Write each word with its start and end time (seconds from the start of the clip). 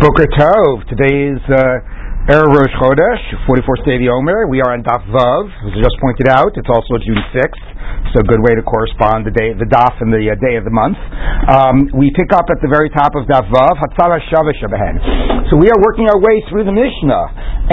Boker 0.00 0.24
Tov. 0.32 0.88
Today 0.88 1.28
is 1.28 1.44
uh, 1.52 2.32
Erev 2.32 2.56
Rosh 2.56 2.72
Chodesh, 2.80 3.20
44th 3.44 3.84
day 3.84 3.96
of 3.96 4.00
the 4.00 4.08
Omer. 4.08 4.48
We 4.48 4.64
are 4.64 4.72
on 4.72 4.80
Daf 4.80 5.04
Vav, 5.12 5.44
as 5.44 5.76
I 5.76 5.80
just 5.84 6.00
pointed 6.00 6.24
out. 6.24 6.56
It's 6.56 6.72
also 6.72 6.96
June 7.04 7.20
6th, 7.36 7.64
so 8.16 8.24
a 8.24 8.26
good 8.26 8.42
way 8.42 8.56
to 8.56 8.64
correspond 8.64 9.28
the 9.28 9.34
day, 9.34 9.52
the 9.54 9.68
Daf 9.68 10.00
and 10.00 10.08
the 10.08 10.24
uh, 10.32 10.34
day 10.40 10.56
of 10.56 10.64
the 10.64 10.72
month. 10.72 10.96
Um, 11.46 11.92
we 11.92 12.08
pick 12.16 12.32
up 12.32 12.48
at 12.48 12.58
the 12.64 12.70
very 12.72 12.88
top 12.90 13.12
of 13.12 13.28
Daf 13.28 13.46
Vav, 13.52 13.76
Hatzara 13.76 14.18
So 15.52 15.60
we 15.60 15.68
are 15.68 15.80
working 15.84 16.08
our 16.08 16.18
way 16.18 16.42
through 16.48 16.64
the 16.64 16.74
Mishnah, 16.74 17.24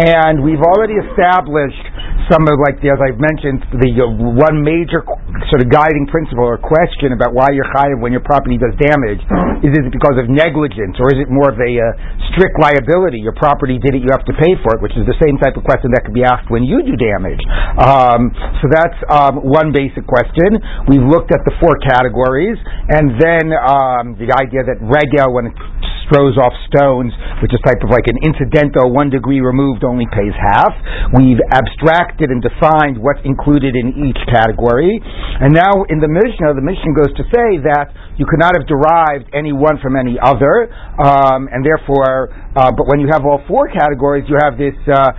and 0.04 0.44
we've 0.44 0.62
already 0.62 1.00
established 1.10 1.86
some 2.28 2.44
of 2.44 2.60
like 2.60 2.76
the, 2.84 2.92
as 2.92 3.00
I've 3.00 3.20
mentioned, 3.20 3.64
the 3.80 4.04
uh, 4.04 4.36
one 4.36 4.60
major 4.60 5.00
sort 5.48 5.64
of 5.64 5.72
guiding 5.72 6.06
principle 6.12 6.44
or 6.44 6.60
question 6.60 7.16
about 7.16 7.32
why 7.32 7.48
you're 7.56 7.68
chayiv 7.72 8.04
when 8.04 8.12
your 8.12 8.24
property 8.24 8.60
does 8.60 8.76
damage 8.76 9.24
is 9.64 9.72
is 9.72 9.86
it 9.88 9.94
because 9.96 10.20
of 10.20 10.28
negligence 10.28 11.00
or 11.00 11.08
is 11.16 11.24
it 11.24 11.32
more 11.32 11.50
of 11.50 11.58
a 11.58 11.72
uh, 11.72 11.86
strict 12.34 12.60
liability? 12.60 13.24
Your 13.24 13.36
property 13.38 13.80
did 13.80 13.96
it, 13.96 14.04
you 14.04 14.12
have 14.12 14.28
to 14.28 14.36
pay 14.36 14.54
for 14.60 14.76
it, 14.76 14.80
which 14.84 14.94
is 15.00 15.08
the 15.08 15.16
same 15.24 15.40
type 15.40 15.56
of 15.56 15.64
question 15.64 15.94
that 15.96 16.04
could 16.04 16.14
be 16.14 16.28
asked 16.28 16.52
when 16.52 16.68
you 16.68 16.84
do 16.84 17.00
damage. 17.00 17.40
Um, 17.80 18.36
so 18.60 18.68
that's 18.68 19.00
um, 19.08 19.40
one 19.46 19.72
basic 19.72 19.97
question. 20.06 20.62
We've 20.86 21.06
looked 21.06 21.34
at 21.34 21.42
the 21.48 21.56
four 21.58 21.80
categories, 21.82 22.60
and 22.94 23.18
then 23.18 23.46
um, 23.58 24.14
the 24.22 24.30
idea 24.36 24.62
that 24.68 24.78
regel 24.84 25.34
when 25.34 25.50
it 25.50 25.56
throws 26.08 26.40
off 26.40 26.56
stones, 26.72 27.12
which 27.44 27.52
is 27.52 27.60
type 27.68 27.84
of 27.84 27.92
like 27.92 28.08
an 28.08 28.16
incidental 28.24 28.92
one 28.92 29.12
degree 29.12 29.44
removed 29.44 29.84
only 29.84 30.08
pays 30.16 30.34
half. 30.40 30.72
We've 31.16 31.40
abstracted 31.52 32.32
and 32.32 32.40
defined 32.40 33.00
what's 33.00 33.22
included 33.28 33.76
in 33.76 34.08
each 34.08 34.20
category. 34.32 35.00
And 35.44 35.52
now 35.54 35.84
in 35.92 36.00
the 36.00 36.08
Mishnah, 36.08 36.56
the 36.56 36.64
Mishnah 36.64 36.96
goes 36.96 37.12
to 37.20 37.24
say 37.28 37.60
that 37.68 37.92
you 38.16 38.26
could 38.26 38.40
not 38.40 38.56
have 38.56 38.66
derived 38.66 39.30
any 39.36 39.54
one 39.54 39.78
from 39.84 39.96
any 39.96 40.18
other, 40.18 40.72
um, 40.98 41.52
and 41.52 41.62
therefore, 41.62 42.34
uh, 42.56 42.72
but 42.72 42.88
when 42.88 43.00
you 43.00 43.08
have 43.12 43.28
all 43.28 43.44
four 43.46 43.68
categories, 43.70 44.26
you 44.32 44.40
have 44.42 44.58
this 44.58 44.76
uh, 44.88 45.12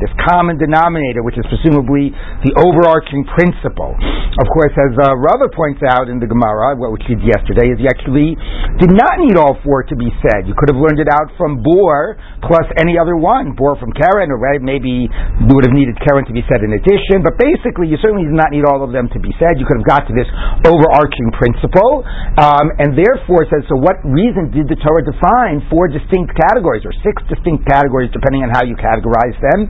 this 0.00 0.14
common 0.28 0.56
denominator, 0.56 1.26
which 1.26 1.36
is 1.36 1.46
presumably 1.50 2.14
the 2.46 2.52
overarching 2.56 3.26
principle. 3.34 3.92
Of 3.92 4.46
course, 4.54 4.72
as 4.72 4.92
uh, 4.96 5.12
Rava 5.18 5.50
points 5.52 5.82
out 5.84 6.08
in 6.08 6.16
the 6.22 6.28
Gemara, 6.30 6.78
which 6.78 7.04
we 7.10 7.18
did 7.18 7.26
yesterday, 7.26 7.68
is 7.68 7.76
he 7.82 7.88
actually 7.90 8.38
did 8.80 8.94
not 8.94 9.20
need 9.20 9.36
all 9.36 9.58
four 9.60 9.84
to 9.84 9.96
be 9.98 10.08
said. 10.22 10.48
You 10.48 10.54
could 10.56 10.72
have 10.72 10.80
learned 10.80 11.02
it 11.02 11.10
out 11.10 11.34
from 11.36 11.60
Bor 11.60 12.16
plus 12.46 12.64
any 12.78 12.96
other 12.96 13.18
one, 13.18 13.52
Bor 13.58 13.76
from 13.76 13.92
Keren, 13.92 14.30
or 14.30 14.38
maybe 14.62 15.10
you 15.10 15.52
would 15.52 15.66
have 15.66 15.74
needed 15.74 15.98
Keren 16.00 16.24
to 16.26 16.34
be 16.34 16.42
said 16.48 16.64
in 16.64 16.72
addition, 16.72 17.20
but 17.20 17.36
basically 17.36 17.90
you 17.90 17.98
certainly 18.00 18.24
did 18.24 18.36
not 18.36 18.54
need 18.54 18.64
all 18.64 18.80
of 18.80 18.94
them 18.94 19.10
to 19.12 19.18
be 19.20 19.34
said. 19.36 19.58
You 19.58 19.66
could 19.66 19.82
have 19.82 19.88
got 19.88 20.08
to 20.08 20.14
this 20.14 20.28
overarching 20.64 21.28
principle, 21.36 22.06
um, 22.38 22.72
and 22.80 22.94
therefore 22.96 23.44
says, 23.50 23.66
so 23.66 23.76
what 23.78 24.00
reason 24.06 24.48
did 24.54 24.70
the 24.70 24.78
Torah 24.80 25.04
define 25.04 25.64
four 25.68 25.88
distinct 25.88 26.32
categories, 26.36 26.86
or 26.86 26.94
six 27.04 27.20
distinct 27.28 27.68
categories, 27.68 28.10
depending 28.14 28.44
on 28.44 28.51
how 28.52 28.62
you 28.62 28.76
categorize 28.76 29.36
them. 29.40 29.68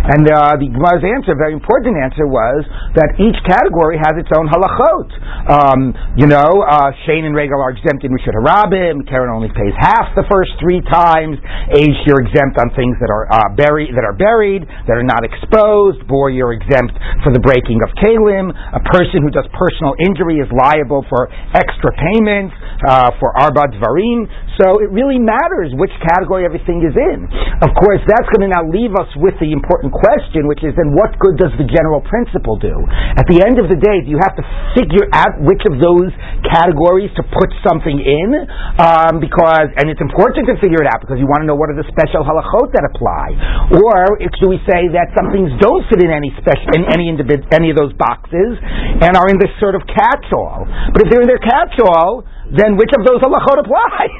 And 0.00 0.24
uh, 0.32 0.56
the 0.56 0.72
Gemara's 0.72 1.04
answer, 1.04 1.36
very 1.36 1.52
important 1.52 1.92
answer, 2.00 2.24
was 2.24 2.64
that 2.96 3.20
each 3.20 3.36
category 3.44 4.00
has 4.00 4.16
its 4.16 4.32
own 4.32 4.48
halachot. 4.48 5.08
Um, 5.44 5.80
you 6.16 6.24
know, 6.24 6.64
uh, 6.64 6.88
Shane 7.04 7.28
and 7.28 7.36
Regel 7.36 7.60
are 7.60 7.76
exempt 7.76 8.02
in 8.02 8.10
Rishut 8.10 8.32
Harabim. 8.32 9.04
Keren 9.04 9.28
only 9.28 9.52
pays 9.52 9.76
half 9.76 10.16
the 10.16 10.24
first 10.32 10.56
three 10.56 10.80
times. 10.88 11.36
Aish, 11.76 12.00
you're 12.08 12.24
exempt 12.24 12.56
on 12.56 12.72
things 12.72 12.96
that 13.04 13.12
are 13.12 13.28
uh, 13.28 13.52
buried, 13.54 13.92
that 13.92 14.02
are 14.08 14.16
buried, 14.16 14.64
that 14.64 14.96
are 14.96 15.04
not 15.04 15.20
exposed. 15.20 16.00
Bor, 16.08 16.32
you're 16.32 16.56
exempt 16.56 16.96
for 17.20 17.30
the 17.36 17.42
breaking 17.44 17.84
of 17.84 17.92
kalim. 18.00 18.50
A 18.50 18.82
person 18.88 19.20
who 19.20 19.30
does 19.30 19.46
personal 19.52 19.92
injury 20.00 20.40
is 20.40 20.48
liable 20.48 21.04
for 21.12 21.28
extra 21.52 21.92
payments 21.92 22.56
uh, 22.88 23.12
for 23.20 23.36
arba 23.36 23.68
dvarim. 23.76 24.24
So 24.58 24.80
it 24.80 24.88
really 24.92 25.20
matters 25.20 25.72
which 25.76 25.92
category 26.04 26.48
everything 26.48 26.84
is 26.84 26.96
in. 26.96 27.28
Of 27.60 27.72
course, 27.76 28.00
that's 28.20 28.28
going 28.36 28.44
to 28.44 28.52
now 28.52 28.68
leave 28.68 28.92
us 28.92 29.08
with 29.16 29.32
the 29.40 29.48
important 29.48 29.96
question, 29.96 30.44
which 30.44 30.60
is 30.60 30.76
then 30.76 30.92
what 30.92 31.16
good 31.16 31.40
does 31.40 31.48
the 31.56 31.64
general 31.64 32.04
principle 32.04 32.60
do? 32.60 32.76
At 33.16 33.24
the 33.32 33.40
end 33.40 33.56
of 33.56 33.72
the 33.72 33.80
day, 33.80 34.04
do 34.04 34.12
you 34.12 34.20
have 34.20 34.36
to 34.36 34.44
figure 34.76 35.08
out 35.16 35.40
which 35.40 35.64
of 35.64 35.80
those 35.80 36.12
categories 36.44 37.08
to 37.16 37.24
put 37.24 37.48
something 37.64 37.96
in? 37.96 38.28
Um, 38.76 39.24
because, 39.24 39.72
and 39.80 39.88
it's 39.88 40.04
important 40.04 40.52
to 40.52 40.60
figure 40.60 40.84
it 40.84 40.88
out 40.92 41.00
because 41.00 41.16
you 41.16 41.24
want 41.24 41.40
to 41.40 41.48
know 41.48 41.56
what 41.56 41.72
are 41.72 41.78
the 41.80 41.88
special 41.88 42.20
halachot 42.20 42.76
that 42.76 42.84
apply. 42.92 43.32
Or 43.80 44.20
do 44.20 44.52
we 44.52 44.60
say 44.68 44.92
that 44.92 45.16
some 45.16 45.32
things 45.32 45.48
don't 45.56 45.88
fit 45.88 46.04
in 46.04 46.12
any 46.12 46.28
special, 46.36 46.68
in 46.76 46.84
any 46.92 47.08
individ, 47.08 47.48
any 47.56 47.72
of 47.72 47.80
those 47.80 47.96
boxes 47.96 48.60
and 49.00 49.16
are 49.16 49.32
in 49.32 49.40
this 49.40 49.52
sort 49.56 49.72
of 49.72 49.80
catch-all? 49.88 50.68
But 50.92 51.08
if 51.08 51.08
they're 51.08 51.24
in 51.24 51.30
their 51.32 51.40
catch-all, 51.40 52.28
then 52.54 52.74
which 52.74 52.90
of 52.94 53.02
those 53.06 53.22
halachot 53.22 53.58
apply? 53.64 54.10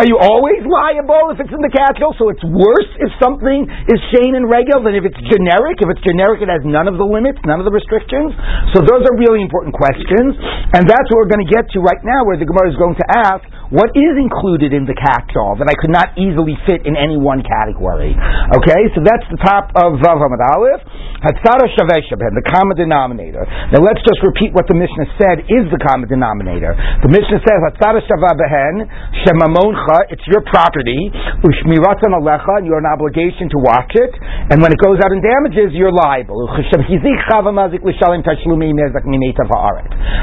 Are 0.00 0.06
you 0.08 0.20
always 0.20 0.60
liable 0.64 1.32
if 1.32 1.40
it's 1.40 1.52
in 1.52 1.62
the 1.64 1.72
catch-all? 1.72 2.12
So 2.20 2.28
it's 2.28 2.44
worse 2.44 2.90
if 3.00 3.10
something 3.16 3.64
is 3.88 3.98
shane 4.12 4.36
and 4.36 4.44
regel 4.44 4.84
than 4.84 4.96
if 4.96 5.08
it's 5.08 5.20
generic. 5.28 5.80
If 5.80 5.88
it's 5.88 6.04
generic, 6.04 6.44
it 6.44 6.50
has 6.52 6.64
none 6.66 6.88
of 6.88 7.00
the 7.00 7.06
limits, 7.06 7.40
none 7.48 7.62
of 7.62 7.66
the 7.68 7.72
restrictions. 7.72 8.36
So 8.76 8.84
those 8.84 9.04
are 9.08 9.14
really 9.16 9.40
important 9.40 9.72
questions, 9.72 10.36
and 10.76 10.84
that's 10.84 11.06
what 11.08 11.24
we're 11.24 11.32
going 11.32 11.44
to 11.44 11.52
get 11.52 11.68
to 11.72 11.78
right 11.80 12.02
now, 12.04 12.28
where 12.28 12.36
the 12.36 12.48
Gemara 12.48 12.68
is 12.68 12.78
going 12.78 12.96
to 13.00 13.06
ask 13.16 13.44
what 13.70 13.94
is 13.94 14.14
included 14.18 14.74
in 14.74 14.82
the 14.82 14.98
catch-all 14.98 15.54
that 15.62 15.70
I 15.70 15.78
could 15.78 15.94
not 15.94 16.18
easily 16.18 16.58
fit 16.66 16.82
in 16.90 16.98
any 16.98 17.14
one 17.14 17.46
category. 17.46 18.18
Okay, 18.58 18.82
so 18.98 19.00
that's 19.06 19.22
the 19.30 19.38
top 19.38 19.70
of 19.78 20.02
Vav 20.02 20.18
Hamad 20.18 20.42
Aleph. 20.42 20.82
Hatzara 21.22 21.70
the 21.70 22.46
common 22.50 22.74
denominator. 22.74 23.46
Now 23.70 23.78
let's 23.78 24.02
just 24.02 24.18
repeat 24.26 24.50
what 24.50 24.66
the 24.66 24.74
Mishnah 24.74 25.14
said 25.22 25.46
is 25.46 25.70
the 25.70 25.78
common 25.78 26.10
denominator. 26.10 26.74
The 27.06 27.10
Mishnah 27.12 27.29
says 27.38 27.46
Behen 27.46 28.74
Shemamoncha. 29.22 30.10
It's 30.10 30.26
your 30.26 30.42
property. 30.50 31.12
Ushmiratzan 31.46 32.10
Alecha, 32.16 32.58
and 32.58 32.66
you're 32.66 32.82
an 32.82 32.90
obligation 32.90 33.46
to 33.54 33.58
watch 33.62 33.92
it. 33.94 34.10
And 34.50 34.58
when 34.58 34.72
it 34.72 34.80
goes 34.82 34.98
out 34.98 35.12
and 35.12 35.22
damages, 35.22 35.70
you're 35.76 35.92
liable. 35.92 36.48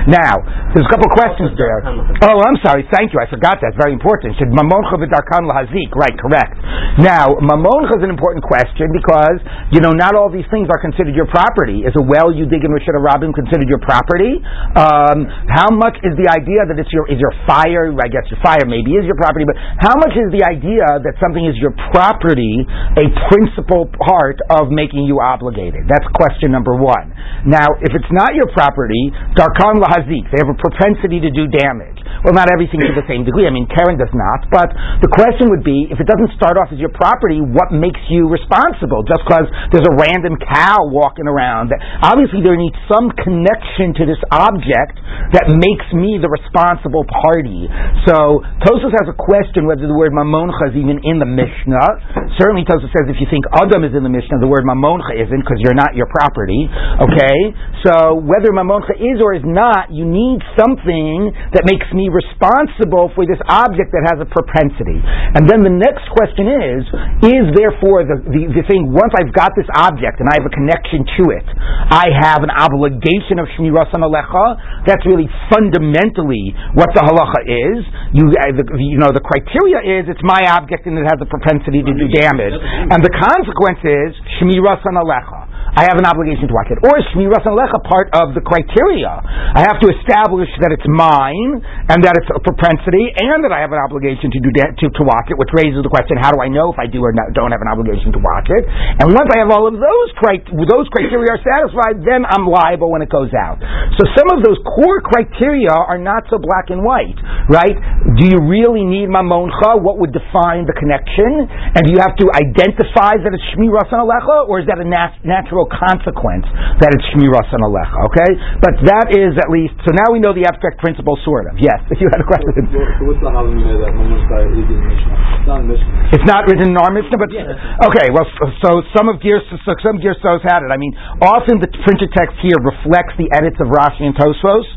Now, 0.07 0.33
there's 0.73 0.87
a 0.87 0.91
couple 0.91 1.07
questions 1.13 1.51
there. 1.55 1.79
Oh, 2.25 2.37
I'm 2.41 2.57
sorry. 2.65 2.83
Thank 2.89 3.13
you. 3.13 3.19
I 3.21 3.29
forgot 3.29 3.61
that. 3.61 3.77
Very 3.77 3.93
important. 3.93 4.35
Should 4.41 4.49
mamoncha 4.51 4.97
v'darkan 4.97 5.45
lahazik. 5.45 5.93
Right, 5.93 6.17
correct. 6.17 6.57
Now, 6.97 7.37
mamoncha 7.39 8.01
is 8.01 8.03
an 8.03 8.09
important 8.09 8.43
question 8.43 8.89
because, 8.89 9.37
you 9.69 9.79
know, 9.85 9.93
not 9.93 10.17
all 10.17 10.33
these 10.33 10.47
things 10.49 10.65
are 10.73 10.81
considered 10.81 11.13
your 11.13 11.29
property. 11.29 11.85
Is 11.85 11.93
a 11.93 12.03
well 12.03 12.33
you 12.33 12.49
dig 12.49 12.65
in 12.65 12.71
Rishus 12.73 12.97
Rabim 12.97 13.33
considered 13.33 13.69
your 13.69 13.79
property? 13.85 14.41
Um, 14.73 15.29
how 15.53 15.69
much 15.69 15.93
is 16.01 16.17
the 16.17 16.25
idea 16.33 16.65
that 16.65 16.79
it's 16.81 16.89
your, 16.89 16.96
is 17.05 17.21
your 17.21 17.35
fire, 17.45 17.93
I 17.93 18.09
guess 18.09 18.25
your 18.33 18.41
fire 18.41 18.65
maybe 18.65 18.97
is 18.97 19.05
your 19.05 19.19
property, 19.19 19.45
but 19.45 19.59
how 19.77 19.93
much 20.01 20.17
is 20.17 20.33
the 20.33 20.41
idea 20.41 20.85
that 21.05 21.13
something 21.21 21.45
is 21.45 21.53
your 21.61 21.75
property 21.93 22.65
a 22.97 23.05
principal 23.29 23.91
part 24.01 24.41
of 24.49 24.73
making 24.73 25.05
you 25.05 25.21
obligated? 25.21 25.85
That's 25.85 26.07
question 26.17 26.49
number 26.49 26.73
one. 26.73 27.13
Now, 27.43 27.67
if 27.83 27.91
it's 27.91 28.11
not 28.15 28.33
your 28.33 28.47
property, 28.55 29.11
darkan 29.35 29.83
lahazik, 29.83 30.25
they 30.31 30.39
have 30.39 30.49
a 30.49 30.57
propensity 30.57 31.19
to 31.21 31.29
do 31.29 31.51
damage. 31.51 31.99
Well, 32.23 32.33
not 32.33 32.47
everything 32.49 32.81
to 32.81 32.95
the 32.95 33.05
same 33.05 33.27
degree. 33.27 33.45
I 33.45 33.53
mean, 33.53 33.67
Keren 33.67 33.99
does 33.99 34.11
not. 34.15 34.47
But 34.49 34.71
the 35.03 35.11
question 35.11 35.51
would 35.51 35.61
be, 35.61 35.91
if 35.91 35.99
it 35.99 36.07
doesn't 36.07 36.33
start 36.33 36.55
off 36.55 36.71
as 36.71 36.79
your 36.79 36.89
property, 36.95 37.43
what 37.43 37.75
makes 37.75 37.99
you 38.07 38.31
responsible? 38.31 39.03
Just 39.03 39.21
because 39.27 39.45
there's 39.75 39.85
a 39.85 39.95
random 39.99 40.39
cow 40.39 40.87
walking 40.89 41.27
around, 41.27 41.69
obviously 42.01 42.41
there 42.41 42.55
needs 42.55 42.79
some 42.87 43.11
connection 43.21 43.91
to 44.01 44.03
this 44.07 44.21
object 44.31 44.97
that 45.35 45.51
makes 45.51 45.87
me 45.91 46.17
the 46.17 46.31
responsible 46.31 46.86
party. 46.93 47.67
So 48.07 48.39
Tosfos 48.63 48.95
has 48.95 49.07
a 49.11 49.17
question 49.17 49.67
whether 49.67 49.83
the 49.83 49.95
word 49.95 50.15
mamoncha 50.15 50.71
is 50.71 50.75
even 50.79 51.03
in 51.03 51.19
the 51.19 51.27
Mishnah. 51.27 52.31
Certainly, 52.39 52.63
Tosfos 52.63 52.91
says 52.95 53.11
if 53.11 53.19
you 53.19 53.27
think 53.27 53.43
Adam 53.51 53.83
is 53.83 53.91
in 53.91 54.07
the 54.07 54.11
Mishnah, 54.11 54.39
the 54.39 54.47
word 54.47 54.63
mamoncha 54.63 55.19
isn't 55.19 55.41
because 55.43 55.59
you're 55.59 55.77
not 55.77 55.91
your 55.93 56.07
property. 56.07 56.71
Okay, 57.03 57.37
so 57.83 58.23
whether 58.23 58.55
mamoncha 58.55 58.95
is 58.95 59.19
or 59.19 59.35
is 59.35 59.43
not, 59.43 59.91
you 59.91 60.07
need 60.07 60.39
something 60.55 61.35
that 61.51 61.67
makes 61.67 61.85
me 61.91 62.07
responsible 62.07 63.11
for 63.11 63.27
this 63.27 63.39
object 63.51 63.91
that 63.91 64.07
has 64.07 64.23
a 64.23 64.27
propensity. 64.27 65.03
And 65.03 65.45
then 65.45 65.67
the 65.67 65.73
next 65.73 66.07
question 66.15 66.47
is, 66.47 66.81
is 67.27 67.43
therefore 67.53 68.07
the, 68.07 68.17
the, 68.23 68.41
the 68.55 68.63
thing, 68.65 68.89
once 68.95 69.11
I've 69.19 69.35
got 69.35 69.51
this 69.53 69.67
object 69.75 70.23
and 70.23 70.31
I 70.31 70.39
have 70.39 70.47
a 70.47 70.53
connection 70.53 71.03
to 71.19 71.23
it, 71.35 71.47
I 71.91 72.07
have 72.23 72.41
an 72.41 72.53
obligation 72.53 73.37
of 73.37 73.45
Shmiras 73.55 73.91
Alecha. 73.93 74.85
That's 74.85 75.03
really 75.05 75.27
fundamentally 75.51 76.53
what 76.77 76.93
the 76.93 77.01
halacha 77.01 77.41
is. 77.49 77.81
You, 78.13 78.29
uh, 78.29 78.53
the, 78.53 78.65
you 78.77 79.01
know, 79.01 79.09
the 79.09 79.25
criteria 79.25 79.81
is 79.97 80.05
it's 80.05 80.21
my 80.21 80.45
object 80.53 80.85
and 80.85 80.93
it 80.93 81.09
has 81.09 81.17
a 81.17 81.25
propensity 81.25 81.81
to 81.81 81.89
do 81.89 82.05
damage. 82.13 82.53
And 82.93 83.01
the 83.01 83.09
consequence 83.09 83.81
is 83.81 84.13
Shmiras 84.37 84.85
Alecha. 84.85 85.46
I 85.77 85.85
have 85.85 86.01
an 86.01 86.09
obligation 86.09 86.49
to 86.49 86.55
watch 86.57 86.73
it. 86.73 86.81
Or 86.81 86.97
is 86.97 87.05
Shmiras 87.13 87.45
Alecha, 87.45 87.77
part 87.85 88.09
of 88.17 88.33
the 88.33 88.41
criteria. 88.41 89.13
I 89.53 89.61
have 89.61 89.77
to 89.77 89.93
establish 89.93 90.49
that 90.65 90.73
it's 90.73 90.85
mine 90.89 91.61
and 91.61 92.01
that 92.01 92.17
it's 92.17 92.29
a 92.33 92.41
propensity 92.41 93.13
and 93.13 93.45
that 93.45 93.53
I 93.53 93.61
have 93.61 93.69
an 93.69 93.81
obligation 93.81 94.33
to 94.33 94.39
do 94.41 94.49
that, 94.57 94.73
to, 94.81 94.89
to 94.89 95.03
watch 95.05 95.29
it, 95.29 95.37
which 95.37 95.53
raises 95.53 95.85
the 95.85 95.91
question, 95.93 96.17
how 96.17 96.33
do 96.33 96.41
I 96.41 96.49
know 96.49 96.73
if 96.73 96.81
I 96.81 96.89
do 96.89 97.05
or 97.05 97.13
not, 97.13 97.31
don't 97.37 97.53
have 97.53 97.61
an 97.61 97.69
obligation 97.69 98.09
to 98.17 98.21
watch 98.21 98.49
it? 98.49 98.65
And 99.01 99.13
once 99.13 99.29
I 99.29 99.37
have 99.39 99.53
all 99.53 99.69
of 99.69 99.77
those, 99.77 100.07
cri- 100.17 100.43
those 100.65 100.89
criteria 100.89 101.37
are 101.37 101.41
satisfied, 101.45 102.01
then 102.03 102.25
I'm 102.25 102.49
liable 102.49 102.89
when 102.89 103.05
it 103.05 103.13
goes 103.13 103.31
out. 103.37 103.61
So 104.01 104.03
some 104.17 104.33
of 104.33 104.41
those 104.41 104.57
core 104.65 104.99
criteria 105.05 105.71
are 105.73 106.01
not 106.01 106.25
so 106.33 106.41
black 106.41 106.73
and 106.73 106.81
white, 106.81 107.17
right? 107.53 107.77
Do 108.17 108.23
you 108.25 108.41
really 108.43 108.83
need 108.83 109.13
mamoncha? 109.13 109.77
What 109.77 110.01
would 110.01 110.11
define 110.11 110.65
the 110.65 110.73
connection? 110.73 111.45
And 111.47 111.85
do 111.85 111.93
you 111.93 112.01
have 112.01 112.17
to 112.17 112.27
identify 112.33 113.21
that 113.21 113.31
it's 113.31 113.45
Shmi 113.53 113.69
Rasan 113.69 114.01
Alecha, 114.01 114.49
or 114.49 114.59
is 114.59 114.67
that 114.67 114.81
a 114.81 114.87
nat- 114.87 115.21
natural 115.23 115.46
consequence 115.71 116.43
that 116.83 116.91
it's 116.91 117.05
Shmi 117.15 117.31
Rasan 117.31 117.63
Alecha? 117.63 117.95
Okay? 118.11 118.31
But 118.59 118.75
that 118.83 119.15
is 119.15 119.39
at 119.39 119.47
least, 119.47 119.77
so 119.87 119.95
now 119.95 120.11
we 120.11 120.19
know 120.19 120.35
the 120.35 120.43
abstract 120.43 120.83
principle, 120.83 121.15
sort 121.23 121.47
of. 121.47 121.55
Yes, 121.55 121.79
if 121.87 121.99
you 122.03 122.11
had 122.11 122.19
a 122.19 122.27
question. 122.27 122.67
So 122.67 123.07
what's 123.07 123.21
the 123.23 123.31
halal 123.31 123.55
that 123.55 123.93
mamoncha 123.95 124.37
is 124.51 124.67
in 124.67 124.79
Mishnah? 124.83 125.15
It's 125.39 125.47
not 125.47 125.59
in 125.63 125.67
Mishnah. 125.71 126.15
It's 126.17 126.27
not 126.27 126.41
written 126.51 126.73
in 126.73 126.77
our 126.77 126.91
Mishnah, 126.91 127.15
but 127.15 127.31
okay. 127.31 128.11
Well, 128.11 128.27
so, 128.35 128.43
so 128.63 128.69
some 128.91 129.07
of 129.07 129.23
Gears, 129.23 129.43
so 129.47 129.57
some 129.79 129.97
had 130.43 130.65
it. 130.65 130.71
I 130.71 130.77
mean, 130.77 130.91
often 131.23 131.59
the 131.63 131.69
printed 131.85 132.11
text 132.11 132.35
here 132.43 132.57
reflects 132.59 133.15
the 133.15 133.29
edits 133.31 133.57
of 133.63 133.71
Rashi 133.71 134.03
and 134.03 134.15
Tosfos. 134.15 134.67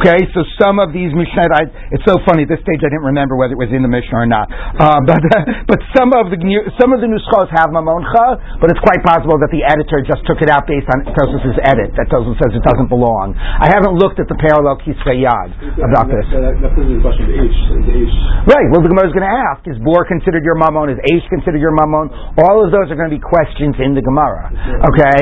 Okay, 0.00 0.28
so 0.34 0.44
some 0.60 0.78
of 0.78 0.92
these 0.92 1.10
Mishnah, 1.14 1.48
it's 1.94 2.04
so 2.04 2.20
funny. 2.28 2.44
At 2.44 2.50
this 2.52 2.62
stage, 2.64 2.80
I 2.84 2.90
didn't 2.92 3.08
remember 3.08 3.36
whether 3.36 3.54
it 3.54 3.60
was 3.60 3.72
in 3.72 3.80
the 3.82 3.90
Mishnah 3.90 4.24
or 4.24 4.28
not. 4.28 4.50
Uh, 4.50 5.00
but 5.08 5.20
but 5.68 5.80
some 5.96 6.12
of 6.12 6.30
the 6.32 6.38
new- 6.40 6.66
some 6.80 6.92
of 6.92 7.00
the 7.00 7.08
Nuschos 7.08 7.48
have 7.54 7.70
Mamoncha, 7.70 8.58
but 8.60 8.70
it's 8.70 8.82
quite 8.82 9.00
possible 9.04 9.38
that 9.40 9.50
the 9.54 9.62
editor 9.64 10.02
just 10.04 10.17
took 10.24 10.40
it 10.42 10.50
out 10.50 10.66
based 10.66 10.88
on 10.90 11.06
Tosfos' 11.14 11.58
edit. 11.62 11.94
That 11.94 12.08
Tosfos 12.10 12.34
says 12.40 12.50
it 12.56 12.64
doesn't 12.64 12.90
belong. 12.90 13.36
I 13.36 13.70
haven't 13.70 14.00
looked 14.00 14.18
at 14.18 14.26
the 14.26 14.38
parallel 14.40 14.80
Kisvei 14.82 15.22
Yad 15.22 15.50
about 15.78 16.08
this. 16.08 16.24
That, 16.32 16.58
that, 16.58 16.72
that 16.72 16.72
the 16.74 16.98
question 17.04 17.28
the 17.28 17.36
aish. 17.38 17.60
The 17.84 17.94
aish. 17.94 18.14
Right. 18.48 18.66
Well, 18.72 18.82
the 18.82 18.90
Gemara 18.90 19.10
is 19.10 19.14
going 19.14 19.28
to 19.28 19.36
ask: 19.52 19.62
Is 19.68 19.78
bor 19.84 20.02
considered 20.08 20.42
your 20.42 20.56
mammon? 20.56 20.94
Is 20.94 21.00
aish 21.12 21.26
considered 21.30 21.62
your 21.62 21.74
mammon? 21.76 22.10
All 22.40 22.64
of 22.64 22.72
those 22.74 22.88
are 22.90 22.98
going 22.98 23.10
to 23.10 23.16
be 23.16 23.22
questions 23.22 23.76
in 23.78 23.94
the 23.94 24.02
Gemara. 24.02 24.50
Okay. 24.94 25.20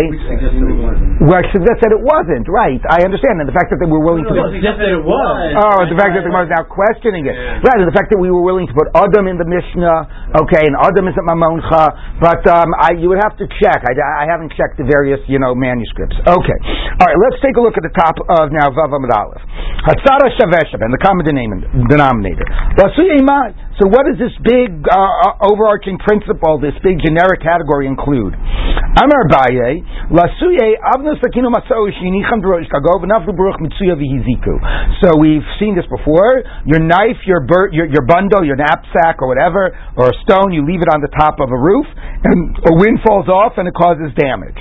Well, 1.26 1.42
that 1.42 1.76
said 1.82 1.90
it 1.92 2.02
wasn't. 2.02 2.46
Right. 2.46 2.80
I 2.86 3.02
understand, 3.02 3.42
and 3.42 3.48
the 3.48 3.56
fact 3.56 3.74
that 3.74 3.82
they 3.82 3.88
were 3.88 4.02
willing 4.02 4.24
to. 4.24 4.32
just 4.62 4.78
that 4.78 4.92
it 4.92 5.02
was. 5.02 5.36
Oh, 5.58 5.84
the 5.84 5.98
fact 5.98 6.14
that 6.14 6.22
the 6.22 6.30
Gemara 6.30 6.46
is 6.46 6.52
now 6.54 6.64
questioning 6.64 7.26
it. 7.26 7.36
Right, 7.36 7.78
and 7.82 7.88
the 7.88 7.96
fact 7.96 8.14
that 8.14 8.20
we 8.20 8.30
were 8.30 8.42
willing 8.42 8.70
to 8.70 8.74
put 8.74 8.88
Adam 8.94 9.26
in 9.26 9.36
the 9.36 9.48
Mishnah, 9.48 10.38
okay, 10.46 10.62
and 10.64 10.74
Adam 10.78 11.08
isn't 11.10 11.26
Mamoncha, 11.26 12.20
but 12.22 12.42
um, 12.46 12.70
I, 12.78 12.94
you 12.96 13.10
would 13.10 13.20
have 13.22 13.34
to 13.42 13.46
check. 13.58 13.82
I, 13.82 13.92
I 13.96 14.24
haven't 14.30 14.54
checked 14.54 14.78
the 14.78 14.85
various, 14.86 15.20
you 15.28 15.38
know, 15.38 15.54
manuscripts. 15.54 16.16
Okay. 16.22 16.58
All 16.98 17.06
right, 17.06 17.18
let's 17.28 17.42
take 17.42 17.58
a 17.58 17.62
look 17.62 17.76
at 17.76 17.84
the 17.84 17.92
top 17.92 18.16
of 18.16 18.50
now 18.54 18.70
Vav 18.70 18.94
Amud 18.94 19.12
Aleph. 19.12 19.42
Hatzara 19.84 20.32
Shaveshav, 20.38 20.80
and 20.80 20.94
the 20.94 21.02
common 21.02 21.26
denominator. 21.26 22.46
So 23.76 23.84
what 23.92 24.08
does 24.08 24.16
this 24.16 24.32
big 24.40 24.72
uh, 24.88 24.96
uh, 24.96 25.52
overarching 25.52 26.00
principle, 26.00 26.56
this 26.56 26.72
big 26.80 26.96
generic 27.04 27.44
category 27.44 27.84
include? 27.84 28.32
Amar 28.32 29.28
Abaye, 29.28 29.84
Lasuye 30.08 30.80
Avnus. 30.80 31.20
So 35.04 35.08
we've 35.20 35.48
seen 35.60 35.76
this 35.76 35.84
before. 35.92 36.40
Your 36.64 36.80
knife, 36.80 37.20
your, 37.28 37.44
bur- 37.44 37.68
your 37.76 37.84
your 37.92 38.08
bundle, 38.08 38.40
your 38.48 38.56
knapsack, 38.56 39.20
or 39.20 39.28
whatever, 39.28 39.76
or 40.00 40.08
a 40.08 40.16
stone, 40.24 40.56
you 40.56 40.64
leave 40.64 40.80
it 40.80 40.88
on 40.88 41.04
the 41.04 41.12
top 41.12 41.36
of 41.36 41.52
a 41.52 41.58
roof, 41.60 41.84
and 42.24 42.56
a 42.56 42.72
wind 42.80 43.04
falls 43.04 43.28
off 43.28 43.60
and 43.60 43.68
it 43.68 43.76
causes 43.76 44.08
damage. 44.16 44.56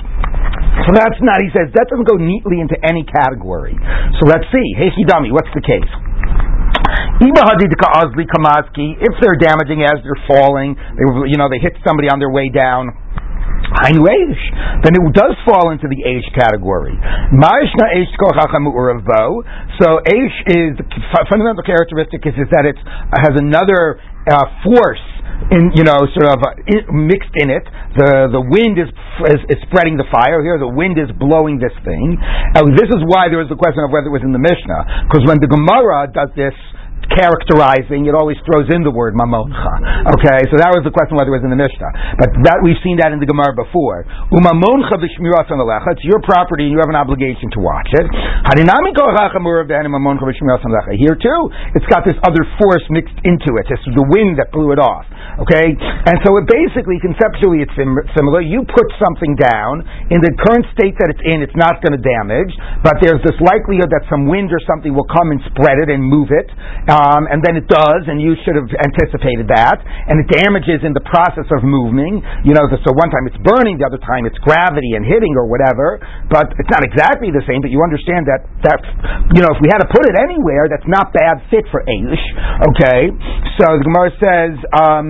So 0.84 0.92
that's 0.92 1.16
not, 1.24 1.40
he 1.40 1.48
says, 1.56 1.72
that 1.72 1.88
doesn't 1.88 2.04
go 2.04 2.20
neatly 2.20 2.60
into 2.60 2.76
any 2.84 3.08
category. 3.08 3.80
So 4.20 4.28
let's 4.28 4.44
see. 4.52 4.68
Hey, 4.76 4.92
Hidami, 4.92 5.32
what's 5.32 5.48
the 5.56 5.64
case? 5.64 5.88
If 9.00 9.14
they're 9.22 9.40
damaging 9.40 9.84
as 9.84 10.02
they're 10.04 10.24
falling, 10.28 10.76
they, 10.76 11.06
you 11.32 11.38
know, 11.38 11.50
they 11.50 11.60
hit 11.60 11.74
somebody 11.86 12.10
on 12.10 12.20
their 12.20 12.30
way 12.32 12.50
down, 12.50 12.92
then 14.84 14.94
it 14.94 15.02
does 15.14 15.34
fall 15.48 15.72
into 15.72 15.88
the 15.90 15.98
Eish 16.06 16.30
category. 16.38 16.94
So 19.82 20.00
Eish 20.06 20.38
is, 20.48 20.78
the 20.78 21.26
fundamental 21.30 21.64
characteristic 21.66 22.22
is, 22.26 22.34
is 22.38 22.50
that 22.52 22.66
it 22.70 22.78
has 23.16 23.34
another 23.36 24.00
uh, 24.30 24.46
force 24.64 25.02
in 25.52 25.72
you 25.78 25.86
know 25.86 26.00
sort 26.16 26.32
of 26.32 26.40
uh, 26.42 26.58
mixed 26.92 27.34
in 27.38 27.54
it. 27.54 27.66
The 27.96 28.34
the 28.34 28.42
wind 28.42 28.82
is, 28.82 28.90
is, 29.30 29.42
is 29.52 29.60
spreading 29.70 29.96
the 29.96 30.08
fire. 30.10 30.42
Here 30.42 30.58
the 30.58 30.72
wind 30.72 30.98
is 30.98 31.12
blowing 31.16 31.62
this 31.62 31.76
thing. 31.86 32.18
And 32.56 32.74
this 32.74 32.90
is 32.90 33.02
why 33.06 33.30
there 33.30 33.40
was 33.40 33.52
the 33.52 33.60
question 33.60 33.84
of 33.86 33.92
whether 33.94 34.10
it 34.10 34.16
was 34.16 34.26
in 34.26 34.34
the 34.34 34.42
Mishnah 34.42 35.08
because 35.08 35.24
when 35.28 35.38
the 35.40 35.50
Gemara 35.50 36.10
does 36.10 36.32
this 36.34 36.56
characterizing, 37.14 38.06
it 38.10 38.16
always 38.16 38.38
throws 38.46 38.70
in 38.74 38.82
the 38.82 38.92
word 38.92 39.14
mamoncha. 39.14 40.10
Okay, 40.18 40.40
so 40.50 40.58
that 40.58 40.72
was 40.74 40.84
the 40.86 40.94
question 40.94 41.18
whether 41.18 41.30
it 41.34 41.38
was 41.42 41.46
in 41.46 41.54
the 41.54 41.60
Mishnah. 41.60 42.18
But 42.18 42.30
that 42.48 42.62
we've 42.64 42.80
seen 42.82 42.98
that 43.02 43.14
in 43.14 43.20
the 43.22 43.30
Gemara 43.30 43.54
before. 43.54 44.06
Umamoncha 44.34 44.98
v'shmiras 44.98 45.50
It's 45.50 46.06
your 46.06 46.22
property 46.26 46.70
and 46.70 46.74
you 46.74 46.80
have 46.82 46.90
an 46.90 46.98
obligation 46.98 47.52
to 47.54 47.60
watch 47.62 47.90
it. 47.94 48.06
Here 50.96 51.16
too, 51.18 51.42
it's 51.76 51.90
got 51.92 52.06
this 52.06 52.18
other 52.26 52.44
force 52.58 52.86
mixed 52.90 53.18
into 53.26 53.58
it. 53.60 53.66
It's 53.70 53.86
the 53.92 54.06
wind 54.10 54.40
that 54.40 54.52
blew 54.52 54.72
it 54.72 54.80
off. 54.80 55.06
Okay, 55.46 55.68
and 55.76 56.16
so 56.24 56.38
it 56.40 56.48
basically, 56.48 56.96
conceptually, 57.04 57.60
it's 57.60 57.74
sim- 57.76 58.08
similar. 58.16 58.40
You 58.40 58.64
put 58.64 58.88
something 59.02 59.36
down 59.36 59.84
in 60.08 60.24
the 60.24 60.32
current 60.48 60.64
state 60.72 60.96
that 61.02 61.12
it's 61.12 61.24
in, 61.28 61.44
it's 61.44 61.58
not 61.60 61.84
going 61.84 61.92
to 61.92 62.02
damage, 62.02 62.54
but 62.86 62.96
there's 63.04 63.20
this 63.28 63.36
likelihood 63.44 63.92
that 63.92 64.08
some 64.08 64.32
wind 64.32 64.54
or 64.56 64.62
something 64.64 64.96
will 64.96 65.08
come 65.12 65.36
and 65.36 65.44
spread 65.52 65.82
it 65.84 65.92
and 65.92 66.00
move 66.00 66.32
it 66.32 66.48
and 67.32 67.40
then 67.42 67.58
it 67.58 67.66
does, 67.66 68.06
and 68.06 68.22
you 68.22 68.38
should 68.46 68.56
have 68.56 68.70
anticipated 68.70 69.50
that, 69.50 69.82
and 69.82 70.22
it 70.22 70.28
damages 70.30 70.86
in 70.86 70.94
the 70.94 71.04
process 71.04 71.48
of 71.50 71.66
moving. 71.66 72.22
You 72.46 72.54
know, 72.54 72.66
so 72.70 72.90
one 72.94 73.10
time 73.10 73.26
it's 73.26 73.40
burning, 73.42 73.82
the 73.82 73.88
other 73.90 74.02
time 74.02 74.30
it's 74.30 74.38
gravity 74.46 74.94
and 74.94 75.04
hitting 75.04 75.34
or 75.34 75.50
whatever, 75.50 75.98
but 76.30 76.54
it's 76.56 76.72
not 76.72 76.86
exactly 76.86 77.34
the 77.34 77.42
same. 77.50 77.66
But 77.66 77.74
you 77.74 77.82
understand 77.82 78.30
that 78.30 78.46
that's, 78.62 78.88
you 79.34 79.42
know, 79.42 79.52
if 79.54 79.60
we 79.60 79.70
had 79.72 79.82
to 79.82 79.90
put 79.90 80.06
it 80.06 80.16
anywhere, 80.16 80.70
that's 80.70 80.86
not 80.86 81.12
bad 81.12 81.42
fit 81.50 81.66
for 81.74 81.82
Aish. 81.86 82.26
Okay, 82.74 83.10
so 83.58 83.66
the 83.76 83.86
Gemara 83.86 84.12
says, 84.22 84.54
um, 84.76 85.08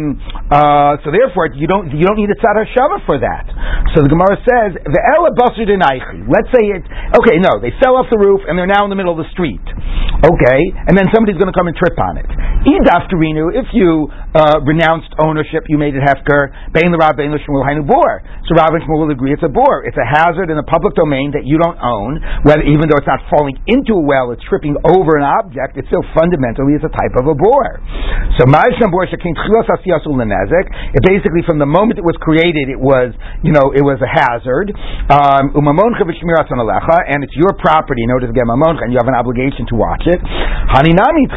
uh, 0.52 1.02
so 1.04 1.12
therefore 1.12 1.52
you 1.54 1.68
don't 1.68 1.92
you 1.92 2.06
don't 2.08 2.18
need 2.18 2.32
a 2.32 2.40
tzad 2.40 2.56
shava 2.72 3.04
for 3.06 3.18
that. 3.20 3.46
So 3.94 4.04
the 4.04 4.12
Gemara 4.12 4.36
says, 4.44 4.76
the 4.80 5.02
Let's 6.26 6.52
say 6.52 6.64
it. 6.68 6.84
Okay, 7.16 7.38
no, 7.40 7.60
they 7.62 7.72
fell 7.80 7.96
off 7.96 8.08
the 8.12 8.20
roof 8.20 8.42
and 8.48 8.58
they're 8.58 8.70
now 8.70 8.84
in 8.84 8.92
the 8.92 9.00
middle 9.00 9.14
of 9.14 9.22
the 9.22 9.30
street. 9.32 9.64
Okay, 10.26 10.62
and 10.88 10.98
then 10.98 11.12
somebody's 11.14 11.38
going 11.40 11.52
to 11.52 11.58
come 11.58 11.68
and 11.68 11.75
trip 11.78 11.98
on 12.00 12.18
it. 12.18 12.26
If 12.66 13.68
you 13.74 14.10
uh, 14.34 14.60
renounced 14.66 15.14
ownership, 15.22 15.66
you 15.70 15.78
made 15.78 15.96
it 15.96 16.02
hefker. 16.02 16.50
So 16.74 16.92
Rav 16.92 17.18
and 17.18 17.34
Shmuel 18.84 19.00
will 19.00 19.12
agree 19.12 19.34
it's 19.34 19.44
a 19.44 19.50
bor. 19.50 19.86
It's 19.86 19.98
a 19.98 20.06
hazard 20.06 20.50
in 20.50 20.58
the 20.58 20.66
public 20.66 20.96
domain 20.96 21.32
that 21.34 21.46
you 21.46 21.58
don't 21.58 21.78
own, 21.78 22.22
whether, 22.44 22.64
even 22.64 22.90
though 22.90 22.98
it's 22.98 23.10
not 23.10 23.22
falling 23.30 23.58
into 23.68 23.94
a 23.98 24.04
well, 24.04 24.32
it's 24.32 24.44
tripping 24.50 24.76
over 24.86 25.18
an 25.18 25.24
object, 25.24 25.78
it's 25.78 25.88
still 25.90 26.04
fundamentally 26.16 26.74
is 26.78 26.84
a 26.84 26.92
type 26.92 27.16
of 27.18 27.28
a 27.28 27.36
bor. 27.36 27.82
So 28.38 28.46
it 28.46 28.50
basically 31.06 31.42
from 31.46 31.60
the 31.60 31.70
moment 31.70 32.00
it 32.00 32.06
was 32.06 32.16
created, 32.20 32.70
it 32.70 32.80
was, 32.80 33.14
you 33.44 33.52
know, 33.52 33.72
it 33.74 33.82
was 33.82 34.00
a 34.02 34.10
hazard. 34.10 34.72
Um, 35.10 35.52
and 35.56 37.24
it's 37.24 37.36
your 37.36 37.54
property 37.58 38.04
in 38.04 38.12
order 38.12 38.28
to 38.28 38.34
mamoncha, 38.46 38.84
and 38.84 38.92
you 38.92 39.00
have 39.00 39.08
an 39.08 39.18
obligation 39.18 39.66
to 39.72 39.76
watch 39.76 40.04
it. 40.06 40.20
Haninami 40.72 41.28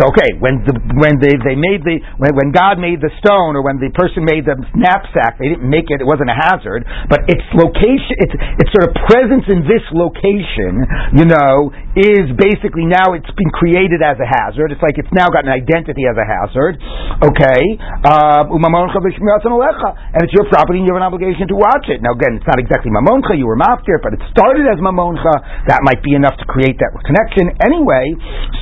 so 0.00 0.08
okay, 0.10 0.34
when 0.40 0.64
the 0.64 0.74
when 0.96 1.20
they, 1.20 1.34
they 1.44 1.56
made 1.58 1.84
the 1.84 2.00
when, 2.16 2.32
when 2.34 2.48
God 2.50 2.80
made 2.80 2.98
the 2.98 3.12
stone 3.20 3.54
or 3.54 3.62
when 3.62 3.78
the 3.78 3.90
person 3.92 4.24
made 4.24 4.48
the 4.48 4.56
knapsack, 4.74 5.36
they 5.38 5.52
didn't 5.52 5.68
make 5.68 5.92
it. 5.92 6.00
It 6.00 6.08
wasn't 6.08 6.32
a 6.32 6.38
hazard, 6.38 6.86
but 7.06 7.26
its 7.30 7.44
location, 7.54 8.14
its 8.18 8.34
its 8.34 8.70
sort 8.72 8.88
of 8.88 8.92
presence 9.06 9.46
in 9.50 9.62
this 9.68 9.84
location, 9.94 10.82
you 11.14 11.26
know, 11.28 11.70
is 11.94 12.32
basically 12.34 12.88
now 12.88 13.14
it's 13.14 13.30
been 13.38 13.52
created 13.54 14.02
as 14.02 14.18
a 14.18 14.26
hazard. 14.26 14.74
It's 14.74 14.82
like 14.82 14.98
it's 14.98 15.12
now 15.14 15.30
got 15.30 15.46
an 15.46 15.54
identity 15.54 16.08
as 16.10 16.16
a 16.18 16.26
hazard. 16.26 16.80
Okay, 17.22 17.62
uh, 18.04 18.50
and 18.50 20.20
it's 20.26 20.34
your 20.34 20.46
property 20.50 20.82
and 20.82 20.86
you 20.86 20.92
have 20.94 21.00
an 21.00 21.06
obligation 21.06 21.46
to 21.48 21.56
watch 21.56 21.86
it. 21.88 22.02
Now 22.02 22.14
again, 22.18 22.38
it's 22.38 22.48
not 22.48 22.58
exactly 22.58 22.90
mamoncha. 22.90 23.38
You 23.38 23.46
were 23.46 23.58
maftir, 23.58 24.02
but 24.02 24.14
it 24.14 24.22
started 24.34 24.66
as 24.66 24.82
mamoncha. 24.82 25.34
That 25.70 25.86
might 25.86 26.02
be 26.02 26.14
enough 26.14 26.34
to 26.42 26.46
create 26.50 26.78
that 26.82 26.90
connection 27.06 27.54
anyway. 27.62 28.04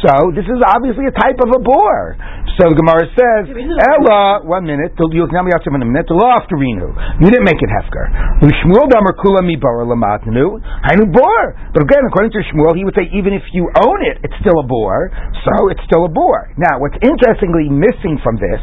So 0.00 0.32
this 0.32 0.48
is 0.48 0.58
obviously 0.64 1.06
a 1.06 1.14
type 1.14 1.38
of 1.44 1.52
a 1.52 1.60
bore. 1.60 2.16
So 2.58 2.68
the 2.68 2.76
Gemara 2.76 3.06
says, 3.16 3.48
Ella, 3.48 4.44
one 4.44 4.64
minute, 4.68 4.92
you'll 4.98 5.30
tell 5.30 5.44
me 5.44 5.52
after 5.56 5.72
in 5.72 5.80
a 5.80 5.88
minute, 5.88 6.04
the 6.08 6.18
law 6.18 6.36
after 6.36 6.56
Rinu. 6.56 6.92
You 7.20 7.28
didn't 7.32 7.48
make 7.48 7.60
it 7.60 7.70
Hefker. 7.72 8.12
Shmuel 8.44 8.92
Damar 8.92 9.16
Kula 9.16 9.40
Mibara 9.40 9.88
Lamatnu, 9.88 10.60
Hainu 10.84 11.08
Bor. 11.08 11.42
But 11.72 11.88
again, 11.88 12.04
according 12.04 12.32
to 12.36 12.40
Shmuel, 12.52 12.76
he 12.76 12.84
would 12.84 12.92
say 12.92 13.08
even 13.16 13.32
if 13.32 13.42
you 13.56 13.72
own 13.72 13.98
it, 14.04 14.20
it's 14.20 14.36
still 14.44 14.60
a 14.60 14.66
bore, 14.68 15.08
so 15.48 15.72
it's 15.72 15.80
still 15.88 16.04
a 16.04 16.12
bore. 16.12 16.52
Now, 16.60 16.76
what's 16.76 16.98
interestingly 17.00 17.72
missing 17.72 18.20
from 18.20 18.36
this 18.36 18.60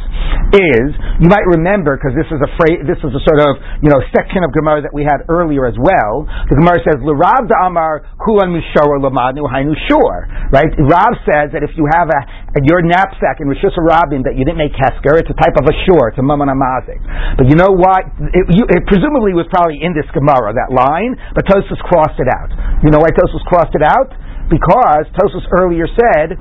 is, 0.54 0.94
you 1.24 1.30
might 1.32 1.46
remember, 1.50 1.98
because 1.98 2.14
this 2.14 2.30
is 2.30 2.40
a 2.46 2.50
phrase, 2.62 2.86
this 2.86 3.02
is 3.02 3.10
a 3.10 3.22
sort 3.26 3.42
of, 3.42 3.58
you 3.82 3.90
know, 3.90 3.98
section 4.14 4.46
of 4.46 4.54
Gemara 4.54 4.86
that 4.86 4.94
we 4.94 5.02
had 5.02 5.26
earlier 5.34 5.66
as 5.66 5.78
well. 5.82 6.30
The 6.52 6.62
Gemara 6.62 6.78
says, 6.86 7.02
L'Rav 7.02 7.50
Amar 7.66 8.06
Kulan 8.22 8.54
Mishara 8.54 9.02
Lamadnu 9.02 9.50
Hainu 9.50 9.74
Shur. 9.90 10.30
Right? 10.54 10.70
Rav 10.78 11.18
says 11.28 11.52
that 11.56 11.64
if 11.66 11.74
you 11.76 11.88
have 11.92 12.08
a, 12.10 12.20
your 12.64 12.84
knapsack 12.84 13.40
in 13.40 13.48
Rishus 13.48 13.76
Rabin 13.80 14.24
that 14.28 14.36
you 14.40 14.44
didn't 14.44 14.60
make 14.60 14.76
hefker, 14.76 15.20
it's 15.20 15.30
a 15.32 15.38
type 15.38 15.56
of 15.60 15.68
a 15.68 15.76
shore, 15.88 16.12
it's 16.12 16.20
a 16.20 16.26
Mammon 16.26 16.52
Amazik. 16.52 17.00
But 17.36 17.48
you 17.48 17.56
know 17.56 17.72
what? 17.72 18.08
It, 18.32 18.46
you, 18.52 18.64
it 18.70 18.84
presumably 18.88 19.36
was 19.36 19.48
probably 19.52 19.80
in 19.84 19.96
this 19.96 20.08
Gemara, 20.16 20.56
that 20.56 20.72
line, 20.72 21.16
but 21.36 21.44
Tosfos 21.48 21.80
crossed 21.88 22.20
it 22.20 22.30
out. 22.32 22.52
You 22.84 22.92
know 22.92 23.02
why 23.04 23.12
Tosfos 23.12 23.44
crossed 23.48 23.76
it 23.76 23.86
out? 23.86 24.12
Because 24.50 25.06
Tosfos 25.20 25.46
earlier 25.60 25.86
said 25.94 26.36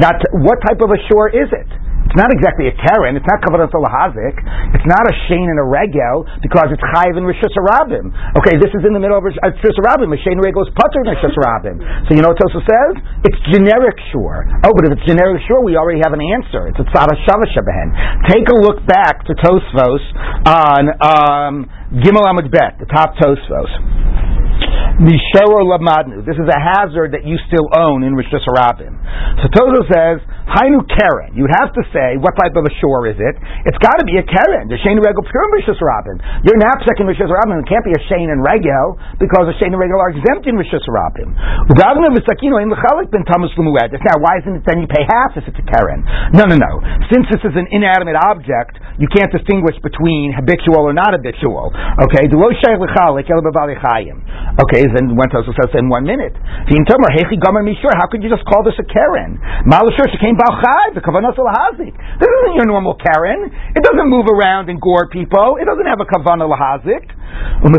that 0.00 0.18
what 0.40 0.58
type 0.64 0.80
of 0.80 0.90
a 0.90 1.00
shore 1.10 1.28
is 1.28 1.50
it? 1.52 1.70
It's 2.10 2.18
not 2.18 2.34
exactly 2.34 2.66
a 2.66 2.74
Keren. 2.74 3.14
It's 3.14 3.22
not 3.30 3.38
Kavanah 3.38 3.70
Lahazik. 3.70 4.34
It's 4.74 4.82
not 4.82 5.06
a 5.06 5.14
Shane 5.30 5.46
and 5.46 5.62
a 5.62 5.66
Regel 5.66 6.26
because 6.42 6.74
it's 6.74 6.82
Chayiv 6.90 7.14
and 7.14 7.22
Rishus. 7.22 7.54
Okay, 7.54 8.58
this 8.58 8.74
is 8.74 8.82
in 8.82 8.90
the 8.90 8.98
middle 8.98 9.14
of 9.14 9.22
Rishus 9.22 9.78
Rabim. 9.78 10.10
A 10.10 10.18
Shane 10.26 10.42
Regel 10.42 10.66
is 10.66 10.74
Putter 10.74 11.06
and 11.06 11.14
Rishus. 11.14 11.30
So 11.30 12.10
you 12.18 12.26
know 12.26 12.34
what 12.34 12.42
Tosa 12.42 12.66
says? 12.66 12.92
It's 13.30 13.38
generic 13.54 13.94
sure. 14.10 14.42
Oh, 14.66 14.74
but 14.74 14.90
if 14.90 14.98
it's 14.98 15.06
generic 15.06 15.38
sure, 15.46 15.62
we 15.62 15.78
already 15.78 16.02
have 16.02 16.10
an 16.10 16.18
answer. 16.34 16.66
It's 16.74 16.82
a 16.82 16.86
Tzara 16.90 17.14
Shava 17.30 17.46
Shabehen. 17.54 17.94
Take 18.26 18.50
a 18.50 18.58
look 18.58 18.82
back 18.90 19.22
to 19.30 19.32
Tosfos 19.38 20.02
on 20.50 20.82
um, 20.98 21.54
Gimel 21.94 22.26
Amud 22.26 22.50
Bet, 22.50 22.82
the 22.82 22.90
top 22.90 23.14
Tosfos. 23.22 23.70
Mishoro 25.00 25.64
Lamadnu. 25.64 26.26
This 26.28 26.36
is 26.36 26.44
a 26.44 26.60
hazard 26.60 27.16
that 27.16 27.24
you 27.24 27.40
still 27.48 27.72
own 27.72 28.04
in 28.04 28.12
Rishus 28.12 28.44
Harabim. 28.44 28.92
So 29.40 29.48
Tozo 29.48 29.80
says, 29.88 30.20
Hainu 30.50 30.82
Keren. 30.82 31.30
You'd 31.38 31.54
have 31.62 31.70
to 31.78 31.82
say, 31.94 32.18
what 32.18 32.34
type 32.34 32.58
of 32.58 32.66
a 32.66 32.72
shore 32.82 33.06
is 33.06 33.14
it? 33.22 33.34
It's 33.70 33.78
got 33.78 34.02
to 34.02 34.06
be 34.06 34.18
a 34.18 34.26
Keren. 34.26 34.66
The 34.66 34.78
Shane 34.82 34.98
Regel 34.98 35.22
pure 35.22 35.46
Rishus 35.54 35.78
Harabim. 35.78 36.18
Your 36.42 36.58
knapsack 36.58 36.98
in 36.98 37.06
Rishus 37.06 37.30
Harabim 37.30 37.62
can't 37.70 37.86
be 37.86 37.94
a 37.94 38.02
Shane 38.10 38.34
and 38.34 38.42
Regel 38.42 38.98
because 39.22 39.46
the 39.46 39.54
Shane 39.62 39.70
and 39.70 39.78
Regel 39.78 40.02
are 40.02 40.10
exempt 40.10 40.50
in 40.50 40.58
Rishus 40.58 40.82
Harabim. 40.90 41.38
Now, 41.70 41.94
why 44.18 44.42
isn't 44.42 44.54
it 44.58 44.64
then 44.66 44.82
you 44.82 44.88
pay 44.90 45.06
half 45.06 45.38
if 45.38 45.46
it's 45.46 45.58
a 45.58 45.66
Keren? 45.70 46.02
No, 46.34 46.44
no, 46.50 46.58
no. 46.58 46.72
Since 47.14 47.30
this 47.30 47.42
is 47.46 47.54
an 47.54 47.70
inanimate 47.70 48.18
object, 48.18 48.74
you 48.98 49.06
can't 49.06 49.30
distinguish 49.30 49.78
between 49.86 50.34
habitual 50.34 50.82
or 50.82 50.92
not 50.92 51.14
habitual. 51.14 51.70
Okay? 52.10 52.26
Okay, 54.60 54.84
then 54.92 55.06
Tosa 55.30 55.52
says 55.56 55.70
in 55.78 55.88
one 55.88 56.04
minute. 56.04 56.34
How 56.34 58.06
could 58.10 58.22
you 58.22 58.28
just 58.28 58.44
call 58.50 58.62
this 58.66 58.74
a 58.78 58.84
Keren? 58.84 59.38
This 62.16 62.30
isn't 62.32 62.54
your 62.56 62.64
normal 62.64 62.96
Keren. 62.96 63.52
It 63.76 63.82
doesn't 63.84 64.08
move 64.08 64.24
around 64.24 64.72
and 64.72 64.80
gore 64.80 65.08
people. 65.12 65.60
It 65.60 65.68
doesn't 65.68 65.84
have 65.84 66.00
a 66.00 66.08
Kavana 66.08 66.48
Lahazik. 66.48 67.04
The. 67.60 67.76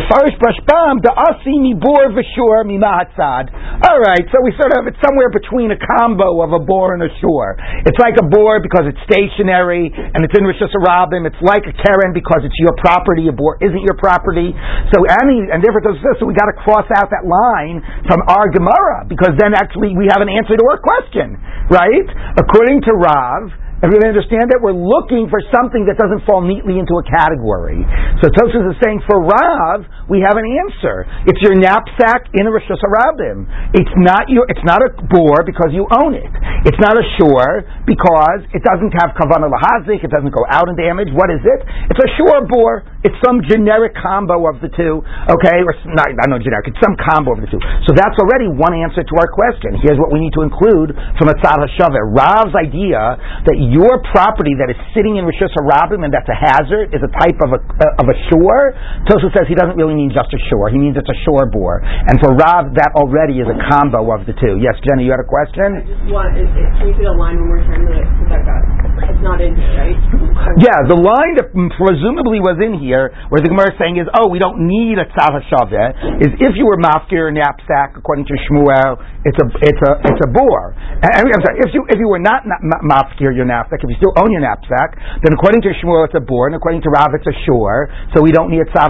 Alright, 3.82 4.26
so 4.30 4.38
we 4.46 4.54
sort 4.56 4.72
of, 4.78 4.86
it's 4.88 5.02
somewhere 5.02 5.34
between 5.34 5.74
a 5.74 5.80
combo 5.98 6.40
of 6.46 6.54
a 6.54 6.62
bore 6.62 6.94
and 6.94 7.02
a 7.04 7.12
shore. 7.20 7.58
It's 7.84 7.98
like 7.98 8.16
a 8.22 8.26
bore 8.30 8.62
because 8.62 8.86
it's 8.88 9.02
stationary 9.10 9.90
and 9.92 10.22
it's 10.24 10.32
in 10.38 10.46
Rishus 10.46 10.72
Harabim. 10.72 11.26
It's 11.26 11.42
like 11.42 11.66
a 11.66 11.74
Keren 11.74 12.14
because 12.14 12.46
it's 12.46 12.56
your 12.62 12.78
property. 12.80 13.28
A 13.28 13.34
bore 13.34 13.58
isn't 13.60 13.84
your 13.84 13.98
property. 13.98 14.54
So, 14.94 15.02
any, 15.20 15.50
and 15.50 15.60
therefore, 15.66 15.82
so 16.16 16.24
we 16.30 16.38
got 16.38 16.48
to 16.48 16.58
cross 16.62 16.86
out 16.96 17.10
that 17.10 17.26
line 17.26 17.82
from 18.06 18.22
our 18.30 18.48
Gemara 18.54 19.10
because 19.10 19.34
then 19.42 19.58
actually 19.58 19.98
we 19.98 20.08
have 20.14 20.22
an 20.22 20.30
answer 20.30 20.54
to 20.56 20.66
our 20.70 20.80
question, 20.80 21.36
right? 21.74 22.08
According 22.52 22.82
to 22.82 22.92
Rav, 22.92 23.50
Everybody 23.82 24.14
understand 24.14 24.54
that? 24.54 24.62
We're 24.62 24.78
looking 24.78 25.26
for 25.26 25.42
something 25.50 25.90
that 25.90 25.98
doesn't 25.98 26.22
fall 26.30 26.46
neatly 26.46 26.78
into 26.78 27.02
a 27.02 27.06
category. 27.10 27.82
So 28.22 28.30
Tosfos 28.30 28.70
is 28.70 28.78
saying 28.78 29.02
for 29.10 29.18
Rav, 29.18 29.90
we 30.06 30.22
have 30.22 30.38
an 30.38 30.46
answer. 30.46 31.10
It's 31.26 31.42
your 31.42 31.58
knapsack 31.58 32.30
in 32.38 32.46
a 32.46 32.52
Rishus 32.54 32.78
Harabim. 32.78 33.50
It's 33.74 33.90
not 33.98 34.30
your, 34.30 34.46
it's 34.54 34.62
not 34.62 34.86
a 34.86 34.94
bore 35.10 35.42
because 35.42 35.74
you 35.74 35.90
own 35.90 36.14
it. 36.14 36.30
It's 36.70 36.78
not 36.78 36.94
a 36.94 37.06
shore 37.18 37.66
because 37.90 38.46
it 38.54 38.62
doesn't 38.62 38.94
have 39.02 39.18
kavana 39.18 39.50
lahazik, 39.50 40.06
it 40.06 40.14
doesn't 40.14 40.30
go 40.30 40.46
out 40.46 40.70
and 40.70 40.78
damage. 40.78 41.10
What 41.18 41.34
is 41.34 41.42
it? 41.42 41.60
It's 41.90 42.02
a 42.06 42.10
shore 42.22 42.46
bore. 42.46 42.86
It's 43.02 43.18
some 43.26 43.42
generic 43.50 43.98
combo 43.98 44.46
of 44.46 44.62
the 44.62 44.70
two, 44.78 45.02
okay? 45.26 45.58
Or 45.66 45.74
not, 45.98 46.14
I 46.14 46.30
know 46.30 46.38
generic, 46.38 46.70
it's 46.70 46.78
some 46.78 46.94
combo 47.02 47.34
of 47.34 47.42
the 47.42 47.50
two. 47.50 47.58
So 47.90 47.98
that's 47.98 48.14
already 48.22 48.46
one 48.46 48.78
answer 48.78 49.02
to 49.02 49.14
our 49.18 49.26
question. 49.34 49.74
Here's 49.82 49.98
what 49.98 50.14
we 50.14 50.22
need 50.22 50.38
to 50.38 50.46
include 50.46 50.94
from 51.18 51.34
a 51.34 51.36
Tzad 51.42 51.66
HaShaveh. 51.66 52.14
Rav's 52.14 52.54
idea 52.54 53.18
that 53.50 53.58
your 53.72 54.04
property 54.12 54.52
that 54.60 54.68
is 54.68 54.76
sitting 54.92 55.16
in 55.16 55.24
Rishus 55.24 55.52
Harabim 55.56 56.04
and 56.04 56.12
that's 56.12 56.28
a 56.28 56.36
hazard 56.36 56.92
is 56.92 57.00
a 57.00 57.12
type 57.24 57.40
of 57.40 57.56
a, 57.56 57.60
of 57.98 58.08
a 58.12 58.18
shore. 58.28 58.76
Tosa 59.08 59.32
says 59.32 59.48
he 59.48 59.56
doesn't 59.56 59.80
really 59.80 59.96
mean 59.96 60.12
just 60.12 60.28
a 60.36 60.42
shore. 60.52 60.68
He 60.68 60.78
means 60.78 61.00
it's 61.00 61.10
a 61.10 61.20
shore 61.24 61.48
bore. 61.48 61.80
And 61.82 62.20
for 62.20 62.36
Rav, 62.36 62.76
that 62.76 62.92
already 63.00 63.40
is 63.40 63.48
a 63.48 63.58
combo 63.72 64.12
of 64.12 64.28
the 64.28 64.36
two. 64.36 64.60
Yes, 64.60 64.76
Jenny, 64.84 65.08
you 65.08 65.16
had 65.16 65.24
a 65.24 65.30
question? 65.30 65.80
I 65.80 65.88
just 65.88 66.04
want, 66.12 66.36
is, 66.36 66.52
is, 66.52 66.68
can 66.78 66.92
you 66.92 66.96
see 67.00 67.08
the 67.08 67.16
line 67.16 67.40
one 67.40 67.56
more 67.56 67.64
time? 67.64 67.88
Because 67.88 68.32
I 68.36 68.40
got 68.44 68.62
it's 69.02 69.24
not 69.24 69.40
in 69.42 69.56
here, 69.56 69.74
right? 69.80 69.98
Yeah, 70.62 70.84
the 70.86 71.00
line 71.00 71.40
that 71.40 71.54
presumably 71.54 72.44
was 72.44 72.60
in 72.60 72.78
here, 72.78 73.10
where 73.32 73.42
the 73.42 73.50
Gemara 73.50 73.74
is 73.74 73.78
saying 73.80 73.98
is, 73.98 74.06
oh, 74.14 74.30
we 74.30 74.38
don't 74.38 74.68
need 74.68 75.00
a 75.00 75.08
tzav 75.10 75.38
is 75.42 76.32
if 76.38 76.54
you 76.58 76.66
were 76.66 76.78
mafkir 76.78 77.32
knapsack, 77.34 77.98
according 77.98 78.26
to 78.26 78.36
Shmuel, 78.46 79.00
it's 79.26 79.38
a 79.38 79.48
it's 79.62 79.82
a 79.82 79.92
it's 80.06 80.22
a 80.26 80.30
bore. 80.30 80.76
And, 80.78 81.24
I'm 81.24 81.42
sorry, 81.42 81.62
if 81.66 81.74
you 81.74 81.86
if 81.90 81.98
you 81.98 82.10
were 82.10 82.22
not 82.22 82.44
mafkir 82.84 83.34
your 83.34 83.46
knapsack, 83.46 83.61
if 83.70 83.86
you 83.86 84.00
still 84.02 84.16
own 84.18 84.34
your 84.34 84.42
knapsack, 84.42 84.98
then 85.22 85.36
according 85.36 85.62
to 85.68 85.70
Shmuel 85.78 86.10
it's 86.10 86.18
a 86.18 86.24
bore, 86.24 86.50
and 86.50 86.56
according 86.58 86.82
to 86.88 86.90
Rav 86.90 87.14
it's 87.14 87.28
a 87.28 87.36
shore, 87.46 87.92
so 88.16 88.24
we 88.24 88.34
don't 88.34 88.50
need 88.50 88.64
a 88.66 88.70
tzav 88.74 88.90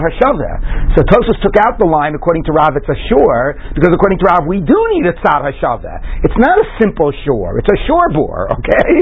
So 0.96 1.04
Tosfos 1.04 1.36
took 1.44 1.56
out 1.60 1.76
the 1.76 1.88
line 1.88 2.14
according 2.14 2.46
to 2.48 2.52
Rav 2.54 2.72
it's 2.78 2.88
a 2.88 2.98
shore, 3.12 3.58
because 3.74 3.92
according 3.92 4.22
to 4.22 4.26
Rav 4.32 4.48
we 4.48 4.62
do 4.62 4.78
need 4.96 5.10
a 5.10 5.16
tzav 5.20 5.44
It's 5.50 6.38
not 6.38 6.56
a 6.56 6.66
simple 6.80 7.12
shore; 7.26 7.58
it's 7.58 7.68
a 7.68 7.78
shore 7.84 8.08
bore. 8.14 8.48
Okay, 8.62 8.94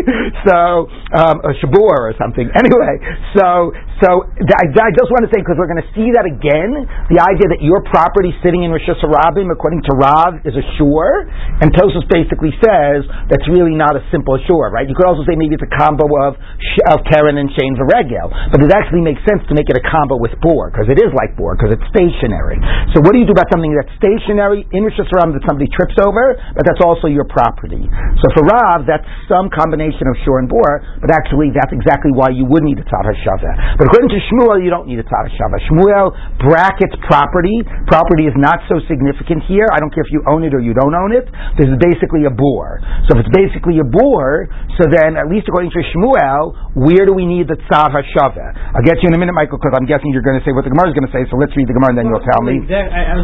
so 0.48 0.88
um, 1.12 1.36
a 1.44 1.52
shabur 1.60 1.92
or 2.00 2.14
something. 2.16 2.48
Anyway, 2.60 2.96
so 3.36 3.72
so 4.00 4.24
I, 4.32 4.64
I 4.72 4.90
just 4.96 5.12
want 5.12 5.28
to 5.28 5.30
say 5.32 5.44
because 5.44 5.60
we're 5.60 5.68
going 5.68 5.84
to 5.84 5.92
see 5.92 6.08
that 6.16 6.24
again, 6.24 6.72
the 7.12 7.20
idea 7.20 7.52
that 7.52 7.60
your 7.60 7.84
property 7.92 8.32
sitting 8.40 8.64
in 8.64 8.72
Rishus 8.72 8.96
Harabim, 9.04 9.52
according 9.52 9.84
to 9.84 9.92
Rav, 9.96 10.40
is 10.48 10.56
a 10.56 10.64
shore, 10.80 11.28
and 11.60 11.68
Tosfos 11.76 12.08
basically 12.08 12.56
says 12.64 13.04
that's 13.28 13.44
really 13.52 13.76
not 13.76 13.92
a 13.92 14.02
simple 14.08 14.40
shore, 14.48 14.72
right? 14.72 14.88
You 14.88 14.96
could 14.96 15.04
also 15.04 15.24
say 15.28 15.36
maybe 15.36 15.59
it's 15.60 15.68
a 15.68 15.72
combo 15.76 16.08
of 16.24 16.40
of 16.88 17.04
Keren 17.12 17.36
and 17.36 17.52
Shane 17.52 17.76
Varegel, 17.76 18.32
but 18.48 18.64
it 18.64 18.72
actually 18.72 19.04
makes 19.04 19.20
sense 19.28 19.44
to 19.52 19.52
make 19.52 19.68
it 19.68 19.76
a 19.76 19.84
combo 19.84 20.16
with 20.16 20.32
Bor 20.40 20.72
because 20.72 20.88
it 20.88 20.96
is 20.96 21.12
like 21.12 21.36
Bor 21.36 21.52
because 21.52 21.76
it's 21.76 21.84
stationary. 21.92 22.56
So 22.96 23.04
what 23.04 23.12
do 23.12 23.20
you 23.20 23.28
do 23.28 23.36
about 23.36 23.52
something 23.52 23.68
that's 23.76 23.92
stationary 24.00 24.64
in 24.72 24.80
Rishus 24.88 25.12
Harabim 25.12 25.36
that 25.36 25.44
somebody 25.44 25.68
trips 25.68 26.00
over, 26.00 26.40
but 26.56 26.64
that's 26.64 26.80
also 26.80 27.12
your 27.12 27.28
property? 27.28 27.84
So 28.24 28.26
for 28.32 28.48
Rav, 28.48 28.88
that's 28.88 29.04
some 29.28 29.52
combination 29.52 30.08
of 30.08 30.16
shore 30.24 30.40
and 30.40 30.48
Bor, 30.48 30.80
but 31.04 31.12
actually 31.12 31.52
that's 31.52 31.74
exactly 31.76 32.16
why 32.16 32.32
you 32.32 32.48
would 32.48 32.64
need 32.64 32.80
a 32.80 32.86
Tzad 32.88 33.04
HaShaveh. 33.04 33.76
But 33.76 33.84
according 33.92 34.16
to 34.16 34.18
Shmuel, 34.32 34.64
you 34.64 34.72
don't 34.72 34.88
need 34.88 35.02
a 35.02 35.06
Tzad 35.06 35.28
HaShaveh. 35.28 35.60
Shmuel 35.68 36.16
brackets 36.40 36.96
property. 37.04 37.60
Property 37.90 38.24
is 38.30 38.36
not 38.40 38.64
so 38.70 38.80
significant 38.88 39.44
here. 39.44 39.68
I 39.68 39.82
don't 39.82 39.92
care 39.92 40.06
if 40.06 40.12
you 40.14 40.24
own 40.24 40.46
it 40.46 40.56
or 40.56 40.62
you 40.62 40.72
don't 40.72 40.94
own 40.94 41.12
it. 41.12 41.28
This 41.60 41.68
is 41.68 41.76
basically 41.82 42.24
a 42.24 42.32
bore. 42.32 42.80
So 43.10 43.18
if 43.18 43.26
it's 43.26 43.34
basically 43.34 43.82
a 43.82 43.86
bore, 43.86 44.48
so 44.78 44.88
then 44.88 45.18
at 45.18 45.26
least 45.26 45.49
according 45.50 45.74
to 45.74 45.82
Shmuel, 45.90 46.78
where 46.78 47.02
do 47.02 47.10
we 47.10 47.26
need 47.26 47.50
the 47.50 47.58
Tzad 47.66 47.90
HaShaveh? 47.90 48.78
I'll 48.78 48.86
get 48.86 49.02
you 49.02 49.10
in 49.10 49.14
a 49.14 49.20
minute, 49.20 49.34
Michael, 49.34 49.58
because 49.58 49.74
I'm 49.74 49.84
guessing 49.90 50.14
you're 50.14 50.22
going 50.22 50.38
to 50.38 50.44
say 50.46 50.54
what 50.54 50.62
the 50.62 50.70
Gemara 50.70 50.88
is 50.88 50.96
going 50.96 51.10
to 51.10 51.14
say. 51.14 51.26
So 51.26 51.34
let's 51.34 51.50
read 51.58 51.66
the 51.66 51.74
Gemara 51.74 51.90
and 51.90 51.98
then 51.98 52.06
you'll 52.06 52.22
tell 52.22 52.46
me. 52.46 52.62
That, 52.70 52.86
I, 52.86 53.02
I 53.10 53.14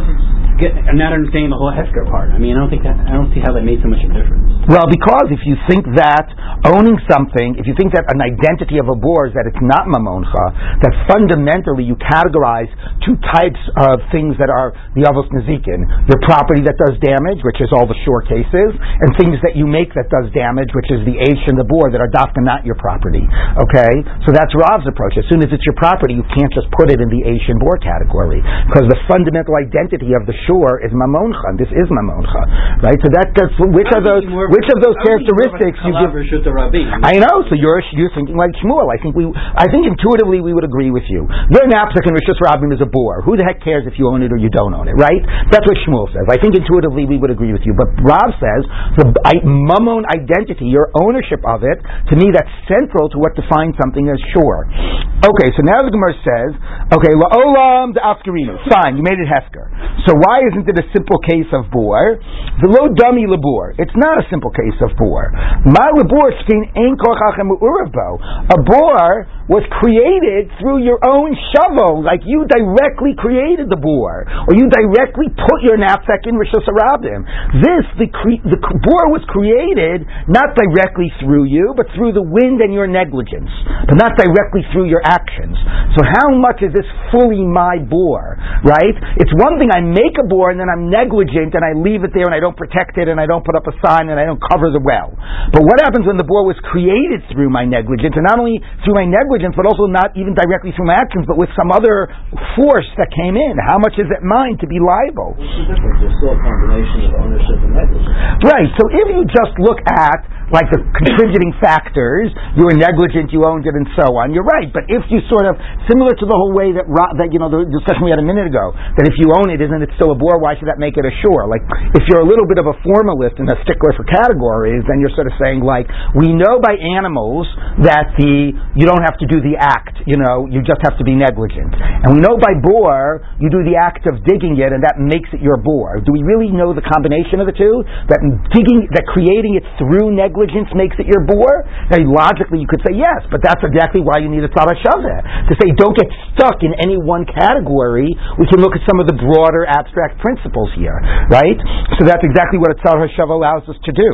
I'm 0.57 0.97
not 0.97 1.13
understanding 1.13 1.53
the 1.53 1.59
whole 1.59 1.69
hefker 1.69 2.09
part. 2.09 2.33
I 2.33 2.41
mean, 2.41 2.57
I 2.57 2.65
don't 2.65 2.73
think 2.73 2.81
that, 2.81 2.97
I 2.97 3.13
don't 3.13 3.29
see 3.29 3.37
how 3.39 3.53
that 3.53 3.61
made 3.61 3.77
so 3.85 3.93
much 3.93 4.01
of 4.01 4.09
a 4.09 4.15
difference. 4.17 4.65
Well, 4.65 4.89
because 4.89 5.29
if 5.29 5.45
you 5.45 5.53
think 5.69 5.85
that 5.95 6.27
owning 6.65 6.97
something, 7.05 7.61
if 7.61 7.69
you 7.69 7.77
think 7.77 7.93
that 7.93 8.09
an 8.09 8.19
identity 8.19 8.81
of 8.81 8.89
a 8.89 8.97
bor 8.97 9.29
is 9.29 9.37
that 9.37 9.45
it's 9.45 9.61
not 9.61 9.85
mamoncha, 9.85 10.81
that 10.81 10.93
fundamentally 11.05 11.85
you 11.85 11.93
categorize 12.01 12.67
two 13.05 13.15
types 13.31 13.61
of 13.77 14.01
things 14.09 14.33
that 14.41 14.49
are 14.49 14.73
the 14.97 15.05
avos 15.05 15.29
nezikin: 15.29 15.85
the 16.09 16.17
property 16.25 16.65
that 16.65 16.75
does 16.81 16.97
damage, 17.05 17.39
which 17.45 17.61
is 17.61 17.69
all 17.69 17.85
the 17.85 17.95
shore 18.01 18.25
cases, 18.25 18.73
and 18.75 19.13
things 19.21 19.37
that 19.45 19.53
you 19.53 19.69
make 19.69 19.93
that 19.93 20.09
does 20.09 20.27
damage, 20.33 20.73
which 20.73 20.89
is 20.89 21.05
the 21.05 21.21
aish 21.21 21.43
and 21.47 21.55
the 21.55 21.67
bor 21.69 21.93
that 21.93 22.01
are 22.01 22.06
dafka 22.11 22.41
not 22.43 22.63
your 22.65 22.75
property. 22.79 23.23
Okay, 23.59 23.93
so 24.25 24.33
that's 24.33 24.51
Rav's 24.55 24.87
approach. 24.87 25.15
As 25.19 25.25
soon 25.31 25.43
as 25.43 25.49
it's 25.51 25.63
your 25.63 25.77
property, 25.77 26.15
you 26.15 26.25
can't 26.33 26.51
just 26.53 26.67
put 26.75 26.89
it 26.91 26.99
in 26.99 27.09
the 27.11 27.21
Asian 27.27 27.59
boar 27.59 27.77
category 27.79 28.41
because 28.69 28.87
the 28.89 28.99
fundamental 29.07 29.55
identity 29.59 30.15
of 30.15 30.25
the 30.25 30.35
shore 30.45 30.79
is 30.83 30.91
mamoncha. 30.91 31.59
This 31.59 31.71
is 31.71 31.87
mamoncha, 31.89 32.41
right? 32.83 32.99
So 33.01 33.09
that 33.13 33.33
that's 33.35 33.53
which 33.73 33.91
of 33.93 34.03
those 34.03 34.23
which 34.27 34.69
of 34.71 34.79
those 34.83 34.95
I 34.97 35.03
would 35.03 35.23
think 35.23 35.31
more 35.31 35.47
of 35.47 35.55
a 35.55 35.67
characteristics 35.67 35.77
you 35.83 35.93
give. 35.97 36.11
Rabim. 36.47 36.87
I 37.03 37.19
know. 37.19 37.43
So 37.49 37.53
you're 37.57 37.81
you're 37.93 38.13
thinking 38.15 38.37
like 38.37 38.53
Shmuel. 38.63 38.87
I 38.89 38.97
think 39.01 39.15
we 39.15 39.27
I 39.33 39.67
think 39.67 39.87
intuitively 39.87 40.39
we 40.39 40.53
would 40.53 40.65
agree 40.65 40.91
with 40.91 41.05
you. 41.09 41.27
Your 41.27 41.65
knapsack 41.67 42.05
in 42.07 42.13
Rishus 42.15 42.39
Rabbim 42.41 42.71
is 42.73 42.81
a 42.81 42.89
boar. 42.89 43.21
Who 43.23 43.35
the 43.35 43.43
heck 43.43 43.63
cares 43.63 43.85
if 43.85 43.99
you 43.99 44.07
own 44.07 44.23
it 44.23 44.31
or 44.31 44.39
you 44.39 44.49
don't 44.49 44.73
own 44.73 44.87
it, 44.87 44.95
right? 44.95 45.21
That's 45.51 45.65
what 45.65 45.77
Shmuel 45.83 46.07
says. 46.13 46.25
I 46.29 46.37
think 46.39 46.55
intuitively 46.55 47.05
we 47.05 47.17
would 47.17 47.31
agree 47.31 47.51
with 47.51 47.63
you. 47.65 47.73
But 47.75 47.91
Rav 48.01 48.31
says 48.39 48.63
the 48.97 49.05
I, 49.25 49.39
mammon 49.43 50.07
identity, 50.07 50.67
your 50.71 50.89
ownership 50.95 51.43
of 51.45 51.63
it, 51.63 51.79
to 52.11 52.15
me 52.19 52.29
that's 52.29 52.51
central 52.69 53.09
to 53.09 53.17
what 53.17 53.33
defines 53.33 53.73
something 53.81 54.05
as 54.11 54.19
sure. 54.35 54.69
Okay, 55.17 55.49
so 55.57 55.65
now 55.65 55.81
the 55.81 55.89
Gemara 55.89 56.13
says, 56.21 56.51
okay, 56.93 57.13
la'olam 57.17 57.97
the 57.97 58.03
afkarinu. 58.05 58.61
Fine, 58.69 59.01
you 59.01 59.03
made 59.03 59.17
it 59.17 59.25
hefker. 59.25 59.65
So 60.05 60.13
why 60.13 60.45
isn't 60.53 60.69
it 60.69 60.77
a 60.77 60.85
simple 60.93 61.17
case 61.25 61.49
of 61.51 61.71
bore? 61.73 62.21
The 62.61 62.69
low 62.69 62.93
dummy 62.93 63.25
labor. 63.25 63.73
It's 63.81 63.95
not 63.97 64.21
a 64.21 64.25
simple 64.29 64.53
case 64.53 64.77
of 64.85 64.93
bore. 64.97 65.33
My 65.65 65.89
labor 65.97 66.29
skin 66.45 66.69
ain't. 66.77 66.97
A 66.97 68.57
bore 68.63 69.27
was 69.47 69.63
created 69.79 70.51
through 70.59 70.83
your 70.83 70.99
own 71.07 71.31
shovel, 71.55 72.03
like 72.03 72.19
you 72.27 72.43
directly 72.51 73.15
created 73.15 73.71
the 73.71 73.79
bore, 73.79 74.27
or 74.27 74.51
you 74.51 74.67
directly 74.67 75.31
put 75.31 75.59
your 75.63 75.79
knapsack 75.79 76.27
in 76.27 76.35
Rishus 76.35 76.67
Harabim. 76.67 77.23
This, 77.63 77.85
the, 77.95 78.11
cre- 78.11 78.43
the 78.43 78.59
bore 78.59 79.07
was 79.07 79.23
created 79.31 80.03
not 80.27 80.51
directly 80.59 81.07
through 81.23 81.47
you, 81.47 81.71
but 81.79 81.87
through 81.95 82.11
the 82.11 82.23
wind 82.23 82.59
and 82.59 82.75
your 82.75 82.91
negligence, 82.91 83.47
but 83.87 83.95
not 83.95 84.19
directly 84.19 84.67
through 84.75 84.91
your 84.91 85.01
actions. 85.07 85.55
So 85.95 86.03
how 86.03 86.35
much 86.35 86.59
is 86.59 86.75
this 86.75 86.87
fully 87.15 87.47
my 87.47 87.79
bore, 87.87 88.35
right? 88.67 88.95
It's 89.15 89.31
one 89.39 89.55
thing 89.55 89.71
I 89.71 89.79
make 89.79 90.19
a 90.19 90.27
bore 90.27 90.51
and 90.51 90.59
then 90.59 90.67
I'm 90.67 90.91
negligent 90.91 91.55
and 91.55 91.63
I 91.63 91.71
leave 91.71 92.03
it 92.03 92.11
there 92.11 92.27
and 92.27 92.35
I 92.35 92.43
don't 92.43 92.59
protect 92.59 92.99
it 92.99 93.07
and 93.07 93.15
I 93.15 93.23
don't 93.23 93.47
put 93.47 93.55
up 93.55 93.63
a 93.63 93.75
sign 93.79 94.11
and 94.11 94.19
I 94.19 94.27
don't 94.27 94.43
cover 94.43 94.75
the 94.75 94.83
well. 94.83 95.15
But 95.55 95.63
what 95.63 95.79
happens 95.79 96.03
when 96.03 96.19
the 96.19 96.27
bore 96.27 96.43
was 96.43 96.59
created 96.67 97.23
through 97.31 97.47
my 97.47 97.63
negligence, 97.63 98.19
and 98.19 98.27
not 98.27 98.43
only 98.43 98.59
through 98.83 98.99
my 98.99 99.07
negligence, 99.07 99.35
but 99.53 99.67
also 99.67 99.85
not 99.85 100.15
even 100.17 100.33
directly 100.33 100.73
through 100.73 100.89
my 100.89 100.97
actions, 100.97 101.27
but 101.27 101.37
with 101.37 101.51
some 101.53 101.69
other 101.69 102.09
force 102.55 102.87
that 102.97 103.11
came 103.13 103.35
in? 103.37 103.53
How 103.67 103.77
much 103.77 103.93
is 104.01 104.09
it 104.09 104.21
mine 104.25 104.57
to 104.63 104.67
be 104.67 104.81
liable? 104.81 105.37
What's 105.37 105.45
the 105.45 105.65
difference? 105.69 105.97
There's 106.01 106.17
still 106.17 106.33
a 106.33 106.41
combination 106.41 106.99
of 107.05 107.11
ownership 107.21 107.57
and 107.61 107.73
negligence. 107.75 108.45
Right. 108.47 108.69
So 108.79 108.83
if 108.89 109.05
you 109.13 109.21
just 109.29 109.53
look 109.61 109.83
at 109.85 110.19
like 110.47 110.71
the 110.71 110.79
contributing 110.79 111.51
factors, 111.59 112.31
you 112.55 112.63
were 112.63 112.75
negligent, 112.75 113.35
you 113.35 113.43
owned 113.43 113.67
it, 113.67 113.75
and 113.75 113.83
so 113.99 114.15
on. 114.15 114.31
You're 114.31 114.47
right. 114.47 114.71
But 114.71 114.87
if 114.87 115.03
you 115.11 115.19
sort 115.27 115.43
of 115.43 115.59
similar 115.91 116.15
to 116.15 116.25
the 116.25 116.35
whole 116.35 116.55
way 116.55 116.71
that 116.71 116.87
that 116.87 117.29
you 117.35 117.39
know 117.39 117.51
the 117.51 117.67
discussion 117.67 118.07
we 118.07 118.15
had 118.15 118.23
a 118.23 118.27
minute 118.27 118.47
ago, 118.47 118.71
that 118.71 119.05
if 119.11 119.19
you 119.19 119.27
own 119.35 119.51
it, 119.51 119.59
isn't 119.59 119.83
it 119.83 119.91
still 119.99 120.15
a 120.15 120.17
bore? 120.17 120.39
Why 120.39 120.55
should 120.55 120.71
that 120.71 120.79
make 120.79 120.95
it 120.95 121.03
a 121.03 121.11
shore? 121.19 121.51
Like 121.51 121.63
if 121.99 122.07
you're 122.07 122.23
a 122.23 122.27
little 122.27 122.47
bit 122.47 122.63
of 122.63 122.67
a 122.71 122.75
formalist 122.79 123.43
and 123.43 123.51
a 123.51 123.59
stickler 123.67 123.91
for 123.99 124.07
categories, 124.07 124.87
then 124.87 125.03
you're 125.03 125.11
sort 125.19 125.27
of 125.27 125.35
saying 125.35 125.67
like 125.67 125.91
we 126.15 126.31
know 126.31 126.63
by 126.63 126.79
animals 126.79 127.47
that 127.83 128.15
the 128.15 128.55
you 128.79 128.85
don't 128.87 129.03
have 129.03 129.19
to 129.19 129.27
do 129.27 129.43
the 129.43 129.59
act. 129.59 129.99
You 130.07 130.15
know, 130.15 130.47
you 130.47 130.63
just 130.63 130.79
have 130.87 130.95
to 130.95 131.03
be 131.03 131.11
negligent. 131.11 131.75
And 131.75 132.15
we 132.15 132.19
know 132.23 132.39
by 132.39 132.55
bore 132.63 133.19
you 133.43 133.51
do 133.51 133.67
the 133.67 133.75
act 133.75 134.07
of 134.07 134.23
digging 134.23 134.55
it, 134.63 134.71
and 134.71 134.79
that 134.87 134.95
makes 134.95 135.27
it 135.35 135.43
your 135.43 135.59
bore. 135.59 135.99
Do 135.99 136.15
we 136.15 136.23
really 136.23 136.55
know 136.55 136.71
the 136.71 136.85
combination 136.87 137.43
of 137.43 137.51
the 137.51 137.55
two? 137.57 137.83
That 138.07 138.23
digging, 138.55 138.87
that 138.95 139.03
creating 139.11 139.59
it 139.59 139.67
through 139.75 140.15
negligence 140.15 140.36
makes 140.77 140.95
it 141.01 141.09
your 141.09 141.25
bore? 141.25 141.65
Now, 141.89 141.97
logically, 142.05 142.61
you 142.61 142.69
could 142.69 142.81
say 142.85 142.93
yes, 142.93 143.25
but 143.33 143.41
that's 143.41 143.61
exactly 143.65 144.05
why 144.05 144.21
you 144.21 144.29
need 144.29 144.45
a 144.45 144.51
tzara 144.53 144.77
shaveh. 144.77 145.19
To 145.49 145.53
say 145.57 145.73
don't 145.73 145.97
get 145.97 146.07
stuck 146.37 146.61
in 146.61 146.77
any 146.77 146.97
one 146.97 147.25
category, 147.25 148.13
we 148.37 148.45
can 148.45 148.61
look 148.61 148.77
at 148.77 148.83
some 148.85 149.01
of 149.01 149.09
the 149.09 149.17
broader 149.17 149.65
abstract 149.65 150.21
principles 150.21 150.69
here, 150.77 150.97
right? 151.33 151.57
So 151.97 152.05
that's 152.05 152.21
exactly 152.21 152.61
what 152.61 152.71
a 152.73 152.77
tzara 152.81 153.09
shaveh 153.17 153.33
allows 153.33 153.65
us 153.65 153.77
to 153.81 153.91
do. 153.91 154.09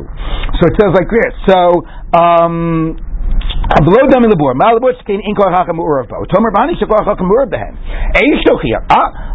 So 0.59 0.71
it 0.71 0.75
says 0.79 0.91
like 0.95 1.11
this. 1.11 1.33
So, 1.51 1.59
um, 2.15 2.95
Below 3.63 4.05
dam 4.11 4.23
in 4.27 4.29
the 4.29 4.37
board. 4.37 4.59
Ah, 4.59 4.75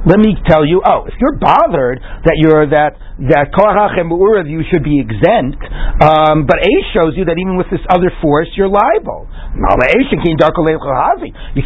let 0.07 0.21
me 0.21 0.37
tell 0.47 0.65
you. 0.65 0.83
Oh, 0.85 1.09
if 1.09 1.15
you're 1.19 1.37
bothered 1.41 1.99
that 1.99 2.37
you're 2.39 2.69
that 2.71 2.95
that 3.19 3.51
koracham 3.51 4.15
urav 4.15 4.47
you 4.47 4.63
should 4.71 4.87
be 4.87 5.03
exempt, 5.03 5.59
um, 5.99 6.47
but 6.47 6.63
Eish 6.63 6.87
shows 6.95 7.19
you 7.19 7.27
that 7.27 7.35
even 7.35 7.59
with 7.59 7.67
this 7.67 7.83
other 7.91 8.15
force 8.23 8.47
you're 8.55 8.71
liable. 8.71 9.27
You 9.59 9.67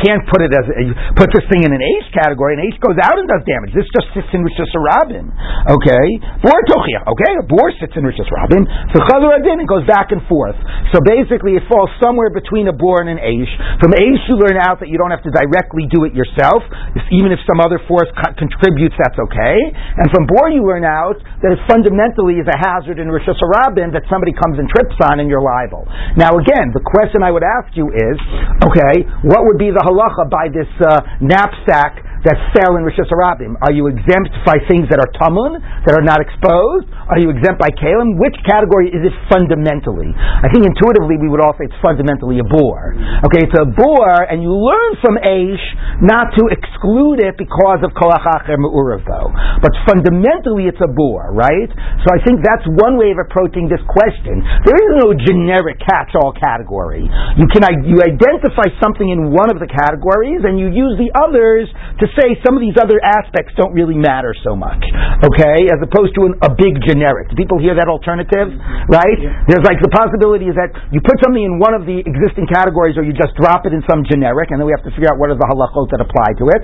can't 0.00 0.24
put 0.32 0.40
it 0.40 0.48
as 0.56 0.64
put 1.12 1.28
this 1.28 1.44
thing 1.52 1.68
in 1.68 1.72
an 1.76 1.82
Eish 1.82 2.08
category, 2.16 2.56
and 2.56 2.64
Eish 2.64 2.80
goes 2.80 2.96
out 3.04 3.20
and 3.20 3.28
does 3.28 3.44
damage. 3.44 3.76
This 3.76 3.84
just 3.92 4.08
sits 4.16 4.32
in 4.32 4.40
Rishus 4.40 4.72
Rabin. 4.72 5.28
Okay, 5.68 6.06
bor 6.40 6.56
tochia. 6.72 7.04
Okay, 7.04 7.32
a 7.36 7.44
bor 7.44 7.68
sits 7.76 7.92
in 8.00 8.08
Rishus 8.08 8.32
Rabin. 8.32 8.64
So 8.96 9.04
chazar 9.04 9.36
adin 9.36 9.60
it 9.60 9.68
goes 9.68 9.84
back 9.84 10.08
and 10.08 10.24
forth. 10.24 10.56
So 10.96 11.04
basically, 11.04 11.60
it 11.60 11.68
falls 11.68 11.92
somewhere 12.00 12.32
between 12.32 12.64
a 12.68 12.74
bor 12.74 13.04
and 13.04 13.12
an 13.12 13.20
Eish. 13.20 13.52
From 13.76 13.92
Eish, 13.92 14.24
you 14.32 14.40
learn 14.40 14.56
out 14.56 14.80
that 14.80 14.88
you 14.88 14.96
don't 14.96 15.12
have 15.12 15.24
to 15.28 15.32
directly 15.32 15.84
do 15.92 16.08
it 16.08 16.16
yourself. 16.16 16.64
Even 17.12 17.28
if 17.28 17.44
some 17.44 17.60
other 17.60 17.76
force 17.84 18.08
co- 18.16 18.32
contributes, 18.40 18.96
that's 18.96 19.20
okay. 19.20 19.58
And 20.00 20.08
from 20.08 20.24
bor, 20.24 20.48
you 20.48 20.64
learn 20.64 20.88
out 20.88 21.20
that 21.42 21.50
it 21.52 21.60
fundamentally 21.66 22.38
is 22.38 22.46
a 22.46 22.56
hazard 22.56 23.02
in 23.02 23.10
Rishus 23.10 23.38
Rabin 23.42 23.90
that 23.92 24.06
somebody 24.06 24.30
comes 24.32 24.58
and 24.62 24.70
trips 24.70 24.94
on, 25.10 25.18
and 25.18 25.26
you're 25.26 25.42
liable. 25.42 25.84
Now, 26.14 26.38
again, 26.38 26.70
the 26.70 26.82
question 26.82 27.22
I 27.22 27.34
would 27.34 27.44
ask 27.44 27.74
you 27.74 27.90
is, 27.90 28.16
okay, 28.62 29.04
what 29.26 29.42
would 29.46 29.58
be 29.58 29.74
the 29.74 29.82
halacha 29.82 30.30
by 30.30 30.46
this 30.48 30.70
uh, 30.80 31.02
knapsack 31.18 32.11
that 32.24 32.38
fell 32.54 32.78
in 32.78 32.86
Rishus 32.86 33.10
Harabim? 33.10 33.58
Are 33.66 33.74
you 33.74 33.90
exempt 33.90 34.30
by 34.46 34.62
things 34.70 34.86
that 34.94 35.02
are 35.02 35.10
tamun, 35.18 35.58
that 35.58 35.94
are 35.98 36.06
not 36.06 36.22
exposed? 36.22 36.86
Are 37.10 37.18
you 37.18 37.34
exempt 37.34 37.58
by 37.58 37.70
kalim? 37.74 38.14
Which 38.18 38.38
category 38.46 38.94
is 38.94 39.02
it 39.02 39.14
fundamentally? 39.26 40.14
I 40.14 40.46
think 40.54 40.62
intuitively 40.62 41.18
we 41.18 41.26
would 41.26 41.42
all 41.42 41.54
say 41.58 41.66
it's 41.66 41.82
fundamentally 41.82 42.38
a 42.38 42.46
bore. 42.46 42.94
Okay, 43.26 43.42
it's 43.42 43.58
a 43.58 43.66
bore, 43.66 44.22
and 44.30 44.38
you 44.38 44.54
learn 44.54 44.92
from 45.02 45.18
Aish 45.18 45.66
not 46.02 46.30
to 46.38 46.46
exclude 46.50 47.22
it 47.22 47.34
because 47.38 47.82
of 47.82 47.90
kolachacher 47.98 48.54
me'urav 48.54 49.02
though. 49.02 49.30
But 49.58 49.74
fundamentally 49.86 50.70
it's 50.70 50.80
a 50.82 50.90
bore, 50.90 51.34
right? 51.34 51.70
So 52.06 52.08
I 52.14 52.22
think 52.22 52.42
that's 52.42 52.66
one 52.78 52.98
way 52.98 53.10
of 53.10 53.18
approaching 53.18 53.66
this 53.66 53.82
question. 53.90 54.42
There 54.62 54.78
is 54.78 54.90
no 55.02 55.10
generic 55.14 55.82
catch-all 55.82 56.38
category. 56.38 57.02
You 57.34 57.46
can 57.50 57.66
you 57.82 57.98
identify 57.98 58.70
something 58.78 59.10
in 59.10 59.34
one 59.34 59.50
of 59.50 59.58
the 59.58 59.66
categories, 59.66 60.46
and 60.46 60.58
you 60.58 60.70
use 60.70 60.94
the 60.98 61.10
others 61.18 61.66
to 61.98 62.04
say 62.18 62.36
some 62.44 62.54
of 62.56 62.62
these 62.62 62.76
other 62.76 63.00
aspects 63.00 63.54
don't 63.56 63.72
really 63.72 63.96
matter 63.96 64.32
so 64.44 64.54
much. 64.54 64.80
Okay, 65.24 65.68
as 65.70 65.78
opposed 65.80 66.14
to 66.18 66.28
an, 66.28 66.34
a 66.44 66.50
big 66.52 66.78
generic. 66.84 67.30
Do 67.30 67.36
people 67.36 67.58
hear 67.58 67.74
that 67.78 67.88
alternative? 67.88 68.52
Right? 68.88 69.18
There's 69.48 69.64
like 69.64 69.80
the 69.80 69.92
possibility 69.92 70.50
is 70.50 70.56
that 70.56 70.72
you 70.92 71.00
put 71.00 71.18
something 71.22 71.42
in 71.42 71.58
one 71.58 71.72
of 71.72 71.88
the 71.88 72.02
existing 72.04 72.48
categories, 72.50 72.98
or 73.00 73.06
you 73.06 73.16
just 73.16 73.32
drop 73.38 73.64
it 73.64 73.72
in 73.72 73.80
some 73.88 74.04
generic, 74.04 74.52
and 74.52 74.60
then 74.60 74.66
we 74.68 74.74
have 74.74 74.84
to 74.84 74.92
figure 74.92 75.10
out 75.10 75.16
what 75.16 75.32
are 75.32 75.38
the 75.38 75.48
halachot 75.48 75.88
that 75.94 76.00
apply 76.02 76.36
to 76.38 76.44
it. 76.52 76.62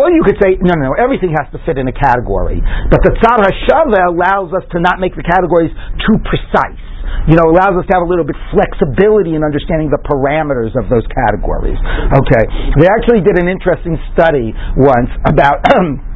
Or 0.00 0.08
you 0.10 0.22
could 0.24 0.38
say, 0.40 0.56
no, 0.62 0.72
no, 0.78 0.90
no, 0.90 0.94
everything 0.96 1.34
has 1.36 1.48
to 1.52 1.58
fit 1.66 1.76
in 1.76 1.86
a 1.86 1.96
category. 1.96 2.62
But 2.88 3.04
the 3.04 3.12
tzar 3.20 3.42
hashava 3.44 4.12
allows 4.12 4.54
us 4.56 4.64
to 4.72 4.78
not 4.80 4.98
make 5.02 5.14
the 5.14 5.26
categories 5.26 5.72
too 6.06 6.16
precise 6.24 6.95
you 7.28 7.34
know, 7.34 7.46
allows 7.50 7.74
us 7.78 7.84
to 7.88 7.92
have 7.94 8.04
a 8.04 8.10
little 8.10 8.26
bit 8.26 8.36
flexibility 8.50 9.34
in 9.34 9.42
understanding 9.42 9.90
the 9.90 10.00
parameters 10.02 10.72
of 10.78 10.88
those 10.88 11.04
categories. 11.10 11.78
Okay. 12.14 12.44
They 12.78 12.88
actually 12.88 13.22
did 13.22 13.38
an 13.38 13.48
interesting 13.50 13.98
study 14.14 14.54
once 14.78 15.10
about 15.26 15.62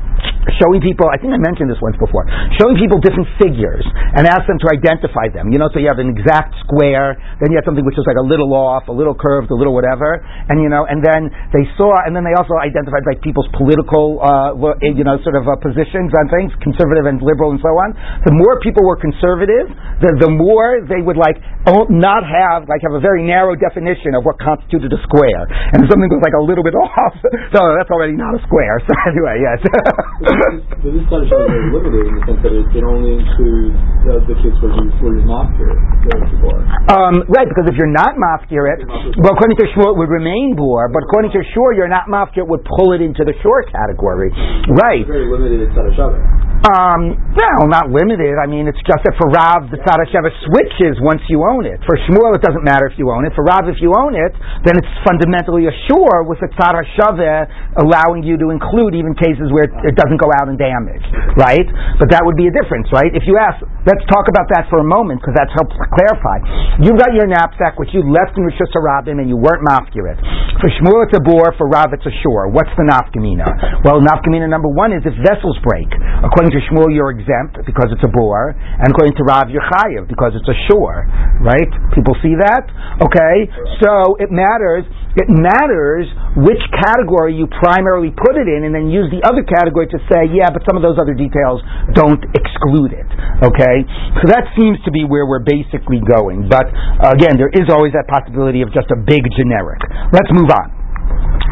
showing 0.57 0.81
people, 0.81 1.05
I 1.13 1.21
think 1.21 1.37
I 1.37 1.41
mentioned 1.41 1.69
this 1.69 1.81
once 1.85 1.97
before, 2.01 2.25
showing 2.57 2.77
people 2.81 2.97
different 3.01 3.29
figures 3.37 3.85
and 4.17 4.25
ask 4.25 4.45
them 4.49 4.57
to 4.61 4.69
identify 4.73 5.29
them. 5.33 5.53
You 5.53 5.61
know, 5.61 5.69
so 5.73 5.81
you 5.81 5.89
have 5.89 6.01
an 6.01 6.09
exact 6.09 6.57
square, 6.65 7.17
then 7.41 7.53
you 7.53 7.57
have 7.61 7.67
something 7.69 7.85
which 7.85 7.97
is 8.01 8.07
like 8.09 8.17
a 8.21 8.25
little 8.25 8.51
off, 8.57 8.89
a 8.89 8.95
little 8.95 9.13
curved, 9.17 9.53
a 9.53 9.57
little 9.59 9.77
whatever, 9.77 10.21
and 10.49 10.61
you 10.65 10.69
know, 10.73 10.89
and 10.89 11.05
then 11.05 11.29
they 11.53 11.65
saw, 11.77 11.93
and 12.09 12.17
then 12.17 12.25
they 12.25 12.33
also 12.37 12.57
identified 12.61 13.05
like 13.05 13.21
people's 13.21 13.49
political, 13.57 14.21
uh, 14.25 14.57
you 14.81 15.05
know, 15.05 15.21
sort 15.25 15.37
of 15.37 15.45
uh, 15.49 15.57
positions 15.61 16.13
on 16.17 16.29
things, 16.33 16.51
conservative 16.65 17.05
and 17.07 17.21
liberal 17.21 17.53
and 17.53 17.61
so 17.61 17.73
on. 17.77 17.93
The 18.25 18.33
more 18.33 18.57
people 18.65 18.83
were 18.85 18.97
conservative, 18.97 19.69
the, 20.01 20.11
the 20.25 20.31
more 20.33 20.81
they 20.89 21.05
would 21.05 21.21
like 21.21 21.37
o- 21.69 21.89
not 21.93 22.25
have, 22.25 22.65
like 22.69 22.81
have 22.85 22.97
a 22.97 23.03
very 23.03 23.23
narrow 23.25 23.55
definition 23.57 24.17
of 24.17 24.25
what 24.25 24.41
constituted 24.41 24.89
a 24.93 25.01
square. 25.05 25.45
And 25.77 25.85
if 25.85 25.89
something 25.93 26.09
was 26.11 26.25
like 26.25 26.37
a 26.37 26.45
little 26.45 26.65
bit 26.65 26.75
off, 26.85 27.15
so 27.53 27.61
that's 27.77 27.93
already 27.93 28.17
not 28.17 28.35
a 28.37 28.41
square. 28.49 28.81
So 28.91 28.95
anyway, 29.07 29.39
yes. 29.39 29.61
But 30.21 30.91
this 30.93 31.05
study 31.09 31.25
is 31.25 31.33
very 31.33 31.71
limited 31.73 32.05
in 32.11 32.13
the 32.19 32.23
sense 32.29 32.41
that 32.45 32.53
it, 32.53 32.67
it 32.77 32.85
only 32.85 33.17
includes 33.23 33.77
uh, 34.05 34.21
the 34.29 34.37
case 34.43 34.53
where 34.61 34.73
you 34.77 34.85
where 35.01 35.15
you 35.17 35.25
mock 35.25 35.49
your 35.57 35.73
the. 36.05 36.61
Um, 36.93 37.25
right, 37.31 37.49
because 37.49 37.71
if 37.71 37.77
you're 37.79 37.93
not 37.93 38.19
mafkir 38.19 38.69
it, 38.75 38.85
well, 39.21 39.33
according 39.33 39.57
to 39.63 39.67
Shmuel, 39.73 39.95
it 39.95 39.99
would 40.01 40.13
remain 40.13 40.59
bor, 40.59 40.91
but 40.93 41.05
according 41.09 41.33
to 41.33 41.41
Shur, 41.55 41.73
you're 41.73 41.89
not 41.89 42.11
mafkir, 42.11 42.45
it 42.45 42.51
would 42.51 42.67
pull 42.77 42.93
it 42.93 43.01
into 43.01 43.25
the 43.25 43.33
shore 43.41 43.65
category. 43.65 44.29
Right. 44.69 45.01
It's 45.01 45.09
very 45.09 45.31
limited 45.31 45.71
of. 45.73 46.50
Um, 46.61 47.17
well, 47.33 47.65
not 47.73 47.89
limited. 47.89 48.37
I 48.37 48.45
mean, 48.45 48.69
it's 48.69 48.81
just 48.85 49.01
that 49.09 49.17
for 49.17 49.33
Rav, 49.33 49.73
the 49.73 49.81
Tzad 49.81 49.97
Hasheva 49.97 50.29
switches 50.45 51.01
once 51.01 51.25
you 51.33 51.41
own 51.41 51.65
it. 51.65 51.81
For 51.89 51.97
Shmuel, 52.05 52.37
it 52.37 52.45
doesn't 52.45 52.61
matter 52.61 52.85
if 52.85 53.01
you 53.01 53.09
own 53.09 53.25
it. 53.25 53.33
For 53.33 53.41
Rav, 53.41 53.65
if 53.65 53.81
you 53.81 53.97
own 53.97 54.13
it, 54.13 54.37
then 54.69 54.77
it's 54.77 54.93
fundamentally 55.01 55.73
a 55.73 55.75
shore 55.89 56.29
with 56.29 56.37
the 56.45 56.53
Tzad 56.53 56.77
Hasheva 56.77 57.49
allowing 57.81 58.29
you 58.29 58.37
to 58.37 58.53
include 58.53 58.93
even 58.93 59.17
cases 59.17 59.49
where 59.57 59.73
it 59.73 59.97
doesn't 59.97 60.21
go 60.21 60.29
out 60.37 60.53
and 60.53 60.61
damage, 60.61 61.01
right? 61.41 61.65
But 61.97 62.13
that 62.13 62.21
would 62.29 62.37
be 62.37 62.53
a 62.53 62.53
difference, 62.53 62.93
right? 62.93 63.09
If 63.09 63.25
you 63.25 63.41
ask, 63.41 63.57
let's 63.89 64.05
talk 64.13 64.29
about 64.29 64.53
that 64.53 64.69
for 64.69 64.85
a 64.85 64.87
moment 64.87 65.25
because 65.25 65.41
that 65.41 65.49
helps 65.57 65.73
clarify. 65.97 66.45
You've 66.85 67.01
got 67.01 67.17
your 67.17 67.25
knapsack, 67.25 67.81
which 67.81 67.97
you 67.97 68.05
left 68.05 68.37
in 68.37 68.45
Rishus 68.45 68.69
Harabim 68.77 69.17
and 69.17 69.33
you 69.33 69.41
weren't 69.41 69.65
mafkir 69.65 70.13
it. 70.13 70.21
For 70.61 70.69
Shmuel, 70.77 71.09
it's 71.09 71.17
a 71.17 71.25
bore. 71.25 71.57
For 71.57 71.73
Rav, 71.73 71.97
it's 71.97 72.05
a. 72.05 72.13
What's 72.53 72.71
the 72.77 72.85
nafkamina? 72.85 73.81
Well, 73.81 74.05
nafkamina 74.05 74.45
number 74.45 74.69
one 74.69 74.93
is 74.93 75.01
if 75.09 75.17
vessels 75.25 75.57
break. 75.65 75.89
According 76.21 76.50
according 76.51 76.67
to 76.67 76.75
Shmuel, 76.75 76.91
you're 76.95 77.11
exempt 77.15 77.63
because 77.67 77.95
it's 77.95 78.03
a 78.03 78.11
bore, 78.11 78.51
and 78.51 78.91
according 78.91 79.15
to 79.17 79.25
Rav, 79.25 79.51
you're 79.51 79.65
chayiv 79.71 80.09
because 80.09 80.35
it's 80.35 80.49
a 80.49 80.59
shore, 80.71 81.07
right? 81.41 81.71
People 81.95 82.15
see 82.23 82.35
that? 82.43 82.67
Okay, 82.99 83.47
so 83.83 84.19
it 84.19 84.31
matters. 84.35 84.85
It 85.15 85.27
matters 85.27 86.07
which 86.39 86.63
category 86.87 87.35
you 87.35 87.51
primarily 87.51 88.15
put 88.15 88.39
it 88.39 88.47
in, 88.47 88.63
and 88.67 88.75
then 88.75 88.91
use 88.91 89.11
the 89.11 89.23
other 89.27 89.43
category 89.43 89.87
to 89.91 89.99
say, 90.07 90.31
yeah, 90.31 90.51
but 90.51 90.63
some 90.67 90.79
of 90.79 90.83
those 90.87 90.99
other 91.03 91.15
details 91.15 91.63
don't 91.95 92.23
exclude 92.35 92.95
it. 92.95 93.11
Okay, 93.43 93.77
so 94.23 94.31
that 94.31 94.47
seems 94.55 94.79
to 94.87 94.91
be 94.91 95.03
where 95.03 95.27
we're 95.27 95.43
basically 95.43 95.99
going. 96.03 96.47
But 96.47 96.71
again, 97.03 97.39
there 97.39 97.51
is 97.51 97.67
always 97.71 97.95
that 97.95 98.07
possibility 98.07 98.63
of 98.63 98.71
just 98.71 98.91
a 98.95 98.99
big 98.99 99.23
generic. 99.35 99.83
Let's 100.15 100.31
move 100.31 100.51
on. 100.51 100.80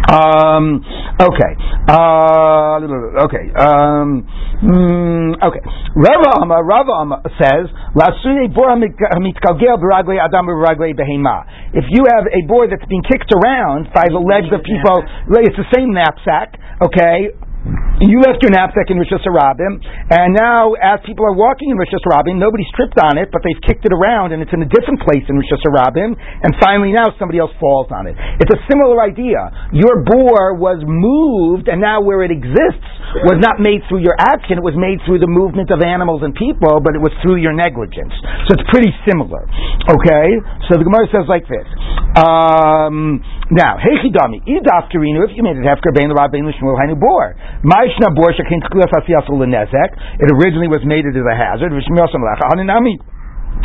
Um, 0.08 0.80
okay. 1.20 1.52
Uh, 1.84 2.80
okay. 3.28 3.44
Um, 3.60 4.24
mm, 4.64 5.36
okay. 5.36 5.60
Rava 5.92 6.40
Amma, 6.40 6.64
Rava 6.64 6.92
Amma 7.04 7.20
says, 7.36 7.68
If 11.74 11.84
you 11.92 12.02
have 12.08 12.24
a 12.32 12.40
board 12.48 12.70
that's 12.72 12.88
being 12.88 13.02
kicked 13.04 13.32
around 13.36 13.92
by 13.92 14.08
the 14.08 14.20
legs 14.20 14.48
of 14.48 14.64
people, 14.64 15.04
it's 15.28 15.56
the 15.60 15.68
same 15.76 15.92
knapsack, 15.92 16.56
okay, 16.80 17.36
you 17.98 18.22
left 18.22 18.38
your 18.46 18.54
knapsack 18.54 18.88
in 18.88 18.96
Rishus 18.96 19.22
Harabim, 19.26 19.82
and 19.82 20.30
now 20.34 20.78
as 20.78 21.02
people 21.02 21.26
are 21.26 21.34
walking 21.34 21.70
in 21.70 21.76
Rishus 21.76 22.02
Harabim, 22.06 22.38
nobody's 22.38 22.70
tripped 22.78 22.96
on 23.02 23.18
it, 23.18 23.28
but 23.34 23.42
they've 23.42 23.58
kicked 23.66 23.82
it 23.84 23.90
around, 23.90 24.30
and 24.30 24.38
it's 24.38 24.54
in 24.54 24.62
a 24.62 24.70
different 24.70 25.02
place 25.02 25.26
in 25.26 25.34
Rishus 25.34 25.60
Harabim, 25.66 26.14
and 26.14 26.50
finally 26.62 26.94
now 26.94 27.10
somebody 27.18 27.42
else 27.42 27.50
falls 27.58 27.90
on 27.90 28.06
it. 28.06 28.14
It's 28.38 28.52
a 28.54 28.60
similar 28.70 29.02
idea. 29.02 29.40
Your 29.74 30.06
boar 30.06 30.54
was 30.54 30.78
moved, 30.86 31.66
and 31.66 31.82
now 31.82 31.98
where 31.98 32.22
it 32.22 32.30
exists 32.30 32.86
was 33.26 33.42
not 33.42 33.58
made 33.58 33.82
through 33.88 34.04
your 34.04 34.14
action, 34.14 34.60
it 34.60 34.66
was 34.66 34.76
made 34.76 35.00
through 35.08 35.18
the 35.18 35.30
movement 35.30 35.74
of 35.74 35.82
animals 35.82 36.22
and 36.22 36.36
people, 36.36 36.78
but 36.78 36.94
it 36.94 37.02
was 37.02 37.10
through 37.24 37.40
your 37.40 37.56
negligence. 37.56 38.12
So 38.46 38.54
it's 38.54 38.66
pretty 38.70 38.92
similar. 39.08 39.42
Okay? 39.90 40.26
So 40.70 40.76
the 40.78 40.86
Gemara 40.86 41.08
says 41.10 41.26
like 41.26 41.48
this. 41.48 41.66
Um, 42.20 43.20
now, 43.50 43.80
Hechidami, 43.80 44.44
Idaf 44.44 44.92
if 44.92 45.32
you 45.36 45.42
made 45.42 45.56
it 45.56 45.64
Hefker, 45.64 45.92
Bain 45.96 46.08
the 46.08 46.16
Bain 47.64 47.90
Lishmul, 47.90 47.98
Hainu 47.98 48.14
Bor. 48.14 48.30
It 48.30 48.38
originally 50.30 50.68
was 50.68 50.84
made 50.84 51.06
it 51.06 51.16
as 51.16 51.24
a 51.26 51.34
hazard. 51.34 51.72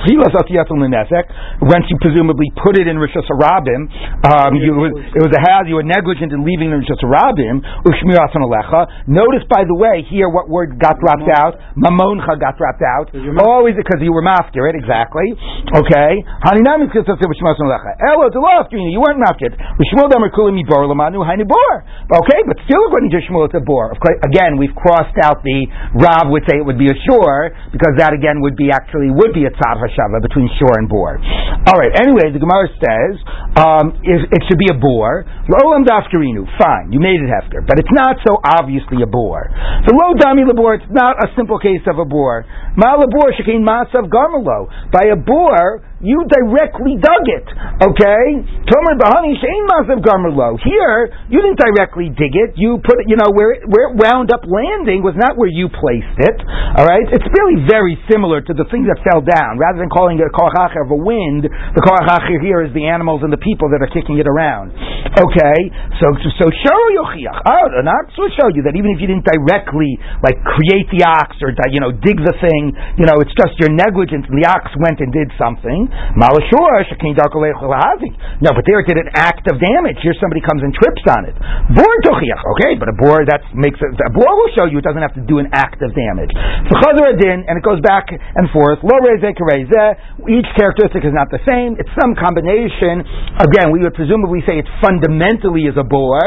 Once 0.03 1.85
you 1.87 1.95
presumably 2.01 2.49
put 2.59 2.75
it 2.75 2.91
in 2.91 2.97
Rishus 2.99 3.23
Harabim, 3.29 3.87
um, 4.25 4.51
you, 4.59 4.73
it 5.15 5.21
was 5.23 5.31
a 5.31 5.39
hazard. 5.39 5.69
You 5.69 5.79
were 5.79 5.87
negligent 5.87 6.33
in 6.33 6.43
leaving 6.43 6.73
it 6.73 6.75
in 6.75 6.83
Rishus 6.83 6.99
Harabim. 6.99 7.61
Notice, 9.07 9.45
by 9.47 9.63
the 9.63 9.77
way, 9.77 10.03
here 10.09 10.27
what 10.27 10.49
word 10.49 10.75
got 10.81 10.99
dropped 10.99 11.29
out? 11.31 11.55
Mamoncha 11.77 12.35
got 12.35 12.57
dropped 12.57 12.83
out. 12.83 13.13
Always 13.43 13.75
because 13.79 14.01
you 14.01 14.11
were 14.11 14.25
mafkir 14.25 14.67
it, 14.67 14.75
exactly. 14.75 15.29
Okay. 15.71 16.19
Haninami 16.43 16.91
because 16.91 17.07
You 17.07 18.99
weren't 18.99 19.21
mafkir. 19.23 19.55
Okay, 22.11 22.39
but 22.43 22.57
still 22.65 22.83
according 22.87 23.11
to 23.11 23.19
Shmuel, 23.29 23.45
it's 23.45 23.55
a 23.55 23.63
bore. 23.63 23.93
Again, 24.25 24.57
we've 24.57 24.75
crossed 24.75 25.15
out 25.23 25.43
the 25.43 25.67
Rav 25.95 26.27
would 26.27 26.43
say 26.49 26.57
it 26.57 26.65
would 26.65 26.79
be 26.79 26.89
a 26.91 26.97
shore 27.07 27.55
because 27.71 27.95
that 27.97 28.11
again 28.11 28.41
would 28.41 28.55
be 28.55 28.71
actually 28.71 29.11
would 29.11 29.31
be 29.33 29.45
a 29.45 29.51
tzad 29.51 29.72
hashava 29.79 30.21
between 30.21 30.49
shore 30.59 30.77
and 30.77 30.89
bore. 30.89 31.17
All 31.69 31.77
right. 31.77 31.93
Anyway, 31.95 32.33
the 32.33 32.41
Gemara 32.41 32.67
says 32.77 33.13
um, 33.55 33.95
it, 34.03 34.27
it, 34.29 34.41
should 34.49 34.59
be 34.59 34.67
a 34.69 34.77
bore. 34.77 35.23
Lolam 35.47 35.85
dafkarinu. 35.85 36.43
Fine, 36.57 36.91
you 36.91 36.99
made 36.99 37.21
it 37.21 37.29
hefker, 37.29 37.63
but 37.65 37.79
it's 37.79 37.93
not 37.93 38.17
so 38.25 38.37
obviously 38.43 39.01
a 39.01 39.09
bore. 39.09 39.47
The 39.87 39.93
lo 39.93 40.13
dami 40.17 40.43
labor. 40.43 40.75
It's 40.75 40.91
not 40.91 41.17
a 41.21 41.31
simple 41.35 41.59
case 41.59 41.85
of 41.87 41.99
a 41.99 42.05
bore. 42.05 42.45
Ma 42.75 42.97
labor 42.97 43.31
shekein 43.37 43.61
masav 43.61 44.09
garmelo. 44.09 44.67
By 44.91 45.13
a 45.13 45.15
bore 45.15 45.81
you 46.03 46.27
directly 46.27 46.99
dug 46.99 47.23
it. 47.31 47.47
Okay? 47.79 48.23
Tomer 48.67 48.95
Bahani 48.99 49.39
Shein 49.39 49.63
Masav 49.71 50.03
Garmerlo. 50.03 50.59
Here, 50.59 51.07
you 51.31 51.39
didn't 51.39 51.63
directly 51.63 52.11
dig 52.11 52.35
it. 52.35 52.59
You 52.59 52.83
put 52.83 52.99
it, 52.99 53.07
you 53.07 53.15
know, 53.15 53.31
where 53.31 53.55
it, 53.55 53.63
where 53.63 53.87
it 53.89 53.95
wound 53.95 54.27
up 54.29 54.43
landing 54.43 54.99
was 54.99 55.15
not 55.15 55.39
where 55.39 55.47
you 55.47 55.71
placed 55.71 56.19
it. 56.19 56.37
Alright? 56.75 57.07
It's 57.07 57.25
really 57.39 57.63
very 57.63 57.95
similar 58.11 58.43
to 58.43 58.51
the 58.51 58.67
thing 58.67 58.83
that 58.91 58.99
fell 59.07 59.23
down. 59.23 59.62
Rather 59.63 59.79
than 59.79 59.87
calling 59.87 60.19
it 60.19 60.27
a 60.27 60.33
Korach 60.35 60.75
of 60.75 60.91
a 60.91 60.99
wind, 60.99 61.47
the 61.47 61.79
Korach 61.79 62.27
here 62.43 62.67
is 62.67 62.75
the 62.75 62.83
animals 62.91 63.23
and 63.23 63.31
the 63.31 63.39
people 63.39 63.71
that 63.71 63.79
are 63.79 63.87
kicking 63.87 64.19
it 64.19 64.27
around. 64.27 64.75
Okay? 65.15 65.59
So, 66.03 66.11
so 66.35 66.51
show 66.51 66.81
Yochiach. 66.99 67.39
Oh, 67.47 67.65
not 67.79 68.11
so 68.11 68.27
show 68.35 68.51
you 68.51 68.67
that 68.67 68.75
even 68.75 68.91
if 68.91 68.99
you 68.99 69.07
didn't 69.07 69.23
directly, 69.23 69.95
like, 70.19 70.35
create 70.43 70.91
the 70.91 71.07
ox 71.07 71.39
or, 71.39 71.55
you 71.71 71.79
know, 71.79 71.95
dig 71.95 72.19
the 72.19 72.35
thing, 72.43 72.75
you 72.99 73.07
know, 73.07 73.23
it's 73.23 73.31
just 73.39 73.55
your 73.61 73.71
negligence 73.71 74.27
and 74.27 74.35
the 74.35 74.47
ox 74.51 74.67
went 74.83 74.99
and 74.99 75.15
did 75.15 75.31
something. 75.39 75.87
No, 78.43 78.49
but 78.51 78.63
there 78.67 78.83
it 78.83 78.87
did 78.89 78.99
an 78.99 79.11
act 79.15 79.47
of 79.47 79.63
damage. 79.63 80.03
Here 80.03 80.17
somebody 80.19 80.41
comes 80.43 80.59
and 80.59 80.75
trips 80.75 81.07
on 81.07 81.23
it. 81.29 81.35
Bor 81.71 81.93
Tochiach. 82.03 82.43
Okay, 82.59 82.75
but 82.75 82.91
a 82.91 82.95
bor 82.99 83.23
that 83.23 83.47
makes 83.55 83.79
it, 83.79 83.95
a 83.95 84.11
bor 84.11 84.27
will 84.27 84.51
show 84.57 84.65
you 84.67 84.83
it 84.83 84.85
doesn't 84.85 85.01
have 85.01 85.15
to 85.15 85.23
do 85.23 85.39
an 85.39 85.47
act 85.55 85.79
of 85.79 85.95
damage. 85.95 86.35
So 86.67 86.75
and 86.83 87.55
it 87.55 87.63
goes 87.63 87.79
back 87.79 88.09
and 88.09 88.49
forth. 88.49 88.79
Lo 88.83 88.97
Each 89.61 90.49
characteristic 90.57 91.05
is 91.05 91.13
not 91.13 91.29
the 91.29 91.41
same. 91.45 91.77
It's 91.77 91.91
some 91.99 92.17
combination. 92.17 93.05
Again, 93.37 93.69
we 93.69 93.85
would 93.85 93.93
presumably 93.93 94.41
say 94.49 94.57
it 94.57 94.69
fundamentally 94.81 95.69
is 95.69 95.77
a 95.77 95.85
bor, 95.85 96.17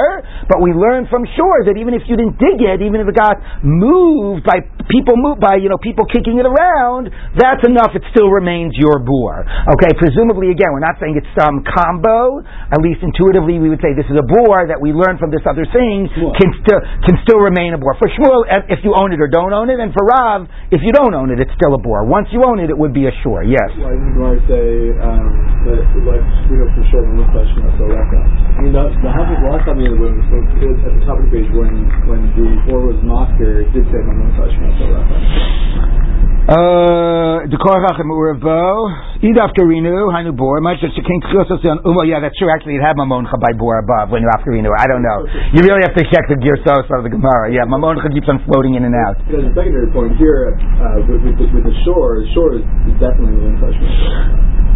but 0.46 0.62
we 0.62 0.70
learn 0.70 1.10
from 1.10 1.26
sure 1.34 1.66
that 1.66 1.74
even 1.74 1.96
if 1.96 2.06
you 2.06 2.14
didn't 2.14 2.38
dig 2.38 2.62
it, 2.62 2.84
even 2.84 3.02
if 3.02 3.08
it 3.10 3.16
got 3.16 3.38
moved 3.64 4.46
by 4.46 4.62
people 4.86 5.18
moved 5.18 5.42
by 5.42 5.58
you 5.58 5.66
know 5.66 5.78
people 5.80 6.06
kicking 6.06 6.38
it 6.38 6.46
around, 6.46 7.10
that's 7.34 7.66
enough. 7.66 7.90
It 7.96 8.06
still 8.14 8.30
remains 8.30 8.78
your 8.78 9.02
bor. 9.02 9.42
Okay, 9.74 9.90
presumably 9.98 10.54
again, 10.54 10.70
we're 10.70 10.84
not 10.84 11.00
saying 11.02 11.18
it's 11.18 11.32
some 11.34 11.64
combo. 11.66 12.44
At 12.70 12.78
least 12.84 13.02
intuitively, 13.02 13.58
we 13.58 13.72
would 13.72 13.82
say 13.82 13.96
this 13.96 14.06
is 14.06 14.18
a 14.18 14.26
bore 14.26 14.68
that 14.68 14.78
we 14.78 14.92
learn 14.92 15.18
from 15.18 15.32
this 15.32 15.42
other 15.48 15.66
thing 15.72 16.06
can 16.12 16.50
still 16.62 16.80
can 17.02 17.16
still 17.24 17.40
remain 17.40 17.72
a 17.72 17.78
bore. 17.80 17.96
For 17.96 18.08
Shmuel, 18.12 18.44
if 18.68 18.84
you 18.84 18.92
own 18.92 19.12
it 19.16 19.20
or 19.20 19.28
don't 19.28 19.52
own 19.52 19.72
it, 19.72 19.80
and 19.80 19.90
for 19.90 20.04
Rav, 20.04 20.46
if 20.70 20.84
you 20.84 20.92
don't 20.92 21.14
own 21.16 21.32
it, 21.32 21.40
it's 21.40 21.54
still 21.56 21.74
a 21.74 21.80
bore. 21.80 22.04
Once 22.04 22.28
you 22.30 22.44
own 22.44 22.60
it, 22.60 22.68
it 22.68 22.76
would 22.76 22.92
be 22.92 23.08
a 23.08 23.14
shore. 23.22 23.44
Yes. 23.44 23.68
Didn't 23.76 24.18
I 24.20 24.35
say 24.48 24.66
um, 25.00 25.29
that 25.68 25.83
like 26.05 26.24
we 26.48 26.59
know 26.61 26.68
for 26.74 26.85
sure 26.90 27.02
when 27.07 27.22
we're 27.22 27.33
touching 27.33 27.62
I 27.62 28.61
mean, 28.64 28.72
the, 28.72 28.85
the 29.05 29.11
Hafiz 29.12 29.38
last 29.44 29.64
time 29.68 29.76
we 29.79 29.85
had 29.85 29.94
the 29.94 30.00
room 30.00 30.16
so 30.33 30.37
at 30.40 30.92
the 30.96 31.05
top 31.05 31.20
of 31.20 31.29
the 31.29 31.33
page 31.33 31.48
when 31.52 31.87
when 32.09 32.22
the 32.35 32.48
bore 32.66 32.88
was 32.88 32.98
Mosker, 33.05 33.64
it 33.64 33.70
did 33.72 33.85
say 33.92 34.00
Mamon 34.05 34.33
Tashma 34.35 34.68
uh, 34.74 34.76
the 34.76 36.25
Korachim 36.46 38.06
Uravo, 38.06 38.87
Idaf 39.18 39.50
Karinu, 39.59 40.14
Hainu 40.14 40.37
Bor, 40.37 40.61
much 40.61 40.78
as 40.82 40.90
Shekin 40.94 41.18
Tchilosos 41.26 41.59
on 41.66 41.82
Umo. 41.82 42.06
Yeah, 42.06 42.20
that's 42.20 42.38
true. 42.38 42.46
Actually, 42.54 42.76
it 42.76 42.82
had 42.87 42.94
Mamoncha 42.94 43.35
by 43.40 43.50
Bor 43.59 43.78
above 43.78 44.11
when 44.11 44.22
you 44.22 44.30
after 44.30 44.52
Karinu. 44.52 44.70
I 44.78 44.87
don't 44.87 45.02
know. 45.02 45.26
You 45.52 45.62
really 45.66 45.82
have 45.82 45.96
to 45.98 46.04
check 46.06 46.22
the 46.30 46.38
Girsos 46.38 46.87
of 46.87 47.02
the 47.02 47.11
Gemara. 47.11 47.50
Yeah, 47.50 47.66
Mamoncha 47.66 48.12
keeps 48.14 48.28
on 48.28 48.38
floating 48.46 48.74
in 48.78 48.85
and 48.85 48.94
out. 48.94 49.18
There's 49.26 49.50
a 49.50 49.54
secondary 49.59 49.90
point 49.90 50.14
here 50.22 50.54
uh, 50.54 51.02
with, 51.11 51.26
with, 51.26 51.35
the, 51.35 51.46
with 51.50 51.64
the 51.66 51.74
shore. 51.82 52.22
The 52.22 52.30
shore 52.30 52.54
is 52.54 52.62
definitely 53.02 53.42
an 53.42 53.59
touchment. 53.59 53.90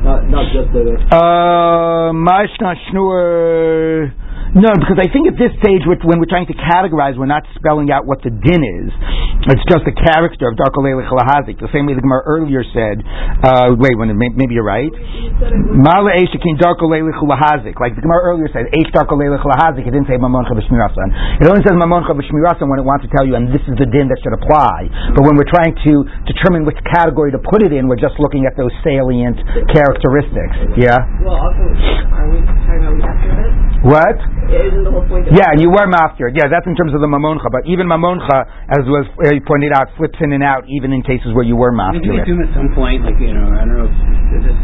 Not, 0.03 0.27
not 0.27 0.51
just 0.51 0.75
the. 0.75 0.99
Uh, 1.15 2.11
Mashna 2.11 2.75
Shnur. 2.91 4.11
No, 4.51 4.75
because 4.75 4.99
I 4.99 5.07
think 5.07 5.31
at 5.31 5.39
this 5.39 5.55
stage, 5.63 5.87
when 5.87 6.19
we're 6.19 6.27
trying 6.27 6.51
to 6.51 6.59
categorize, 6.59 7.15
we're 7.15 7.31
not 7.31 7.47
spelling 7.55 7.95
out 7.95 8.03
what 8.03 8.19
the 8.27 8.35
din 8.35 8.63
is. 8.83 8.91
It's 9.47 9.63
just 9.71 9.87
the 9.87 9.95
character 9.95 10.51
of 10.51 10.59
Darkolele 10.59 11.07
Chalahazik. 11.07 11.63
The 11.63 11.71
same 11.71 11.87
way 11.87 11.95
the 11.95 12.03
Gemara 12.03 12.27
earlier 12.27 12.67
said, 12.75 13.01
uh, 13.47 13.73
wait, 13.79 13.95
when 13.95 14.11
maybe 14.19 14.53
you're 14.59 14.67
right. 14.67 14.91
Mala 15.71 16.19
Eshakin 16.19 16.59
Darkolele 16.59 17.15
Chalahazik. 17.15 17.79
Like 17.79 17.95
the 17.95 18.03
Gemara 18.03 18.27
earlier 18.27 18.51
said, 18.51 18.69
Eish 18.75 18.91
Darkolele 18.91 19.39
Chalahazik. 19.39 19.87
It 19.87 19.95
didn't 19.95 20.11
say 20.11 20.19
Mamoncha 20.19 20.53
B'Shmirasan. 20.59 21.41
It 21.41 21.47
only 21.47 21.63
says 21.63 21.79
Mamoncha 21.79 22.13
B'Shmirasan 22.19 22.67
when 22.67 22.83
it 22.83 22.87
wants 22.87 23.07
to 23.07 23.11
tell 23.15 23.23
you, 23.23 23.39
and 23.39 23.55
this 23.55 23.63
is 23.71 23.79
the 23.79 23.87
din 23.87 24.11
that 24.11 24.19
should 24.19 24.35
apply. 24.35 24.91
But 25.15 25.31
when 25.31 25.39
we're 25.39 25.49
trying 25.49 25.79
to 25.79 25.93
determine 26.27 26.67
which 26.67 26.83
category 26.91 27.31
to 27.31 27.39
put 27.39 27.63
it 27.63 27.71
in, 27.71 27.87
we're 27.87 28.03
just 28.03 28.19
looking 28.19 28.51
at 28.51 28.59
those 28.59 28.75
salient 28.83 29.39
characteristics. 29.71 30.75
Yeah? 30.75 30.99
Well, 31.23 31.39
also, 31.39 31.65
are 32.19 32.29
we 32.35 32.43
talking 32.43 32.99
about 32.99 33.15
to 33.15 33.89
What? 33.89 34.40
Isn't 34.49 34.83
the 34.83 34.91
whole 34.91 35.05
point 35.07 35.29
of 35.29 35.37
Yeah, 35.37 35.53
you 35.61 35.69
were 35.69 35.87
maftir. 35.91 36.33
Yeah, 36.33 36.49
that's 36.49 36.67
in 36.67 36.75
terms 36.75 36.97
of 36.97 37.05
the 37.05 37.11
mamoncha. 37.11 37.51
But 37.53 37.69
even 37.69 37.87
mamoncha, 37.87 38.49
as 38.73 38.83
was 38.89 39.07
uh, 39.21 39.31
pointed 39.47 39.71
out, 39.77 39.93
flips 40.01 40.17
in 40.25 40.33
and 40.33 40.43
out 40.43 40.65
even 40.67 40.91
in 40.97 41.05
cases 41.05 41.35
where 41.37 41.45
you 41.47 41.55
were 41.55 41.71
I 41.77 41.93
mean, 41.93 42.03
you 42.03 42.17
maftir. 42.17 42.23
assume 42.25 42.41
at 42.43 42.51
some 42.57 42.71
point, 42.75 43.05
like 43.05 43.19
you 43.21 43.35
know, 43.37 43.47
I 43.47 43.63
don't 43.69 43.77
know 43.77 43.87
if 43.87 44.43
this 44.43 44.59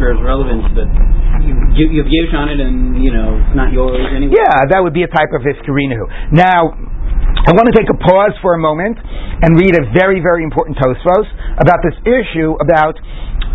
bears 0.00 0.20
relevance, 0.20 0.64
but 0.76 0.88
you 1.44 1.52
you, 1.76 1.84
you 1.96 1.98
have 2.04 2.10
Yesh 2.12 2.32
on 2.36 2.48
it, 2.52 2.60
and 2.60 3.00
you 3.00 3.12
know, 3.12 3.36
it's 3.40 3.56
not 3.56 3.72
yours 3.72 4.00
anyway. 4.12 4.36
Yeah, 4.36 4.68
that 4.72 4.80
would 4.80 4.94
be 4.94 5.04
a 5.04 5.10
type 5.12 5.32
of 5.36 5.44
iskarinahu. 5.44 6.32
Now, 6.32 6.72
I 7.46 7.52
want 7.54 7.68
to 7.70 7.76
take 7.76 7.88
a 7.92 7.98
pause 8.00 8.34
for 8.40 8.56
a 8.56 8.60
moment 8.60 8.96
and 9.44 9.54
read 9.56 9.76
a 9.76 9.84
very, 9.94 10.18
very 10.24 10.42
important 10.42 10.76
Tosfos 10.80 11.28
about 11.60 11.78
this 11.84 11.94
issue 12.08 12.56
about 12.58 12.96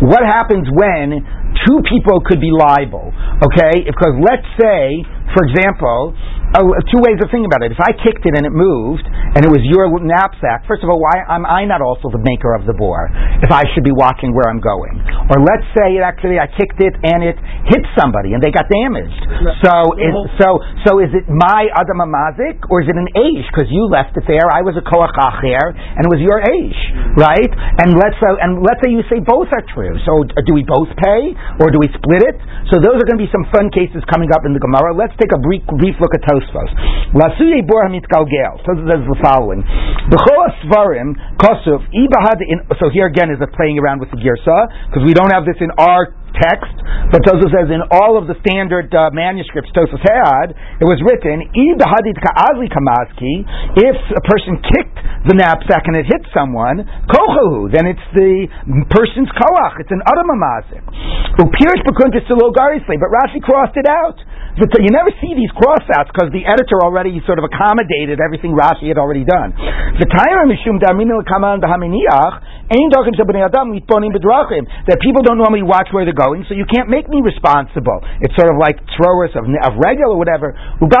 what 0.00 0.22
happens 0.24 0.66
when 0.72 1.20
two 1.66 1.78
people 1.88 2.20
could 2.24 2.40
be 2.40 2.50
liable. 2.50 3.12
Okay, 3.44 3.84
because 3.84 4.14
let's 4.20 4.46
say, 4.56 5.04
for 5.32 5.42
example, 5.48 6.16
uh, 6.52 6.60
two 6.92 7.00
ways 7.00 7.16
of 7.24 7.32
thinking 7.32 7.48
about 7.48 7.64
it. 7.64 7.72
If 7.72 7.80
I 7.80 7.96
kicked 7.96 8.28
it 8.28 8.36
and 8.36 8.44
it 8.44 8.52
moved, 8.52 9.08
and 9.08 9.40
it 9.40 9.48
was 9.48 9.64
your 9.64 9.88
knapsack, 9.88 10.68
first 10.68 10.84
of 10.84 10.92
all, 10.92 11.00
why 11.00 11.24
am 11.24 11.48
I 11.48 11.64
not 11.64 11.80
also 11.80 12.12
the 12.12 12.20
maker 12.20 12.52
of 12.52 12.68
the 12.68 12.76
boar? 12.76 13.08
If 13.40 13.48
I 13.48 13.64
should 13.72 13.84
be 13.84 13.94
watching 13.96 14.36
where 14.36 14.52
I'm 14.52 14.60
going, 14.60 15.00
or 15.32 15.40
let's 15.40 15.64
say 15.72 15.96
it 15.96 16.04
actually 16.04 16.36
I 16.36 16.52
kicked 16.52 16.76
it 16.84 16.92
and 17.08 17.24
it 17.24 17.40
hit 17.72 17.84
somebody 17.96 18.36
and 18.36 18.44
they 18.44 18.52
got 18.52 18.68
damaged. 18.68 19.16
So, 19.64 19.96
is, 19.96 20.12
so, 20.36 20.60
so 20.84 20.90
is 21.00 21.08
it 21.16 21.24
my 21.32 21.72
adam 21.72 22.04
mazik 22.04 22.68
or 22.68 22.84
is 22.84 22.88
it 22.92 22.96
an 23.00 23.08
aish? 23.16 23.48
Because 23.48 23.72
you 23.72 23.88
left 23.88 24.12
it 24.20 24.28
there, 24.28 24.44
I 24.52 24.60
was 24.60 24.76
a 24.76 24.84
koach 24.84 25.16
acher, 25.16 25.72
and 25.72 26.04
it 26.04 26.10
was 26.12 26.20
your 26.20 26.36
aish, 26.44 26.82
right? 27.16 27.52
And 27.80 27.96
let's 27.96 28.20
uh, 28.20 28.44
and 28.44 28.60
let's 28.60 28.84
say 28.84 28.92
you 28.92 29.00
say 29.08 29.24
both 29.24 29.48
are 29.56 29.64
true. 29.72 29.96
So 30.04 30.28
uh, 30.28 30.44
do 30.44 30.52
we 30.52 30.68
both 30.68 30.92
pay 31.00 31.32
or 31.60 31.70
do 31.70 31.78
we 31.80 31.88
split 31.92 32.22
it? 32.24 32.36
So 32.72 32.80
those 32.80 32.96
are 32.96 33.06
going 33.06 33.20
to 33.20 33.24
be 33.24 33.32
some 33.32 33.44
fun 33.52 33.68
cases 33.70 34.00
coming 34.08 34.30
up 34.32 34.46
in 34.48 34.54
the 34.56 34.62
Gemara. 34.62 34.96
Let's 34.96 35.14
take 35.20 35.34
a 35.34 35.40
brief, 35.40 35.62
brief 35.78 35.96
look 36.00 36.14
at 36.16 36.22
Tosfos. 36.24 36.70
Lasuye 37.12 37.62
bor. 37.66 37.84
So 37.90 38.70
this 38.78 38.98
is 38.98 39.08
the 39.10 39.20
following. 39.20 39.60
B'chol 40.08 40.46
svarim 40.64 41.14
kosuf 41.36 41.82
ibahad. 41.92 42.40
So 42.80 42.88
here 42.88 43.06
again 43.06 43.30
is 43.30 43.40
a 43.42 43.50
playing 43.52 43.78
around 43.78 44.00
with 44.00 44.10
the 44.10 44.20
girsa 44.20 44.70
because 44.88 45.04
we 45.04 45.12
don't 45.12 45.30
have 45.30 45.44
this 45.44 45.58
in 45.60 45.70
our 45.76 46.14
text, 46.38 46.72
but 47.12 47.20
Tosfos 47.24 47.52
says 47.52 47.68
in 47.68 47.84
all 47.92 48.16
of 48.16 48.24
the 48.28 48.36
standard 48.40 48.88
uh, 48.94 49.12
manuscripts 49.12 49.70
Tosfos 49.76 50.00
had, 50.00 50.56
it 50.80 50.86
was 50.88 51.00
written. 51.04 51.44
If 53.76 53.96
a 54.16 54.22
person 54.24 54.52
kicked 54.64 54.98
the 55.28 55.34
knapsack 55.36 55.84
and 55.86 55.96
it 55.96 56.06
hit 56.08 56.24
someone, 56.34 56.82
kochahu, 57.08 57.70
then 57.70 57.86
it's 57.86 58.06
the 58.16 58.48
person's 58.90 59.30
koach. 59.32 59.76
It's 59.80 59.92
an 59.92 60.02
adamamazik. 60.02 60.82
But 61.36 61.48
Rashi 63.12 63.40
crossed 63.42 63.76
it 63.76 63.88
out. 63.88 64.18
You 64.52 64.92
never 64.92 65.08
see 65.16 65.32
these 65.32 65.48
crossouts 65.56 66.12
because 66.12 66.28
the 66.28 66.44
editor 66.44 66.84
already 66.84 67.16
sort 67.24 67.40
of 67.40 67.48
accommodated 67.48 68.20
everything 68.20 68.52
Rashi 68.52 68.88
had 68.92 69.00
already 69.00 69.24
done. 69.24 69.56
The 69.96 70.04
mishum 70.12 70.76
that 74.88 74.96
people 75.04 75.20
don't 75.20 75.36
normally 75.36 75.60
watch 75.60 75.92
where 75.92 76.08
they're 76.08 76.16
going, 76.16 76.48
so 76.48 76.56
you 76.56 76.64
can't 76.64 76.88
make 76.88 77.04
me 77.12 77.20
responsible. 77.20 78.00
It's 78.24 78.32
sort 78.32 78.48
of 78.48 78.56
like 78.56 78.80
throwers 78.96 79.36
of, 79.36 79.44
of 79.44 79.72
regular 79.76 80.16
or 80.16 80.20
whatever. 80.20 80.56
Okay, 80.80 80.96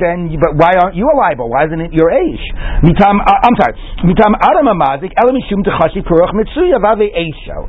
then, 0.00 0.34
but 0.42 0.58
why 0.58 0.74
aren't 0.74 0.98
you 0.98 1.06
a 1.06 1.14
liable? 1.14 1.46
Why 1.50 1.66
isn't 1.70 1.80
it 1.80 1.92
your 1.94 2.10
aish? 2.10 2.42
Mitam, 2.82 3.22
uh, 3.22 3.46
I'm 3.46 3.54
sorry. 3.54 3.78
Mitam 4.02 4.34
adam 4.42 4.66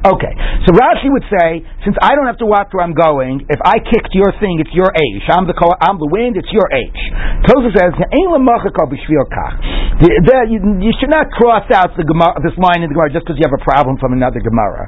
Okay, 0.06 0.34
so 0.66 0.74
Rashi 0.74 1.14
would 1.14 1.26
say, 1.30 1.62
since 1.86 1.94
I 2.02 2.18
don't 2.18 2.26
have 2.26 2.42
to 2.42 2.50
watch 2.50 2.74
where 2.74 2.82
I'm 2.82 2.98
going, 2.98 3.46
if 3.46 3.62
I 3.62 3.78
kicked 3.78 4.18
your 4.18 4.34
thing, 4.42 4.58
it's 4.58 4.74
your 4.74 4.90
aish. 4.90 5.30
I'm 5.30 5.46
the 5.46 5.54
I'm 5.82 6.02
the 6.02 6.10
wind, 6.10 6.38
it's 6.38 6.50
your 6.50 6.66
aish. 6.74 7.02
Tosa 7.46 7.70
says, 7.78 7.94
you, 10.50 10.58
you 10.82 10.92
should 11.00 11.14
not 11.14 11.30
cross 11.32 11.64
out 11.76 11.92
the 12.00 12.08
Gemara, 12.08 12.40
this 12.40 12.56
line 12.56 12.82
in 12.82 12.88
the 12.88 12.96
Gemara 12.96 13.12
just 13.12 13.28
because 13.28 13.36
you 13.36 13.44
have 13.44 13.54
a 13.54 13.60
problem 13.62 14.00
from 14.00 14.16
another 14.16 14.40
Gemara. 14.40 14.88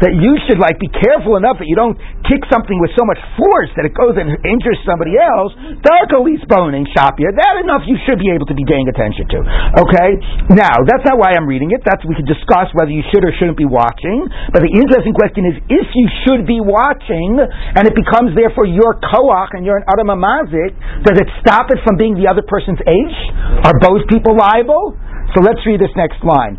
That 0.00 0.12
you 0.12 0.32
should 0.44 0.58
like 0.58 0.76
be 0.82 0.90
careful 0.90 1.38
enough 1.38 1.62
that 1.62 1.68
you 1.70 1.78
don't 1.78 1.94
kick 2.26 2.42
something 2.50 2.74
with 2.82 2.90
so 2.98 3.06
much 3.06 3.22
force 3.38 3.70
that 3.78 3.86
it 3.86 3.94
goes 3.94 4.18
and 4.18 4.34
injures 4.42 4.82
somebody 4.82 5.14
else. 5.14 5.54
Darko 5.86 6.26
boning 6.50 6.86
shapir. 6.90 7.30
That 7.30 7.62
enough 7.62 7.86
you 7.86 7.94
should 8.08 8.18
be 8.18 8.34
able 8.34 8.50
to 8.50 8.56
be 8.58 8.66
paying 8.66 8.90
attention 8.90 9.30
to. 9.30 9.38
Okay? 9.86 10.10
Now, 10.58 10.82
that's 10.82 11.06
not 11.06 11.14
why 11.20 11.38
I'm 11.38 11.46
reading 11.46 11.70
it. 11.70 11.86
That's 11.86 12.02
we 12.02 12.18
could 12.18 12.26
discuss 12.26 12.74
whether 12.74 12.90
you 12.90 13.06
should 13.14 13.22
or 13.22 13.30
shouldn't 13.38 13.58
be 13.58 13.68
watching. 13.68 14.26
But 14.50 14.66
the 14.66 14.72
interesting 14.74 15.14
question 15.14 15.46
is 15.46 15.54
if 15.70 15.86
you 15.94 16.06
should 16.26 16.42
be 16.46 16.58
watching 16.58 17.38
and 17.38 17.86
it 17.86 17.94
becomes 17.94 18.34
therefore 18.34 18.66
your 18.66 18.98
koach 18.98 19.54
and 19.54 19.62
you're 19.62 19.78
an 19.78 19.86
Adam 19.86 20.10
Mazik, 20.18 20.74
does 21.04 21.18
it 21.20 21.28
stop 21.40 21.70
it 21.70 21.78
from 21.84 21.96
being 21.96 22.14
the 22.14 22.28
other 22.28 22.42
person's 22.42 22.80
aish? 22.84 23.18
Are 23.64 23.76
both 23.80 24.06
people 24.08 24.36
liable? 24.36 24.96
So 25.34 25.40
let's 25.40 25.62
read 25.64 25.80
this 25.80 25.94
next 25.94 26.22
line. 26.26 26.58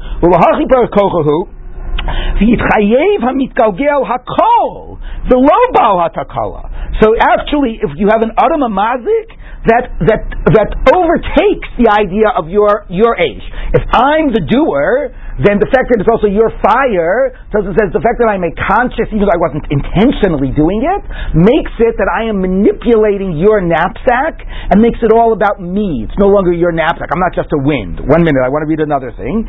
So 7.02 7.14
actually, 7.20 7.80
if 7.82 7.92
you 7.98 8.08
have 8.10 8.22
an 8.22 8.32
adam 8.38 8.62
mazik, 8.72 9.30
that 9.70 9.94
that 10.10 10.26
that 10.58 10.70
overtakes 10.90 11.70
the 11.78 11.86
idea 11.94 12.34
of 12.34 12.50
your 12.50 12.86
your 12.90 13.14
aish. 13.14 13.46
If 13.78 13.86
I'm 13.94 14.34
the 14.34 14.42
doer, 14.42 15.14
then 15.42 15.58
the 15.58 15.70
fact 15.72 15.90
that 15.90 15.98
it's 16.02 16.12
also 16.12 16.28
your 16.28 16.52
fire, 16.62 17.34
it 17.34 17.76
says 17.78 17.90
the 17.94 18.04
fact 18.04 18.22
that 18.22 18.30
I'm 18.30 18.44
a 18.46 18.54
conscious, 18.54 19.10
even 19.10 19.26
though 19.26 19.36
I 19.36 19.42
wasn't 19.42 19.66
intentionally 19.72 20.54
doing 20.54 20.86
it, 20.86 21.02
makes 21.34 21.74
it 21.82 21.98
that 21.98 22.10
I 22.12 22.30
am 22.30 22.44
manipulating 22.44 23.40
your 23.40 23.62
knapsack 23.64 24.44
and 24.70 24.78
makes 24.82 25.00
it 25.02 25.10
all 25.10 25.34
about 25.34 25.58
me. 25.58 26.06
It's 26.06 26.18
no 26.20 26.30
longer 26.30 26.54
your 26.54 26.76
knapsack. 26.76 27.10
I'm 27.10 27.24
not 27.24 27.34
just 27.34 27.50
a 27.56 27.62
wind. 27.62 28.04
One 28.06 28.22
minute, 28.22 28.44
I 28.44 28.50
want 28.54 28.64
to 28.64 28.70
read 28.70 28.84
another 28.84 29.16
thing. 29.16 29.48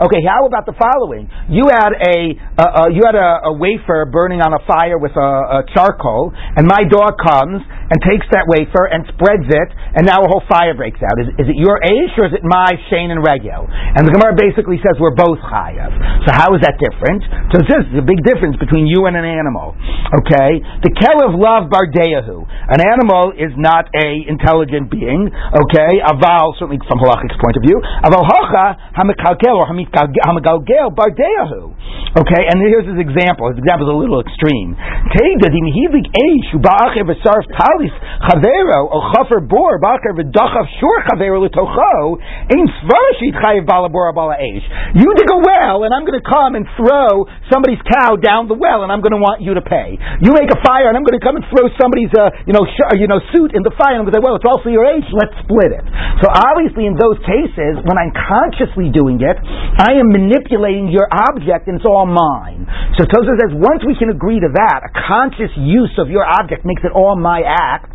Okay, 0.00 0.22
how 0.24 0.48
about 0.48 0.64
the 0.64 0.74
following? 0.76 1.28
You 1.52 1.68
had 1.68 1.92
a 1.94 2.16
uh, 2.56 2.86
uh, 2.86 2.88
you 2.88 3.02
had 3.04 3.16
a, 3.16 3.50
a, 3.50 3.52
wafer 3.52 4.08
burning 4.08 4.40
on 4.40 4.52
a 4.56 4.62
fire 4.64 4.96
with 4.96 5.12
a, 5.12 5.30
a 5.60 5.68
charcoal, 5.74 6.32
and 6.34 6.64
my 6.66 6.84
dog 6.88 7.16
comes 7.20 7.60
and 7.60 7.96
takes 8.04 8.24
that 8.32 8.48
wafer 8.48 8.79
and 8.86 9.04
spreads 9.12 9.48
it, 9.50 9.68
and 9.98 10.06
now 10.06 10.22
a 10.22 10.28
whole 10.30 10.44
fire 10.48 10.72
breaks 10.72 11.02
out. 11.02 11.18
Is, 11.20 11.28
is 11.36 11.46
it 11.50 11.58
your 11.58 11.76
Aish 11.82 12.14
or 12.16 12.30
is 12.30 12.34
it 12.36 12.44
my 12.46 12.72
Shane 12.88 13.10
and 13.10 13.20
Regel? 13.20 13.66
And 13.68 14.06
the 14.06 14.12
Gemara 14.14 14.38
basically 14.38 14.78
says 14.80 14.96
we're 14.96 15.16
both 15.16 15.42
Chayav. 15.44 15.92
So 16.24 16.30
how 16.32 16.54
is 16.54 16.62
that 16.62 16.78
different? 16.78 17.26
So 17.52 17.60
this 17.60 17.84
is 17.90 17.98
a 18.00 18.06
big 18.06 18.22
difference 18.22 18.56
between 18.56 18.86
you 18.86 19.10
and 19.10 19.18
an 19.18 19.26
animal. 19.26 19.74
Okay? 20.14 20.62
The 20.86 20.92
Kelev 20.94 21.34
love 21.34 21.68
Bardeyahu. 21.68 22.46
An 22.46 22.80
animal 22.80 23.34
is 23.34 23.52
not 23.58 23.90
a 23.92 24.08
intelligent 24.28 24.88
being. 24.88 25.28
Okay? 25.30 25.92
Aval, 26.06 26.54
certainly 26.56 26.78
from 26.86 27.02
halachic's 27.02 27.38
point 27.40 27.56
of 27.58 27.62
view. 27.66 27.78
Aval 28.06 28.22
Hocha 28.22 28.78
Hamikalkel 28.94 29.54
or 29.58 29.66
Hamigalgel 29.66 30.94
Bardeyahu. 30.94 31.74
Okay? 32.14 32.42
And 32.48 32.62
here's 32.62 32.86
his 32.86 33.00
example. 33.02 33.50
His 33.50 33.58
example 33.58 33.90
is 33.90 33.92
a 33.94 33.98
little 33.98 34.20
extreme. 34.22 34.78
Talis 37.50 37.94
Chavero 38.60 38.92
Chafer 39.16 39.40
Bor 39.40 39.80
V'Dachav 39.80 40.66
Shur 40.76 40.96
Chavero 41.08 41.40
L'Tocho 41.40 42.20
Chayiv 42.52 43.64
Eish. 43.64 44.66
You 44.94 45.08
dig 45.16 45.30
a 45.30 45.38
well, 45.40 45.84
and 45.84 45.94
I'm 45.94 46.04
going 46.04 46.20
to 46.20 46.26
come 46.26 46.54
and 46.54 46.66
throw 46.76 47.24
somebody's 47.48 47.80
cow 47.88 48.16
down 48.16 48.48
the 48.48 48.58
well, 48.58 48.82
and 48.84 48.92
I'm 48.92 49.00
going 49.00 49.16
to 49.16 49.22
want 49.22 49.40
you 49.40 49.54
to 49.54 49.64
pay. 49.64 49.96
You 50.20 50.32
make 50.36 50.50
a 50.52 50.60
fire, 50.60 50.88
and 50.88 50.96
I'm 50.96 51.04
going 51.04 51.18
to 51.18 51.24
come 51.24 51.36
and 51.36 51.44
throw 51.48 51.72
somebody's 51.80 52.12
uh, 52.12 52.30
you 52.44 52.52
know 52.52 52.66
sh- 52.68 53.00
you 53.00 53.08
know 53.08 53.20
suit 53.32 53.56
in 53.56 53.62
the 53.64 53.72
fire, 53.80 53.96
and 53.96 54.04
I'm 54.04 54.06
going 54.08 54.14
to 54.14 54.18
say, 54.20 54.24
well, 54.24 54.36
it's 54.36 54.46
also 54.48 54.68
your 54.68 54.84
aish. 54.84 55.08
Let's 55.08 55.34
split 55.46 55.72
it. 55.72 55.84
So 56.20 56.28
obviously, 56.28 56.84
in 56.84 57.00
those 57.00 57.16
cases, 57.24 57.80
when 57.86 57.96
I'm 57.96 58.12
consciously 58.12 58.92
doing 58.92 59.22
it, 59.24 59.36
I 59.40 59.96
am 59.96 60.12
manipulating 60.12 60.92
your 60.92 61.08
object, 61.08 61.70
and 61.70 61.80
it's 61.80 61.88
all 61.88 62.04
mine. 62.04 62.68
So 62.98 63.08
Tosa 63.08 63.32
says, 63.40 63.56
once 63.56 63.80
we 63.86 63.96
can 63.96 64.10
agree 64.12 64.42
to 64.42 64.50
that, 64.52 64.84
a 64.84 64.92
conscious 65.08 65.48
use 65.56 65.94
of 65.96 66.10
your 66.12 66.26
object 66.26 66.66
makes 66.68 66.84
it 66.84 66.92
all 66.92 67.16
my 67.16 67.40
act 67.46 67.88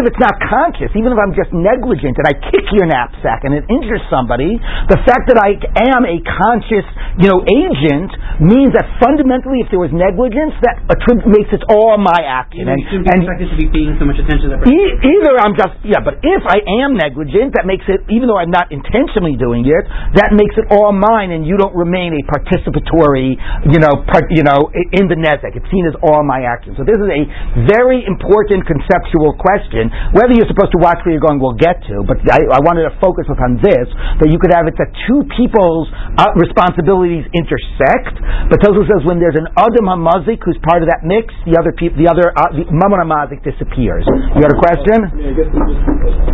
even 0.00 0.08
if 0.08 0.16
it's 0.16 0.22
not 0.24 0.40
conscious, 0.48 0.88
even 0.96 1.12
if 1.12 1.18
I'm 1.20 1.36
just 1.36 1.52
negligent 1.52 2.16
and 2.16 2.24
I 2.24 2.32
kick 2.32 2.64
your 2.72 2.88
knapsack 2.88 3.44
and 3.44 3.52
it 3.52 3.68
injures 3.68 4.00
somebody, 4.08 4.56
the 4.88 4.96
fact 5.04 5.28
that 5.28 5.36
I 5.36 5.60
am 5.92 6.08
a 6.08 6.16
conscious, 6.24 6.88
you 7.20 7.28
know, 7.28 7.44
agent 7.44 8.08
means 8.40 8.72
that 8.72 8.88
fundamentally, 8.96 9.60
if 9.60 9.68
there 9.68 9.80
was 9.82 9.92
negligence, 9.92 10.56
that 10.64 10.80
attrib- 10.88 11.28
makes 11.28 11.52
it 11.52 11.60
all 11.68 12.00
my 12.00 12.16
action. 12.24 12.64
You, 12.64 12.72
and, 12.72 12.80
be 13.04 13.12
expected 13.12 13.52
to 13.52 13.58
be 13.60 13.68
paying 13.68 13.92
so 14.00 14.08
much 14.08 14.16
attention 14.16 14.48
to 14.48 14.56
that 14.56 14.64
e- 14.64 14.96
either 15.04 15.36
I'm 15.36 15.52
just 15.52 15.76
yeah, 15.84 16.00
but 16.00 16.16
if 16.24 16.42
I 16.48 16.64
am 16.80 16.96
negligent, 16.96 17.52
that 17.60 17.68
makes 17.68 17.84
it, 17.84 18.00
even 18.08 18.24
though 18.24 18.40
I'm 18.40 18.52
not 18.52 18.72
intentionally 18.72 19.36
doing 19.36 19.68
it, 19.68 19.84
that 20.16 20.32
makes 20.32 20.56
it 20.56 20.72
all 20.72 20.96
mine, 20.96 21.28
and 21.36 21.44
you 21.44 21.60
don't 21.60 21.76
remain 21.76 22.16
a 22.16 22.22
participatory, 22.24 23.36
you 23.68 23.80
know, 23.84 24.00
part, 24.08 24.32
you 24.32 24.48
know, 24.48 24.72
in 24.72 25.12
the 25.12 25.18
nezek. 25.20 25.52
It's 25.60 25.68
seen 25.68 25.84
as 25.84 25.96
all 26.00 26.24
my 26.24 26.48
action. 26.48 26.72
So 26.80 26.88
this 26.88 26.96
is 26.96 27.10
a 27.10 27.22
very 27.68 28.00
important 28.06 28.64
conceptual 28.64 29.36
question. 29.36 29.89
Whether 30.14 30.34
you're 30.36 30.50
supposed 30.50 30.72
to 30.74 30.80
watch 30.80 31.02
where 31.04 31.14
you're 31.14 31.24
going, 31.24 31.38
we'll 31.38 31.58
get 31.58 31.82
to. 31.90 32.02
But 32.04 32.22
I, 32.26 32.40
I 32.50 32.60
wanted 32.62 32.88
to 32.88 32.94
focus 32.98 33.26
upon 33.30 33.58
this 33.62 33.86
that 34.22 34.28
you 34.28 34.38
could 34.38 34.52
have 34.54 34.66
it 34.66 34.74
that 34.78 34.90
two 35.06 35.24
people's 35.36 35.88
uh, 36.18 36.32
responsibilities 36.38 37.26
intersect. 37.32 38.14
But 38.50 38.62
Tosu 38.62 38.86
says 38.86 39.02
when 39.06 39.18
there's 39.22 39.38
an 39.38 39.48
adam 39.54 39.86
hamazik 39.86 40.42
who's 40.42 40.58
part 40.66 40.82
of 40.82 40.88
that 40.90 41.06
mix, 41.06 41.30
the 41.46 41.58
other 41.58 41.74
people, 41.74 42.00
the 42.00 42.10
other 42.10 42.32
uh, 42.34 42.50
the 42.54 42.66
hamazik 42.66 43.42
disappears. 43.46 44.04
You 44.34 44.40
got 44.42 44.52
a 44.52 44.60
question? 44.60 44.98
Yeah, 45.14 45.30
I 45.30 45.34
guess 45.34 45.50
just, 45.50 45.82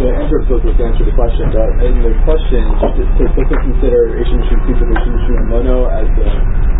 the 0.01 0.09
answer 0.12 0.38
of 0.42 0.62
to 0.64 0.83
answer 0.85 1.05
the 1.05 1.16
question, 1.16 1.47
but 1.53 1.71
in 1.85 1.95
the 2.03 2.12
question, 2.25 2.62
does 2.81 3.33
it 3.35 3.61
consider 3.61 4.16
Ishim 4.21 4.40
Shim 4.49 4.61
Pizza 4.66 4.85
Ishim 4.85 5.14
Shim 5.27 5.42
Mono 5.49 5.88
as 5.88 6.09
the 6.16 6.76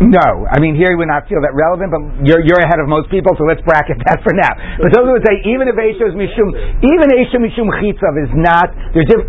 No, 0.00 0.46
I 0.48 0.58
mean 0.60 0.74
here 0.78 0.88
you 0.92 0.98
would 0.98 1.10
not 1.10 1.28
feel 1.28 1.40
that 1.44 1.52
relevant, 1.52 1.92
but 1.92 2.00
you're 2.24 2.40
you're 2.40 2.62
ahead 2.64 2.80
of 2.80 2.88
most 2.88 3.12
people, 3.12 3.36
so 3.36 3.44
let's 3.44 3.60
bracket 3.62 4.00
that 4.08 4.24
for 4.24 4.32
now. 4.32 4.52
But 4.80 4.94
those 4.96 5.04
who 5.04 5.12
would 5.16 5.26
say 5.26 5.40
even 5.44 5.68
if 5.68 5.76
Eisha 5.76 6.08
Mishum, 6.16 6.48
even 6.80 7.06
Eisha 7.12 7.38
Mishum 7.38 7.68
Chitzav 7.80 8.14
is 8.18 8.32
not 8.34 8.72
there's 8.96 9.08
diff- 9.08 9.28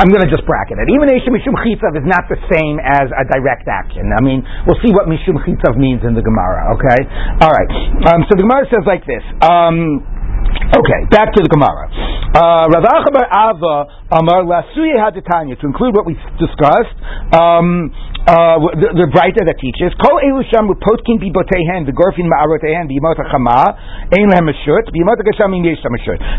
I'm 0.00 0.08
going 0.08 0.24
to 0.24 0.32
just 0.32 0.48
bracket 0.48 0.80
it. 0.80 0.88
Even 0.88 1.12
Eisha 1.12 1.28
Mishum 1.28 1.52
Chitzav 1.60 1.92
is 1.94 2.06
not 2.08 2.24
the 2.32 2.40
same 2.48 2.80
as 2.80 3.12
a 3.12 3.24
direct 3.28 3.68
action. 3.68 4.08
I 4.16 4.24
mean, 4.24 4.40
we'll 4.66 4.80
see 4.80 4.90
what 4.96 5.06
Mishum 5.06 5.36
Chitzav 5.44 5.76
means 5.76 6.00
in 6.02 6.16
the 6.16 6.24
Gemara, 6.24 6.72
okay? 6.74 7.00
All 7.44 7.52
right. 7.52 7.70
Um, 8.08 8.24
so 8.26 8.32
the 8.34 8.42
Gemara 8.48 8.64
says 8.72 8.82
like 8.88 9.04
this. 9.04 9.22
Um, 9.44 10.02
Okay, 10.50 11.00
back 11.10 11.30
to 11.34 11.42
the 11.42 11.50
Gemara. 11.50 11.86
Uh, 12.34 12.66
Rav 12.70 12.82
Acha 12.82 13.10
bar 13.10 13.26
Abba 13.26 13.76
Amar 14.18 14.42
Lasuye 14.42 14.94
Haditanya. 14.98 15.58
To 15.60 15.66
include 15.66 15.94
what 15.94 16.06
we 16.06 16.14
discussed, 16.38 16.94
um, 17.34 17.90
uh, 18.28 18.60
the, 18.76 18.88
the 18.92 19.08
writer 19.16 19.42
that 19.48 19.56
teaches 19.56 19.96
Kol 19.96 20.20
Elu 20.20 20.44
Sham 20.52 20.68
Potkin 20.68 21.16
Bibotehen 21.16 21.88
Begorfin 21.88 22.28
Ma'arotehen 22.28 22.84
Bimot 22.84 23.16
Chama 23.16 23.72
Ein 24.12 24.28
Lehem 24.28 24.52
Gashamim 24.52 25.64
Yesh. 25.64 25.80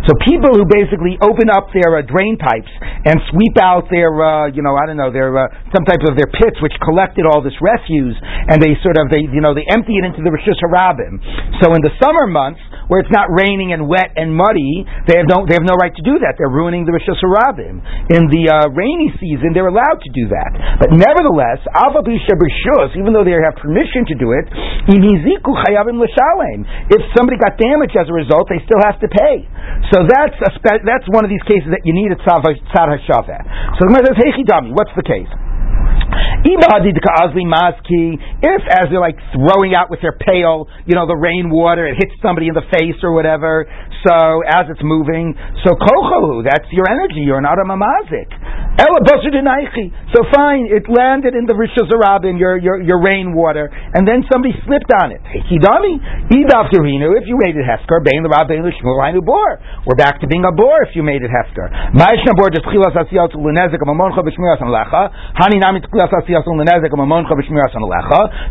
So 0.05 0.11
people 0.21 0.53
who 0.53 0.65
basically 0.69 1.17
open 1.21 1.49
up 1.49 1.73
their 1.73 1.97
uh, 1.97 2.05
drain 2.05 2.37
pipes 2.37 2.69
and 3.05 3.17
sweep 3.33 3.57
out 3.57 3.89
their, 3.89 4.13
uh, 4.13 4.53
you 4.53 4.61
know, 4.61 4.77
I 4.77 4.85
don't 4.85 4.97
know, 4.97 5.11
their 5.11 5.33
uh, 5.33 5.49
some 5.73 5.85
type 5.85 6.05
of 6.05 6.13
their 6.13 6.29
pits 6.29 6.61
which 6.61 6.73
collected 6.85 7.25
all 7.25 7.41
this 7.41 7.57
refuse, 7.57 8.17
and 8.21 8.61
they 8.61 8.77
sort 8.85 9.01
of 9.01 9.09
they, 9.09 9.25
you 9.25 9.41
know, 9.41 9.57
they 9.57 9.65
empty 9.73 9.97
it 9.97 10.05
into 10.05 10.21
the 10.21 10.29
Rishus 10.29 10.59
Harabim. 10.61 11.17
So 11.65 11.73
in 11.73 11.81
the 11.81 11.93
summer 11.97 12.29
months 12.29 12.61
where 12.91 12.99
it's 12.99 13.15
not 13.15 13.31
raining 13.31 13.71
and 13.71 13.87
wet 13.87 14.11
and 14.19 14.35
muddy, 14.35 14.83
they 15.07 15.15
have 15.15 15.31
no 15.31 15.47
they 15.47 15.55
have 15.55 15.63
no 15.63 15.79
right 15.79 15.95
to 15.95 16.03
do 16.03 16.19
that. 16.19 16.35
They're 16.35 16.51
ruining 16.51 16.83
the 16.83 16.91
Rishus 16.91 17.23
Harabim. 17.23 17.79
In 18.11 18.27
the 18.27 18.51
uh, 18.51 18.67
rainy 18.75 19.15
season, 19.15 19.55
they're 19.55 19.71
allowed 19.71 20.03
to 20.03 20.11
do 20.11 20.27
that. 20.27 20.51
But 20.83 20.91
nevertheless, 20.91 21.63
Alpha 21.71 22.03
Bisha 22.03 22.35
Bershus, 22.35 22.91
even 22.99 23.15
though 23.15 23.23
they 23.23 23.31
have 23.31 23.55
permission 23.63 24.03
to 24.11 24.15
do 24.19 24.35
it, 24.35 24.43
if 26.91 27.01
somebody 27.15 27.39
got 27.39 27.55
damaged 27.55 27.95
as 27.95 28.11
a 28.11 28.15
result, 28.15 28.51
they 28.51 28.59
still 28.67 28.83
have 28.83 28.99
to 28.99 29.07
pay. 29.07 29.47
So 29.95 30.03
that's 30.03 30.35
spe- 30.59 30.83
that's 30.83 31.07
one 31.15 31.23
of 31.23 31.31
these 31.31 31.47
cases 31.47 31.71
that 31.71 31.87
you 31.87 31.95
need 31.95 32.11
a 32.11 32.19
tzad 32.19 32.43
hashaveh. 32.43 33.39
So 33.79 33.87
the 33.87 34.03
says, 34.03 34.19
"Hey, 34.19 34.35
what's 34.75 34.91
the 34.99 35.07
case?" 35.07 35.31
If, 38.41 38.61
as 38.65 38.89
they're 38.89 38.97
like 38.97 39.17
throwing 39.29 39.77
out 39.77 39.93
with 39.93 40.01
their 40.01 40.17
pail, 40.17 40.65
you 40.89 40.97
know, 40.97 41.05
the 41.05 41.13
rainwater, 41.13 41.85
it 41.85 42.01
hits 42.01 42.17
somebody 42.21 42.47
in 42.49 42.55
the 42.57 42.65
face 42.73 42.97
or 43.05 43.13
whatever, 43.13 43.69
so 44.01 44.41
as 44.49 44.65
it's 44.73 44.81
moving, 44.81 45.37
so 45.61 45.77
kochohu, 45.77 46.41
that's 46.41 46.65
your 46.73 46.89
energy, 46.89 47.21
you're 47.21 47.45
not 47.45 47.61
a 47.61 47.65
mamazik. 47.69 48.25
So 50.15 50.25
fine, 50.33 50.65
it 50.65 50.89
landed 50.89 51.35
in 51.37 51.45
the 51.45 51.53
Rishos 51.53 51.85
in 52.25 52.37
your, 52.37 52.57
your, 52.57 52.81
your 52.81 52.97
rainwater, 52.97 53.69
and 53.69 54.07
then 54.07 54.25
somebody 54.31 54.57
slipped 54.65 54.89
on 54.97 55.11
it. 55.11 55.21
If 55.29 55.45
you 57.27 57.37
made 57.37 57.53
it 57.53 57.65
bor. 59.21 59.59
We're 59.85 59.95
back 59.95 60.19
to 60.21 60.27
being 60.27 60.45
a 60.45 60.51
bor 60.51 60.81
if 60.87 60.95
you 60.95 61.03
made 61.03 61.21
it 61.21 61.29
hefker. 61.29 61.69
Ma'ishna 61.93 62.33
bor 62.33 62.49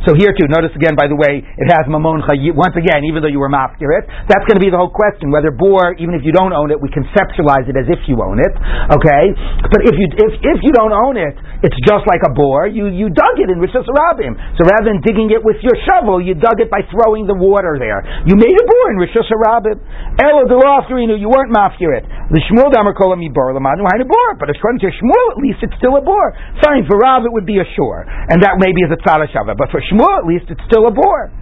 so 0.07 0.17
here 0.17 0.33
too, 0.37 0.49
notice 0.49 0.73
again, 0.77 0.97
by 0.97 1.09
the 1.09 1.17
way, 1.17 1.41
it 1.41 1.69
has 1.73 1.85
mamoncha. 1.89 2.37
Once 2.53 2.77
again, 2.77 3.05
even 3.09 3.23
though 3.25 3.33
you 3.33 3.41
were 3.41 3.49
mafkirit, 3.53 4.09
that's 4.29 4.45
going 4.49 4.59
to 4.61 4.65
be 4.65 4.71
the 4.73 4.79
whole 4.81 4.93
question. 4.93 5.31
Whether 5.33 5.51
bor, 5.53 5.97
even 5.97 6.15
if 6.17 6.23
you 6.25 6.33
don't 6.33 6.53
own 6.53 6.71
it, 6.71 6.79
we 6.81 6.89
conceptualize 6.93 7.69
it 7.69 7.77
as 7.77 7.89
if 7.89 8.01
you 8.09 8.21
own 8.21 8.41
it. 8.41 8.53
Okay, 8.97 9.25
but 9.71 9.81
if 9.87 9.95
you 9.97 10.07
if 10.17 10.33
if 10.41 10.59
you 10.65 10.73
don't 10.73 10.93
own 10.93 11.17
it, 11.17 11.35
it's 11.65 11.77
just 11.85 12.05
like 12.09 12.25
a 12.25 12.33
bor. 12.33 12.67
You 12.69 12.89
you 12.89 13.09
dug 13.13 13.37
it 13.41 13.49
in 13.49 13.61
Rishus 13.61 13.87
Rabim. 13.87 14.37
So 14.57 14.65
rather 14.67 14.93
than 14.93 15.01
digging 15.05 15.31
it 15.33 15.41
with 15.45 15.61
your 15.61 15.77
shovel, 15.89 16.21
you 16.21 16.35
dug 16.37 16.61
it 16.61 16.69
by 16.73 16.85
throwing 16.89 17.29
the 17.29 17.37
water 17.37 17.77
there. 17.81 18.03
You 18.25 18.37
made 18.37 18.57
a 18.57 18.65
bor 18.65 18.85
in 18.93 18.99
Rishus 19.01 19.29
Rabim. 19.29 19.79
Elo 20.21 20.49
you 20.51 21.29
weren't 21.29 21.53
mafkirit. 21.53 22.05
The 22.31 22.41
Shmuel 22.51 22.73
damer 22.73 22.95
kolam 22.95 23.21
bor 23.33 23.53
lamanu 23.53 23.87
hainu 23.87 24.09
bor. 24.09 24.29
But 24.39 24.51
according 24.51 24.81
to 24.81 24.91
Shmuel, 24.91 25.27
at 25.37 25.41
least 25.43 25.61
it's 25.63 25.77
still 25.77 25.97
a 25.97 26.03
bor. 26.03 26.33
Fine 26.65 26.87
for 26.89 26.99
Rav, 26.99 27.25
it 27.25 27.33
would 27.33 27.47
be 27.47 27.59
a 27.59 27.67
shore, 27.77 28.07
and 28.07 28.43
that 28.43 28.59
maybe 28.59 28.81
is 28.83 28.93
a 28.93 29.01
tzad 29.01 29.25
hashava. 29.27 29.57
But 29.57 29.71
for 29.71 29.81
Shmuel, 29.91 30.11
at 30.19 30.27
least, 30.27 30.47
it's 30.49 30.63
still 30.67 30.87
a 30.87 30.95
bore. 30.95 31.33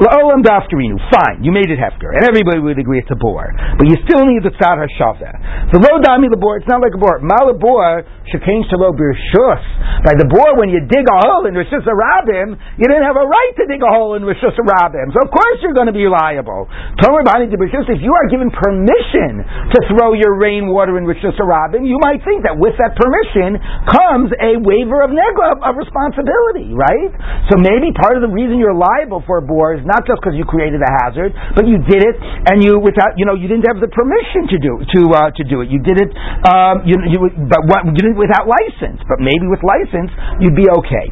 La'olam 0.00 0.40
dafkarinu, 0.40 0.96
fine, 1.12 1.44
you 1.44 1.52
made 1.52 1.68
it 1.68 1.76
hefker, 1.76 2.10
and 2.16 2.24
everybody 2.24 2.58
would 2.58 2.78
agree 2.78 2.98
it's 2.98 3.12
a 3.12 3.18
bore, 3.18 3.52
but 3.76 3.84
you 3.84 4.00
still 4.08 4.24
need 4.24 4.40
the 4.40 4.52
tzad 4.56 4.80
hashava. 4.80 5.70
The 5.70 5.78
lo 5.78 6.00
dami 6.00 6.32
bore, 6.40 6.56
it's 6.56 6.68
not 6.70 6.80
like 6.80 6.96
a 6.96 7.00
bore. 7.00 7.20
Mal 7.20 7.52
bore 7.60 8.02
shekain 8.32 8.64
shalo 8.72 8.96
birshus. 8.96 9.62
By 10.00 10.16
the 10.16 10.24
bore, 10.24 10.56
when 10.56 10.72
you 10.72 10.80
dig 10.88 11.04
a 11.04 11.16
hole 11.28 11.44
in 11.44 11.52
Rishus 11.52 11.84
Rabim, 11.84 12.56
you 12.80 12.86
didn't 12.88 13.04
have 13.04 13.20
a 13.20 13.26
right 13.28 13.52
to 13.60 13.64
dig 13.68 13.84
a 13.84 13.90
hole 13.92 14.16
in 14.16 14.24
Rishus 14.24 14.56
Rabim. 14.56 15.12
So 15.12 15.20
of 15.20 15.28
course 15.28 15.60
you're 15.60 15.76
going 15.76 15.92
to 15.92 15.96
be 15.96 16.08
liable. 16.08 16.64
Tomer 16.96 17.20
bani 17.20 17.52
birshus. 17.52 17.84
If 17.92 18.00
you 18.00 18.16
are 18.16 18.26
given 18.32 18.48
permission 18.48 19.44
to 19.44 19.78
throw 19.92 20.16
your 20.16 20.40
rainwater 20.40 20.96
in 20.96 21.04
Rishus 21.04 21.36
Rabim, 21.36 21.84
you 21.84 22.00
might 22.00 22.24
think 22.24 22.48
that 22.48 22.56
with 22.56 22.80
that 22.80 22.96
permission 22.96 23.60
comes 23.84 24.32
a 24.40 24.56
waiver 24.64 25.04
of 25.04 25.12
negla 25.12 25.60
of 25.60 25.76
responsibility, 25.76 26.72
right? 26.72 27.12
So 27.52 27.60
maybe 27.60 27.92
part 27.92 28.16
of 28.16 28.24
the 28.24 28.32
reason 28.32 28.56
you're 28.56 28.72
liable 28.72 29.20
for 29.28 29.36
a 29.38 29.44
bore 29.44 29.59
is 29.76 29.84
not 29.84 30.02
just 30.08 30.20
because 30.24 30.36
you 30.36 30.48
created 30.48 30.80
a 30.80 30.90
hazard, 31.04 31.32
but 31.52 31.68
you 31.68 31.76
did 31.84 32.00
it 32.00 32.16
and 32.48 32.64
you 32.64 32.80
without 32.80 33.14
you 33.20 33.28
know 33.28 33.36
you 33.36 33.46
didn't 33.46 33.68
have 33.68 33.78
the 33.78 33.90
permission 33.92 34.48
to 34.48 34.56
do 34.56 34.72
to 34.80 35.00
uh, 35.12 35.28
to 35.36 35.42
do 35.44 35.60
it. 35.60 35.68
You 35.68 35.80
did 35.84 36.00
it 36.00 36.10
um, 36.48 36.82
you, 36.88 36.96
you 37.12 37.18
but 37.46 37.62
what, 37.68 37.84
you 37.84 37.92
did 37.94 38.12
it 38.12 38.16
without 38.16 38.48
license. 38.48 39.00
But 39.04 39.20
maybe 39.20 39.46
with 39.46 39.60
license 39.60 40.10
you'd 40.40 40.56
be 40.56 40.66
okay. 40.82 41.06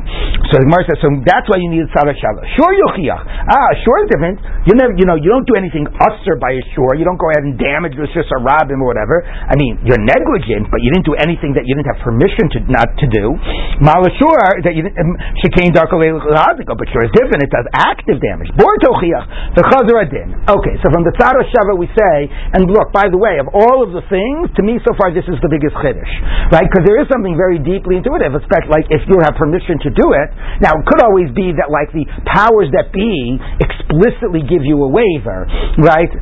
So 0.48 0.62
the 0.62 0.66
Gemara 0.70 0.86
says 0.86 0.98
so 1.02 1.10
that's 1.26 1.46
why 1.50 1.58
you 1.58 1.68
need 1.68 1.82
a 1.84 1.90
tzara. 1.90 2.14
Sure 2.14 2.72
yochiach. 2.72 3.22
Ah, 3.50 3.70
sure 3.82 3.98
is 4.04 4.08
different. 4.14 4.38
You 4.70 4.78
never 4.78 4.94
you 4.94 5.04
know 5.04 5.18
you 5.18 5.28
don't 5.28 5.46
do 5.46 5.58
anything 5.58 5.84
usher 5.90 6.38
by 6.38 6.54
a 6.54 6.62
shore. 6.72 6.94
You 6.94 7.02
don't 7.02 7.18
go 7.18 7.28
ahead 7.34 7.44
and 7.44 7.58
damage 7.58 7.98
the 7.98 8.06
a 8.06 8.38
rabbin 8.46 8.78
or 8.78 8.88
whatever. 8.88 9.26
I 9.26 9.58
mean 9.58 9.82
you're 9.82 10.00
negligent, 10.00 10.70
but 10.70 10.80
you 10.80 10.94
didn't 10.94 11.06
do 11.10 11.18
anything 11.18 11.58
that 11.58 11.66
you 11.66 11.74
didn't 11.74 11.90
have 11.90 12.00
permission 12.06 12.46
to 12.54 12.58
not 12.70 12.88
to 13.02 13.06
do. 13.10 13.34
Malashur 13.82 14.62
that 14.62 14.78
you 14.78 14.86
didn't 14.86 14.98
um, 14.98 15.18
shekain 15.42 15.74
but 15.74 16.86
sure 16.94 17.02
is 17.02 17.12
different. 17.12 17.40
It 17.42 17.50
does 17.50 17.66
active 17.74 18.18
damage. 18.22 18.50
Bor 18.54 18.70
tochiach, 18.78 19.58
the 19.58 19.62
chazar 19.66 20.06
adin. 20.06 20.38
Okay, 20.46 20.74
so 20.80 20.90
from 20.94 21.02
the 21.02 21.12
tzara 21.18 21.42
shava 21.50 21.74
we 21.74 21.90
say, 21.92 22.16
and 22.54 22.70
look, 22.70 22.94
by 22.94 23.10
the 23.10 23.18
way, 23.18 23.38
of 23.42 23.50
all 23.52 23.82
of 23.82 23.90
the 23.90 24.02
things, 24.06 24.50
to 24.56 24.62
me 24.62 24.78
so 24.86 24.94
far 24.94 25.10
this 25.10 25.26
is 25.26 25.38
the 25.42 25.50
biggest 25.50 25.74
chiddush, 25.78 26.12
right? 26.54 26.66
Because 26.66 26.84
there 26.86 26.98
is 27.02 27.06
something 27.10 27.34
very 27.34 27.58
deeply 27.58 27.98
intuitive, 27.98 28.34
especially 28.38 28.72
like 28.72 28.86
if 28.90 29.02
you 29.08 29.18
have 29.24 29.34
permission 29.34 29.78
to 29.82 29.90
do 29.90 30.06
it. 30.14 30.27
Now, 30.60 30.76
it 30.78 30.84
could 30.86 31.02
always 31.04 31.30
be 31.34 31.54
that 31.56 31.70
like 31.70 31.92
the 31.92 32.04
powers 32.28 32.70
that 32.74 32.90
be 32.90 33.38
explicitly 33.60 34.44
give 34.44 34.62
you 34.64 34.80
a 34.84 34.90
waiver, 34.90 35.48
right? 35.80 36.12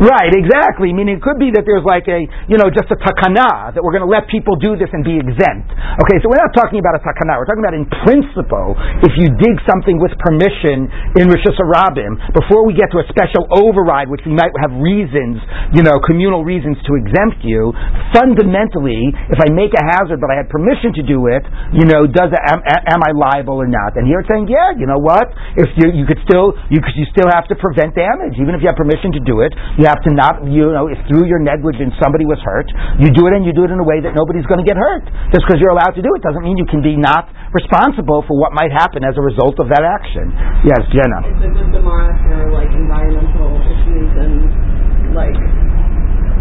Right, 0.00 0.32
exactly. 0.32 0.90
I 0.90 0.94
mean, 0.94 1.10
it 1.10 1.20
could 1.20 1.38
be 1.38 1.52
that 1.54 1.64
there's 1.66 1.84
like 1.84 2.06
a, 2.08 2.24
you 2.48 2.56
know, 2.56 2.70
just 2.70 2.90
a 2.92 2.98
takana 2.98 3.74
that 3.74 3.80
we're 3.80 3.94
going 3.94 4.06
to 4.06 4.10
let 4.10 4.28
people 4.30 4.56
do 4.56 4.78
this 4.78 4.90
and 4.92 5.02
be 5.02 5.18
exempt. 5.18 5.70
Okay, 5.72 6.16
so 6.22 6.30
we're 6.30 6.42
not 6.42 6.54
talking 6.54 6.78
about 6.78 6.98
a 6.98 7.02
takana. 7.02 7.38
We're 7.38 7.48
talking 7.48 7.64
about 7.64 7.76
in 7.76 7.86
principle, 8.04 8.76
if 9.04 9.14
you 9.18 9.30
dig 9.34 9.56
something 9.66 9.98
with 9.98 10.14
permission, 10.20 10.88
in 11.18 11.28
Rosh 11.28 11.44
Hashanah 11.44 12.34
before 12.34 12.66
we 12.66 12.74
get 12.74 12.90
to 12.90 12.98
a 12.98 13.06
special 13.10 13.46
override, 13.54 14.08
which 14.10 14.22
we 14.26 14.32
might 14.32 14.50
have 14.60 14.72
reasons, 14.78 15.38
you 15.72 15.82
know, 15.82 15.98
communal 16.02 16.44
reasons 16.44 16.76
to 16.86 16.94
exempt 16.98 17.44
you. 17.44 17.72
Fundamentally, 18.14 19.12
if 19.30 19.38
I 19.38 19.50
make 19.50 19.72
a 19.74 19.84
hazard 19.84 20.20
but 20.20 20.30
I 20.30 20.36
had 20.38 20.48
permission 20.48 20.94
to 20.98 21.02
do 21.02 21.26
it, 21.28 21.44
you 21.74 21.86
know, 21.86 22.06
does 22.06 22.30
am, 22.32 22.60
am 22.64 22.83
I 22.88 23.14
liable 23.16 23.56
or 23.56 23.70
not? 23.70 23.96
And 23.96 24.04
here 24.04 24.20
it's 24.20 24.28
saying, 24.28 24.50
yeah, 24.50 24.76
you 24.76 24.84
know 24.84 25.00
what? 25.00 25.30
If 25.56 25.72
you 25.80 25.94
you 25.94 26.04
could 26.04 26.20
still 26.26 26.52
you 26.68 26.82
you 26.82 27.06
still 27.14 27.30
have 27.32 27.48
to 27.48 27.56
prevent 27.56 27.96
damage, 27.96 28.36
even 28.36 28.52
if 28.52 28.60
you 28.60 28.68
have 28.68 28.76
permission 28.76 29.14
to 29.16 29.22
do 29.24 29.40
it. 29.40 29.52
You 29.80 29.88
have 29.88 30.02
to 30.04 30.10
not 30.12 30.44
you 30.44 30.70
know 30.74 30.92
if 30.92 31.00
through 31.08 31.24
your 31.24 31.40
negligence 31.40 31.96
somebody 32.02 32.28
was 32.28 32.38
hurt, 32.44 32.68
you 33.00 33.08
do 33.14 33.24
it 33.30 33.32
and 33.32 33.42
you 33.46 33.56
do 33.56 33.64
it 33.64 33.72
in 33.72 33.80
a 33.80 33.86
way 33.86 34.04
that 34.04 34.12
nobody's 34.12 34.44
going 34.44 34.60
to 34.60 34.68
get 34.68 34.76
hurt. 34.76 35.06
Just 35.32 35.48
because 35.48 35.62
you're 35.62 35.72
allowed 35.72 35.96
to 35.96 36.04
do 36.04 36.10
it 36.12 36.20
doesn't 36.20 36.44
mean 36.44 36.60
you 36.60 36.68
can 36.68 36.84
be 36.84 36.98
not 36.98 37.30
responsible 37.54 38.26
for 38.26 38.36
what 38.36 38.52
might 38.52 38.74
happen 38.74 39.06
as 39.06 39.14
a 39.16 39.24
result 39.24 39.56
of 39.62 39.70
that 39.70 39.86
action. 39.86 40.28
Yes, 40.66 40.82
Jenna. 40.92 41.24
It's 41.24 41.40
a 41.40 41.50
good 41.54 41.84
for 41.84 42.50
like 42.52 42.70
environmental 42.74 43.56
issues 43.62 44.10
and 44.18 45.14
like 45.14 45.38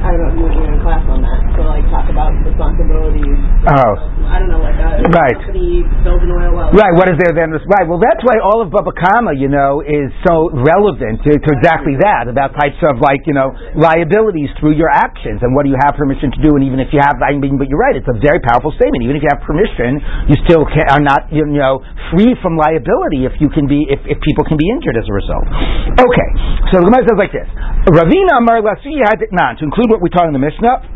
I 0.04 0.12
don't 0.12 0.36
know 0.36 0.48
if 0.50 0.54
you're 0.60 0.74
in 0.74 0.82
class 0.84 1.04
on 1.08 1.24
that. 1.24 1.53
So 1.64 1.72
like 1.72 1.88
talk 1.88 2.12
about 2.12 2.36
responsibilities. 2.44 3.40
Oh. 3.72 3.94
I 4.28 4.44
don't 4.44 4.52
know, 4.52 4.60
like 4.60 4.76
uh, 4.76 5.00
a 5.00 5.08
Right. 5.08 5.32
company 5.40 5.88
builds 6.04 6.20
an 6.28 6.36
oil 6.36 6.52
well. 6.60 6.70
Right, 6.76 6.92
what 6.92 7.08
is 7.08 7.16
there 7.24 7.32
then? 7.32 7.56
Right, 7.56 7.88
well, 7.88 8.04
that's 8.04 8.20
why 8.28 8.36
all 8.44 8.60
of 8.60 8.68
Bava 8.68 8.92
Kamma, 8.92 9.32
you 9.40 9.48
know, 9.48 9.80
is 9.80 10.12
so 10.28 10.52
relevant 10.52 11.24
to, 11.24 11.32
to 11.40 11.50
exactly 11.56 11.96
that, 12.04 12.28
about 12.28 12.52
types 12.60 12.76
of, 12.84 13.00
like, 13.00 13.24
you 13.24 13.32
know, 13.32 13.56
liabilities 13.80 14.52
through 14.60 14.76
your 14.76 14.92
actions 14.92 15.40
and 15.40 15.56
what 15.56 15.64
do 15.64 15.72
you 15.72 15.80
have 15.80 15.96
permission 15.96 16.36
to 16.36 16.40
do, 16.44 16.52
and 16.60 16.68
even 16.68 16.84
if 16.84 16.92
you 16.92 17.00
have, 17.00 17.16
I 17.24 17.32
mean, 17.40 17.56
but 17.56 17.72
you're 17.72 17.80
right, 17.80 17.96
it's 17.96 18.10
a 18.12 18.20
very 18.20 18.44
powerful 18.44 18.76
statement. 18.76 19.08
Even 19.08 19.16
if 19.16 19.24
you 19.24 19.32
have 19.32 19.40
permission, 19.48 20.04
you 20.28 20.36
still 20.44 20.68
can, 20.68 20.84
are 20.92 21.00
not, 21.00 21.32
you 21.32 21.48
know, 21.48 21.80
free 22.12 22.36
from 22.44 22.60
liability 22.60 23.24
if 23.24 23.40
you 23.40 23.48
can 23.48 23.72
be, 23.72 23.88
if, 23.88 24.04
if 24.04 24.20
people 24.20 24.44
can 24.44 24.60
be 24.60 24.68
injured 24.68 25.00
as 25.00 25.08
a 25.08 25.16
result. 25.16 25.48
Okay, 25.96 26.28
so 26.76 26.84
the 26.84 26.92
Gemara 26.92 27.08
says 27.08 27.16
like 27.16 27.32
this, 27.32 27.48
Ravina 27.88 28.44
Amar 28.44 28.60
Lasi 28.60 29.00
Haditnan, 29.00 29.62
to 29.62 29.64
include 29.64 29.88
what 29.88 30.04
we 30.04 30.12
taught 30.12 30.28
in 30.28 30.36
the 30.36 30.44
Mishnah, 30.44 30.93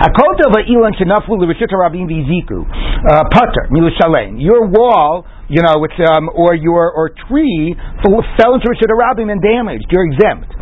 Hakota 0.00 0.48
va'ilan 0.48 0.96
shenaflu 0.96 1.36
l'rishit 1.36 1.68
rabim 1.76 2.08
v'ziku. 2.08 2.64
Uh, 2.64 3.24
Putter, 3.30 3.68
milushalem. 3.70 4.40
Your 4.40 4.66
wall, 4.66 5.26
you 5.48 5.60
know, 5.60 5.78
which, 5.78 5.92
um, 6.00 6.30
or 6.34 6.54
your, 6.54 6.90
or 6.90 7.10
tree 7.28 7.76
fell 8.02 8.54
into 8.54 8.66
rishit 8.68 8.88
rabim 8.88 9.30
and 9.30 9.42
damaged. 9.42 9.86
You're 9.90 10.06
exempt. 10.06 10.56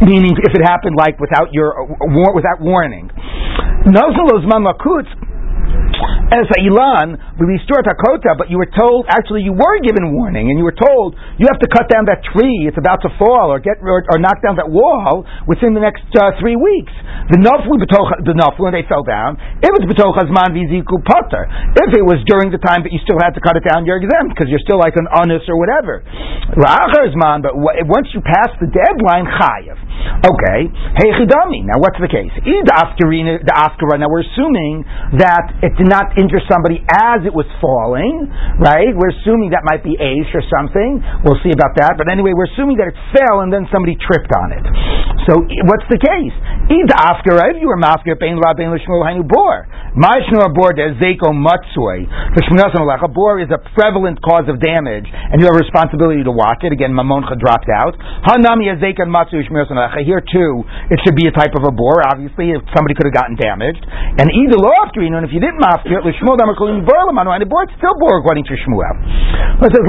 Meaning, 0.00 0.36
if 0.40 0.52
it 0.54 0.62
happened 0.64 0.96
like 0.96 1.20
without 1.20 1.52
your, 1.52 1.72
uh, 1.84 2.32
without 2.34 2.60
warning. 2.60 3.10
Nozalozman 3.84 4.64
lakutz, 4.64 5.08
as 6.32 6.46
a 6.50 6.58
ilan, 6.66 7.16
we 7.38 7.46
restored 7.46 7.86
takota, 7.86 8.34
but 8.36 8.50
you 8.50 8.58
were 8.58 8.70
told, 8.70 9.06
actually 9.08 9.46
you 9.46 9.54
were 9.54 9.78
given 9.80 10.12
warning, 10.12 10.50
and 10.50 10.58
you 10.58 10.66
were 10.66 10.76
told 10.76 11.16
you 11.38 11.46
have 11.48 11.58
to 11.62 11.70
cut 11.70 11.88
down 11.88 12.04
that 12.10 12.20
tree, 12.34 12.68
it's 12.68 12.78
about 12.78 13.00
to 13.06 13.10
fall, 13.16 13.50
or 13.50 13.58
get 13.62 13.78
or, 13.80 14.04
or 14.10 14.18
knock 14.18 14.42
down 14.42 14.58
that 14.60 14.68
wall 14.68 15.24
within 15.48 15.72
the 15.72 15.82
next 15.82 16.04
uh, 16.18 16.34
three 16.42 16.58
weeks. 16.58 16.92
The 17.32 17.40
naflu 17.40 17.80
the 17.80 18.34
naflu, 18.36 18.68
and 18.68 18.76
they 18.76 18.86
fell 18.86 19.02
down. 19.02 19.38
If 19.64 19.70
it's 19.80 19.86
betochas 19.88 20.28
man 20.28 20.52
viziku 20.52 21.00
potter, 21.06 21.48
if 21.80 21.90
it 21.96 22.04
was 22.04 22.20
during 22.28 22.52
the 22.52 22.60
time 22.60 22.84
that 22.84 22.92
you 22.92 23.00
still 23.02 23.18
had 23.18 23.32
to 23.38 23.42
cut 23.42 23.56
it 23.56 23.64
down, 23.64 23.88
you're 23.88 23.98
exempt 24.02 24.36
because 24.36 24.52
you're 24.52 24.62
still 24.62 24.78
like 24.78 24.94
an 25.00 25.08
honest 25.10 25.48
or 25.48 25.56
whatever. 25.56 26.02
Ra'achar 26.54 27.08
man, 27.16 27.40
but 27.40 27.56
once 27.56 28.10
you 28.12 28.20
pass 28.20 28.50
the 28.60 28.68
deadline, 28.68 29.24
chayev. 29.24 29.78
Okay, 30.26 30.60
hey 31.00 31.08
chidami. 31.16 31.64
Now 31.64 31.78
what's 31.80 31.98
the 31.98 32.10
case? 32.10 32.34
The. 32.44 32.66
Now 33.96 34.12
we're 34.12 34.26
assuming 34.26 34.84
that 35.16 35.56
it 35.62 35.72
did 35.76 35.85
not 35.86 36.18
injure 36.18 36.42
somebody 36.50 36.82
as 36.86 37.22
it 37.22 37.32
was 37.32 37.46
falling, 37.62 38.28
right? 38.58 38.92
We're 38.92 39.14
assuming 39.22 39.54
that 39.56 39.64
might 39.64 39.82
be 39.82 39.96
Aish 39.96 40.30
or 40.34 40.44
something. 40.46 41.00
We'll 41.24 41.40
see 41.42 41.54
about 41.54 41.78
that. 41.78 41.96
But 41.96 42.10
anyway, 42.10 42.34
we're 42.34 42.50
assuming 42.52 42.78
that 42.82 42.90
it 42.90 42.98
fell 43.14 43.40
and 43.42 43.50
then 43.50 43.66
somebody 43.70 43.96
tripped 43.96 44.30
on 44.34 44.52
it. 44.54 44.64
So 45.26 45.42
what's 45.66 45.86
the 45.90 45.98
case? 45.98 46.34
Id 46.70 46.90
afkara. 46.94 47.50
If 47.54 47.58
you 47.58 47.66
were 47.66 47.78
mafkir, 47.78 48.14
bein 48.18 48.38
rabbein 48.38 48.70
l'shmuel 48.70 49.02
hainu 49.02 49.26
bor. 49.26 49.66
Ma'ishnu 49.98 50.38
bor 50.54 50.70
de 50.76 50.94
zeko 51.02 51.34
shmunasan 51.34 52.86
A 52.86 53.08
bor 53.08 53.40
is 53.40 53.50
a 53.50 53.58
prevalent 53.74 54.22
cause 54.22 54.46
of 54.46 54.60
damage, 54.60 55.06
and 55.10 55.40
you 55.40 55.46
have 55.46 55.56
a 55.56 55.62
responsibility 55.62 56.22
to 56.22 56.30
watch 56.30 56.62
it. 56.62 56.70
Again, 56.70 56.92
mamoncha 56.92 57.38
dropped 57.38 57.70
out. 57.70 57.98
Hanami 58.28 58.70
zekan 58.78 59.10
matsu 59.10 59.42
shmunasan 59.46 59.78
Here 60.04 60.22
too, 60.22 60.62
it 60.90 61.00
should 61.02 61.16
be 61.16 61.26
a 61.26 61.34
type 61.34 61.54
of 61.58 61.66
a 61.66 61.72
bor. 61.72 62.06
Obviously, 62.06 62.54
if 62.54 62.62
somebody 62.76 62.94
could 62.94 63.06
have 63.10 63.16
gotten 63.16 63.34
damaged. 63.34 63.82
And 64.18 64.30
lo 64.30 64.70
afkarin, 64.84 65.14
and 65.14 65.26
if 65.26 65.32
you 65.32 65.40
didn't 65.40 65.58
lamanu, 65.84 67.34
and 67.34 67.48
bor 67.48 67.64
it's 67.64 67.74
still 67.76 67.94
bor 67.98 68.18
according 68.18 68.44
to 68.44 68.54
Shmuel. 68.54 68.96
But 69.60 69.72
it 69.72 69.76
says 69.76 69.84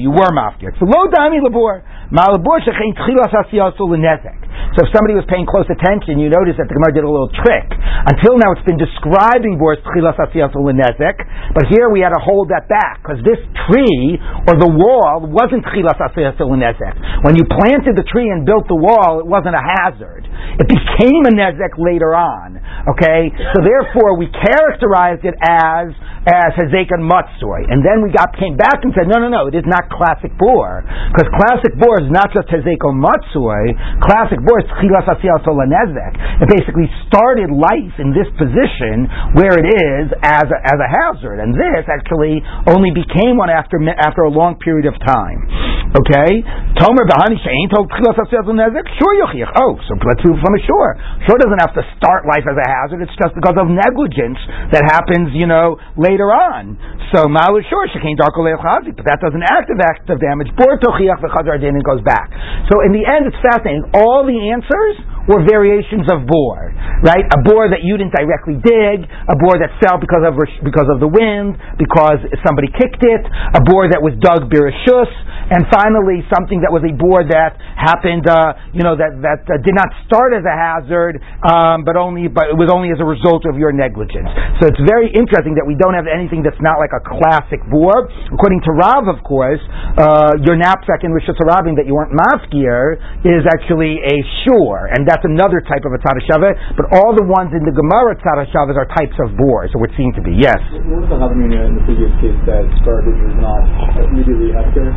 you 0.00 0.10
were 0.10 0.32
mafkir. 0.32 0.72
So 0.78 0.86
lo 0.86 1.06
dami 1.10 1.42
labor. 1.42 1.82
Malabor 2.10 2.60
shechein 2.64 2.94
tchilas 2.96 3.34
asiyasul 3.34 3.92
l'nezek. 3.92 4.47
So 4.76 4.86
if 4.86 4.94
somebody 4.94 5.18
was 5.18 5.26
paying 5.26 5.46
close 5.48 5.66
attention, 5.66 6.22
you 6.22 6.30
notice 6.30 6.56
that 6.60 6.70
the 6.70 6.76
Gemara 6.76 6.92
did 6.94 7.04
a 7.04 7.10
little 7.10 7.30
trick. 7.42 7.66
Until 8.06 8.38
now, 8.38 8.54
it's 8.54 8.64
been 8.64 8.78
describing 8.78 9.58
Boris 9.58 9.82
Tchilas 9.82 10.16
Asiyasul 10.16 10.70
Nezek, 10.70 11.18
but 11.54 11.66
here 11.66 11.90
we 11.90 12.00
had 12.00 12.14
to 12.14 12.22
hold 12.22 12.48
that 12.54 12.70
back 12.70 13.02
because 13.02 13.18
this 13.26 13.40
tree 13.66 14.20
or 14.46 14.54
the 14.54 14.70
wall 14.70 15.26
wasn't 15.26 15.66
Tchilas 15.66 15.98
Asiyasul 15.98 16.54
Nezek. 16.54 16.94
When 17.26 17.34
you 17.34 17.44
planted 17.48 17.98
the 17.98 18.06
tree 18.06 18.30
and 18.30 18.46
built 18.46 18.70
the 18.70 18.78
wall, 18.78 19.18
it 19.20 19.26
wasn't 19.26 19.58
a 19.58 19.64
hazard. 19.64 20.28
It 20.58 20.68
became 20.70 21.22
a 21.26 21.34
Nezek 21.34 21.74
later 21.78 22.14
on. 22.14 22.58
Okay, 22.94 23.30
so 23.54 23.58
therefore 23.60 24.16
we 24.16 24.30
characterized 24.30 25.26
it 25.26 25.34
as 25.42 25.90
as 26.28 26.52
Hezekiah 26.60 27.00
Matsoi, 27.00 27.64
and 27.72 27.80
then 27.80 28.04
we 28.04 28.12
got 28.12 28.36
came 28.36 28.56
back 28.56 28.84
and 28.84 28.92
said, 28.92 29.08
no, 29.08 29.16
no, 29.16 29.32
no, 29.32 29.48
it 29.48 29.56
is 29.56 29.64
not 29.64 29.88
classic 29.88 30.34
bor 30.36 30.84
because 31.08 31.28
classic 31.40 31.72
bor 31.80 32.04
is 32.04 32.10
not 32.12 32.30
just 32.36 32.48
Hezekiah 32.52 32.94
Matsoi. 32.94 33.72
Classic 34.04 34.40
bor 34.48 34.64
Tchilas 34.80 35.04
Nezek. 35.04 36.12
It 36.40 36.48
basically 36.48 36.88
started 37.04 37.52
life 37.52 37.92
in 38.00 38.16
this 38.16 38.28
position 38.40 39.04
where 39.36 39.52
it 39.60 39.68
is 39.68 40.08
as 40.24 40.48
a, 40.48 40.58
as 40.64 40.78
a 40.80 40.88
hazard, 40.88 41.44
and 41.44 41.52
this 41.52 41.84
actually 41.84 42.40
only 42.64 42.88
became 42.96 43.36
one 43.36 43.52
after 43.52 43.76
after 44.00 44.24
a 44.24 44.32
long 44.32 44.56
period 44.56 44.88
of 44.88 44.96
time. 45.04 45.44
Okay, 45.88 46.40
Tomer 46.80 47.04
Bahani 47.04 47.36
Shein 47.44 47.68
told 47.68 47.92
Tchilas 47.92 48.16
Nezek. 48.16 48.84
Sure, 48.96 49.14
Yochiach. 49.20 49.52
Oh, 49.60 49.76
so 49.84 49.92
let's 50.00 50.24
move 50.24 50.40
from 50.40 50.56
a 50.56 50.62
shore. 50.64 50.96
Shore 51.28 51.36
doesn't 51.40 51.60
have 51.60 51.76
to 51.76 51.84
start 52.00 52.24
life 52.24 52.44
as 52.48 52.56
a 52.56 52.64
hazard. 52.64 53.04
It's 53.04 53.16
just 53.20 53.36
because 53.36 53.56
of 53.60 53.68
negligence 53.68 54.40
that 54.72 54.84
happens, 54.88 55.36
you 55.36 55.48
know, 55.48 55.76
later 56.00 56.32
on. 56.32 56.76
So 57.12 57.28
Malu 57.28 57.60
Shore 57.68 57.88
Shekin 57.92 58.16
Darko 58.16 58.44
but 58.48 59.04
that 59.04 59.18
doesn't 59.18 59.42
act 59.42 59.68
of 59.68 59.80
act 59.82 60.06
of 60.08 60.20
damage. 60.20 60.48
Bor 60.54 60.78
Tochiach 60.78 61.20
V'Chazar 61.24 61.58
Din 61.60 61.74
and 61.74 61.84
goes 61.84 62.04
back. 62.06 62.30
So 62.70 62.84
in 62.86 62.94
the 62.94 63.02
end, 63.02 63.26
it's 63.26 63.40
fascinating. 63.42 63.90
All 63.96 64.22
the 64.22 64.37
answers 64.38 65.17
were 65.28 65.44
variations 65.44 66.08
of 66.08 66.24
bore, 66.24 66.72
right? 67.04 67.22
A 67.22 67.38
bore 67.44 67.68
that 67.68 67.84
you 67.84 68.00
didn't 68.00 68.16
directly 68.16 68.56
dig, 68.58 69.04
a 69.04 69.36
bore 69.36 69.60
that 69.60 69.70
fell 69.78 70.00
because 70.00 70.24
of 70.24 70.34
because 70.64 70.88
of 70.88 70.98
the 71.04 71.10
wind, 71.10 71.60
because 71.76 72.24
somebody 72.42 72.72
kicked 72.72 73.04
it, 73.04 73.22
a 73.28 73.60
bore 73.60 73.92
that 73.92 74.00
was 74.00 74.16
dug 74.24 74.48
birashus, 74.48 75.10
and 75.52 75.68
finally 75.68 76.24
something 76.32 76.64
that 76.64 76.72
was 76.72 76.80
a 76.84 76.92
bore 76.96 77.24
that 77.28 77.60
happened, 77.76 78.24
uh, 78.24 78.56
you 78.72 78.80
know, 78.80 78.96
that 78.96 79.20
that 79.20 79.44
uh, 79.46 79.60
did 79.60 79.76
not 79.76 79.92
start 80.08 80.32
as 80.32 80.44
a 80.48 80.56
hazard, 80.56 81.20
um, 81.44 81.84
but 81.84 82.00
only 82.00 82.28
but 82.28 82.48
it 82.48 82.56
was 82.56 82.72
only 82.72 82.88
as 82.88 83.00
a 83.00 83.08
result 83.08 83.44
of 83.44 83.60
your 83.60 83.70
negligence. 83.72 84.28
So 84.60 84.68
it's 84.68 84.80
very 84.88 85.12
interesting 85.12 85.54
that 85.60 85.68
we 85.68 85.76
don't 85.76 85.94
have 85.94 86.08
anything 86.08 86.40
that's 86.40 86.60
not 86.64 86.80
like 86.80 86.92
a 86.96 87.02
classic 87.04 87.60
bore. 87.68 88.08
According 88.32 88.64
to 88.64 88.70
Rav, 88.72 89.04
of 89.12 89.20
course, 89.24 89.60
uh, 90.00 90.40
your 90.40 90.56
knapsack 90.56 91.04
in 91.04 91.12
Rishus 91.12 91.36
Harabim 91.36 91.76
that 91.76 91.84
you 91.84 91.92
weren't 91.92 92.16
mafkir 92.16 92.96
is 93.24 93.44
actually 93.44 94.00
a 94.00 94.16
shore, 94.48 94.88
and 94.88 95.04
that's 95.04 95.17
another 95.24 95.62
type 95.64 95.82
of 95.86 95.94
a 95.94 96.00
tzad 96.02 96.18
hashava. 96.22 96.50
But 96.76 96.92
all 96.98 97.14
the 97.14 97.24
ones 97.24 97.54
in 97.54 97.62
the 97.64 97.74
Gemara 97.74 98.18
tzad 98.18 98.38
hashavas 98.44 98.76
are 98.76 98.88
types 98.94 99.16
of 99.22 99.34
bores, 99.38 99.70
or 99.74 99.82
would 99.82 99.94
seem 99.96 100.12
to 100.14 100.22
be. 100.22 100.36
Yes. 100.36 100.58
What 100.86 101.02
was 101.02 101.08
the 101.10 101.18
Havamina 101.18 101.66
in 101.66 101.74
the 101.78 101.84
previous 101.88 102.12
case 102.22 102.38
that 102.46 102.66
garbage 102.84 103.18
was 103.22 103.36
not 103.38 103.62
immediately 104.10 104.54
after? 104.54 104.92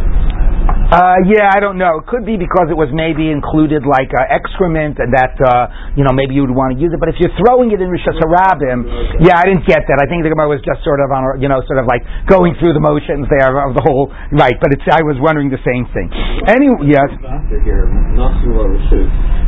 Uh, 0.91 1.23
yeah, 1.23 1.47
I 1.55 1.63
don't 1.63 1.79
know. 1.79 2.03
It 2.03 2.05
could 2.11 2.27
be 2.27 2.35
because 2.35 2.67
it 2.67 2.75
was 2.75 2.91
maybe 2.91 3.31
included 3.31 3.87
like 3.87 4.11
uh, 4.11 4.27
excrement, 4.27 4.99
and 4.99 5.09
that 5.15 5.33
uh, 5.39 5.71
you 5.95 6.03
know 6.03 6.11
maybe 6.11 6.35
you 6.35 6.43
would 6.43 6.53
want 6.53 6.75
to 6.75 6.77
use 6.77 6.91
it. 6.91 6.99
But 6.99 7.07
if 7.07 7.15
you're 7.17 7.33
throwing 7.39 7.71
it 7.71 7.79
in 7.79 7.87
Rishus 7.87 8.19
Harabim, 8.19 8.83
yeah, 9.23 9.39
I 9.39 9.47
didn't 9.47 9.63
get 9.65 9.87
that. 9.87 9.97
I 10.03 10.05
think 10.11 10.27
the 10.27 10.29
Gemara 10.29 10.51
was 10.51 10.59
just 10.67 10.83
sort 10.83 10.99
of 10.99 11.07
on, 11.15 11.23
a, 11.23 11.29
you 11.39 11.47
know, 11.47 11.63
sort 11.63 11.79
of 11.79 11.87
like 11.87 12.03
going 12.27 12.59
through 12.59 12.75
the 12.75 12.83
motions 12.83 13.25
there 13.31 13.55
of 13.63 13.71
the 13.73 13.81
whole 13.81 14.11
right. 14.35 14.53
But 14.59 14.75
it's 14.75 14.83
I 14.91 14.99
was 15.01 15.15
wondering 15.23 15.47
the 15.47 15.63
same 15.63 15.87
thing. 15.95 16.11
Anyway, 16.51 16.91
yes. 16.91 17.07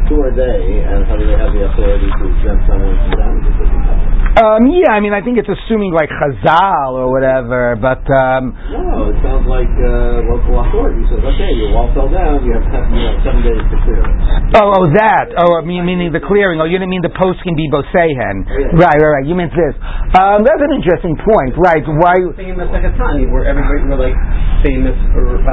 Who 0.09 0.21
are 0.23 0.35
they, 0.35 0.83
and 0.83 1.05
how 1.07 1.17
do 1.17 1.25
they 1.27 1.37
have 1.37 1.53
the 1.53 1.65
authority 1.71 2.07
to 2.07 2.25
exempt 2.35 2.63
someone 2.67 2.97
from 2.97 3.11
damages? 3.17 4.12
Um, 4.33 4.65
yeah, 4.65 4.89
I 4.89 4.97
mean, 4.97 5.13
I 5.13 5.21
think 5.21 5.37
it's 5.37 5.45
assuming 5.45 5.93
like 5.93 6.09
Chazal 6.09 6.97
or 6.97 7.13
whatever, 7.13 7.77
but 7.77 8.01
um, 8.09 8.57
No, 8.73 9.13
it 9.13 9.17
sounds 9.21 9.45
like 9.45 9.69
uh, 9.77 10.25
local 10.25 10.57
authority 10.57 11.05
says, 11.05 11.21
okay, 11.21 11.53
your 11.53 11.69
wall 11.69 11.85
fell 11.93 12.09
down, 12.09 12.41
you 12.41 12.49
have, 12.57 12.65
you 12.89 12.97
know, 12.97 13.13
seven 13.21 13.45
days 13.45 13.61
to 13.61 13.77
clear 13.85 14.01
it. 14.01 14.57
oh, 14.57 14.73
oh, 14.73 14.89
that. 14.97 15.37
Oh, 15.37 15.53
I 15.53 15.61
mean, 15.61 15.85
meaning 15.85 16.09
the 16.09 16.23
clearing. 16.25 16.57
Oh, 16.57 16.65
you 16.65 16.81
didn't 16.81 16.89
mean 16.89 17.05
the 17.05 17.13
post 17.13 17.45
can 17.45 17.53
be 17.53 17.69
bosehen. 17.69 18.49
Yeah. 18.49 18.73
Right, 18.73 18.97
right, 18.97 19.21
right. 19.21 19.25
You 19.29 19.37
meant 19.37 19.53
this. 19.53 19.77
Um, 20.17 20.41
that's 20.41 20.63
an 20.65 20.73
interesting 20.81 21.13
point, 21.21 21.53
right? 21.53 21.85
Why? 22.01 22.17
famous 22.33 22.73
like 22.73 22.89
a 22.89 22.93
Tani, 22.97 23.29
where 23.29 23.45
everybody 23.45 23.85
were 23.85 24.01
like 24.01 24.17
famous 24.65 24.97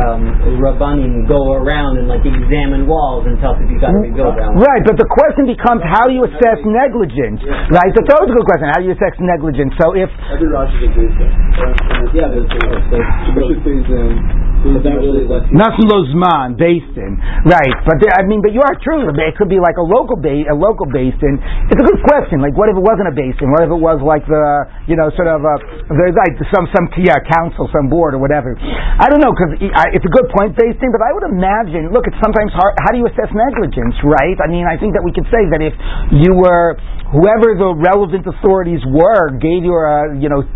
um, 0.08 0.24
rabbanim 0.56 1.28
go 1.28 1.52
around 1.52 2.00
and 2.00 2.08
like 2.08 2.24
examine 2.24 2.88
walls 2.88 3.28
and 3.28 3.36
tell 3.44 3.52
people 3.60 3.76
you 3.76 3.82
got 3.82 3.92
to 3.92 4.08
that 4.08 4.56
one. 4.56 4.56
Right, 4.56 4.80
but 4.88 4.96
the 4.96 5.04
question 5.04 5.44
becomes 5.44 5.84
how 5.84 6.08
do 6.08 6.16
you 6.16 6.24
assess 6.24 6.64
negligence? 6.64 7.44
Right, 7.68 7.92
that's 7.92 8.08
a 8.08 8.24
good 8.24 8.46
question. 8.48 8.69
How 8.70 8.78
do 8.78 8.86
you 8.86 8.94
assess 8.94 9.18
negligence? 9.18 9.74
So 9.82 9.98
if 9.98 10.06
Every 10.30 10.46
Rashi 10.46 10.86
is 10.86 10.94
a 10.94 11.14
base 11.18 12.14
Yeah, 12.14 12.30
there's 12.30 12.46
the 12.46 13.32
Bishop 13.34 13.66
in. 13.66 14.50
But 14.60 14.84
that 14.84 14.92
really 15.00 15.24
lets 15.24 15.48
you 15.48 15.56
Nothing 15.56 15.88
Lozman, 15.88 16.52
basin. 16.60 17.16
Right, 17.48 17.76
but 17.88 17.96
there, 17.96 18.12
I 18.12 18.28
mean, 18.28 18.44
but 18.44 18.52
you 18.52 18.60
are 18.60 18.76
true. 18.84 19.08
It 19.08 19.34
could 19.40 19.48
be 19.48 19.56
like 19.56 19.80
a 19.80 19.86
local 19.86 20.20
ba- 20.20 20.52
a 20.52 20.52
local 20.52 20.84
beis 20.84 21.16
din. 21.16 21.40
It's 21.40 21.80
a 21.80 21.86
good 21.88 22.00
question. 22.04 22.44
Like, 22.44 22.52
what 22.60 22.68
if 22.68 22.76
it 22.76 22.84
wasn't 22.84 23.08
a 23.08 23.14
beis 23.16 23.32
din? 23.40 23.48
What 23.48 23.64
if 23.64 23.72
it 23.72 23.80
was 23.80 24.04
like 24.04 24.20
the, 24.28 24.44
you 24.84 25.00
know, 25.00 25.08
sort 25.16 25.32
of 25.32 25.40
a, 25.40 25.54
there's 25.96 26.12
like 26.12 26.36
some 26.52 26.68
some 26.76 26.92
yeah, 27.00 27.16
council, 27.24 27.72
some 27.72 27.88
board 27.88 28.12
or 28.12 28.20
whatever. 28.20 28.52
I 28.60 29.08
don't 29.08 29.24
know 29.24 29.32
because 29.32 29.56
it's 29.96 30.04
a 30.04 30.12
good 30.12 30.28
point, 30.36 30.52
basin. 30.52 30.92
But 30.92 31.08
I 31.08 31.16
would 31.16 31.24
imagine. 31.32 31.88
Look, 31.88 32.04
it's 32.04 32.20
sometimes 32.20 32.52
hard. 32.52 32.76
How 32.84 32.92
do 32.92 33.00
you 33.00 33.08
assess 33.08 33.32
negligence? 33.32 33.96
Right. 34.04 34.36
I 34.44 34.48
mean, 34.52 34.68
I 34.68 34.76
think 34.76 34.92
that 34.92 35.00
we 35.00 35.16
could 35.16 35.26
say 35.32 35.40
that 35.56 35.64
if 35.64 35.72
you 36.20 36.36
were 36.36 36.76
whoever 37.10 37.58
the 37.58 37.70
relevant 37.74 38.22
authorities 38.26 38.82
were 38.86 39.34
gave 39.38 39.66
you 39.66 39.74
a, 39.74 40.14
you 40.14 40.30
know, 40.30 40.46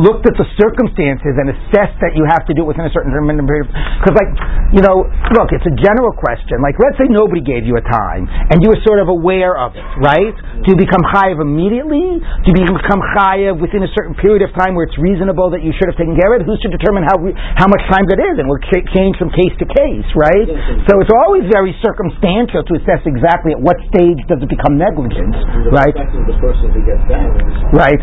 looked 0.00 0.24
at 0.24 0.36
the 0.40 0.48
circumstances 0.56 1.36
and 1.36 1.52
assessed 1.52 2.00
that 2.00 2.16
you 2.16 2.24
have 2.24 2.48
to 2.48 2.56
do 2.56 2.64
it 2.64 2.68
within 2.72 2.88
a 2.88 2.92
certain 2.92 3.12
period. 3.12 3.68
Because, 4.00 4.16
like, 4.16 4.32
you 4.72 4.80
know, 4.80 5.04
look, 5.36 5.52
it's 5.52 5.68
a 5.68 5.74
general 5.76 6.12
question. 6.16 6.64
Like, 6.64 6.80
let's 6.80 6.96
say 6.96 7.08
nobody 7.08 7.44
gave 7.44 7.68
you 7.68 7.76
a 7.76 7.84
time 7.84 8.24
and 8.28 8.64
you 8.64 8.72
were 8.72 8.80
sort 8.88 9.04
of 9.04 9.12
aware 9.12 9.56
of 9.56 9.76
it, 9.76 9.84
right? 10.00 10.36
Do 10.64 10.72
you 10.72 10.78
become 10.80 11.04
chayiv 11.12 11.40
immediately? 11.44 12.20
Do 12.44 12.48
you 12.56 12.72
become 12.72 13.04
chayiv 13.16 13.60
within 13.60 13.84
a 13.84 13.90
certain 13.92 14.16
period 14.16 14.40
of 14.42 14.50
time 14.56 14.72
where 14.72 14.88
it's 14.88 14.96
reasonable 14.96 15.52
that 15.52 15.60
you 15.60 15.76
should 15.76 15.92
have 15.92 15.98
taken 16.00 16.16
care 16.16 16.32
of 16.32 16.40
it? 16.40 16.48
Who's 16.48 16.60
to 16.64 16.72
determine 16.72 17.04
how 17.04 17.20
how 17.58 17.68
much 17.68 17.84
time 17.92 18.08
that 18.08 18.20
is? 18.20 18.40
And 18.40 18.48
we're 18.48 18.62
change 18.94 19.18
from 19.18 19.28
case 19.34 19.52
to 19.60 19.66
case, 19.66 20.08
right? 20.16 20.48
So 20.88 20.92
it's 21.02 21.12
always 21.24 21.44
very 21.50 21.74
circumstantial 21.84 22.64
to 22.64 22.72
assess 22.78 23.02
exactly 23.04 23.52
at 23.52 23.60
what 23.60 23.76
stage 23.90 24.20
does 24.30 24.40
it 24.40 24.48
become 24.48 24.78
negligence, 24.78 25.36
right? 25.74 25.97
The 25.98 26.38
person 26.38 26.70
who 26.70 26.80
gets 26.86 27.02
that. 27.10 27.26
Right. 27.74 27.98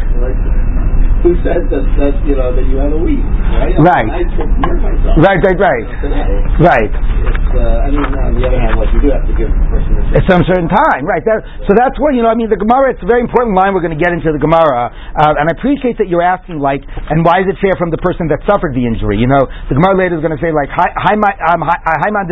Who 1.25 1.33
says 1.41 1.65
that, 1.73 1.81
that 1.97 2.13
you 2.21 2.37
know 2.37 2.53
that 2.53 2.65
you 2.69 2.77
have 2.77 2.93
a 2.93 3.01
week, 3.01 3.17
right? 3.49 3.73
Right. 3.81 4.09
I 4.13 4.21
myself. 4.77 5.17
Right, 5.25 5.41
right, 5.41 5.57
right. 5.57 5.87
Right. 6.61 6.93
It's, 6.93 7.49
uh, 7.49 7.81
I 7.81 7.89
mean, 7.89 8.05
on 8.13 8.37
the 8.37 8.45
other 8.45 8.61
hand, 8.61 8.77
like 8.77 8.93
you 8.93 9.01
do 9.01 9.09
have 9.09 9.25
to 9.25 9.33
give 9.33 9.49
the 9.49 9.65
person 9.73 9.89
a 10.05 10.21
At 10.21 10.23
some 10.29 10.45
certain 10.45 10.69
time, 10.69 11.01
right? 11.01 11.25
That, 11.25 11.41
so 11.65 11.73
that's 11.73 11.97
what 11.97 12.13
you 12.13 12.21
know. 12.21 12.29
I 12.29 12.37
mean, 12.37 12.53
the 12.53 12.61
Gemara. 12.61 12.93
It's 12.93 13.01
a 13.01 13.09
very 13.09 13.25
important 13.25 13.57
line. 13.57 13.73
We're 13.73 13.81
going 13.81 13.97
to 13.97 14.01
get 14.01 14.13
into 14.13 14.29
the 14.29 14.37
Gemara, 14.37 14.93
uh, 14.93 15.41
and 15.41 15.49
I 15.49 15.53
appreciate 15.57 15.97
that 15.97 16.13
you're 16.13 16.21
asking, 16.21 16.61
like, 16.61 16.85
and 16.85 17.25
why 17.25 17.41
is 17.41 17.49
it 17.49 17.57
fair 17.57 17.73
from 17.81 17.89
the 17.89 17.97
person 18.05 18.29
that 18.29 18.45
suffered 18.45 18.77
the 18.77 18.85
injury? 18.85 19.17
You 19.17 19.25
know, 19.25 19.49
the 19.65 19.81
Gemara 19.81 19.97
later 19.97 20.21
is 20.21 20.21
going 20.21 20.37
to 20.37 20.43
say, 20.45 20.53
like, 20.53 20.69
hi, 20.69 20.93
um, 20.93 21.65
man 21.65 22.29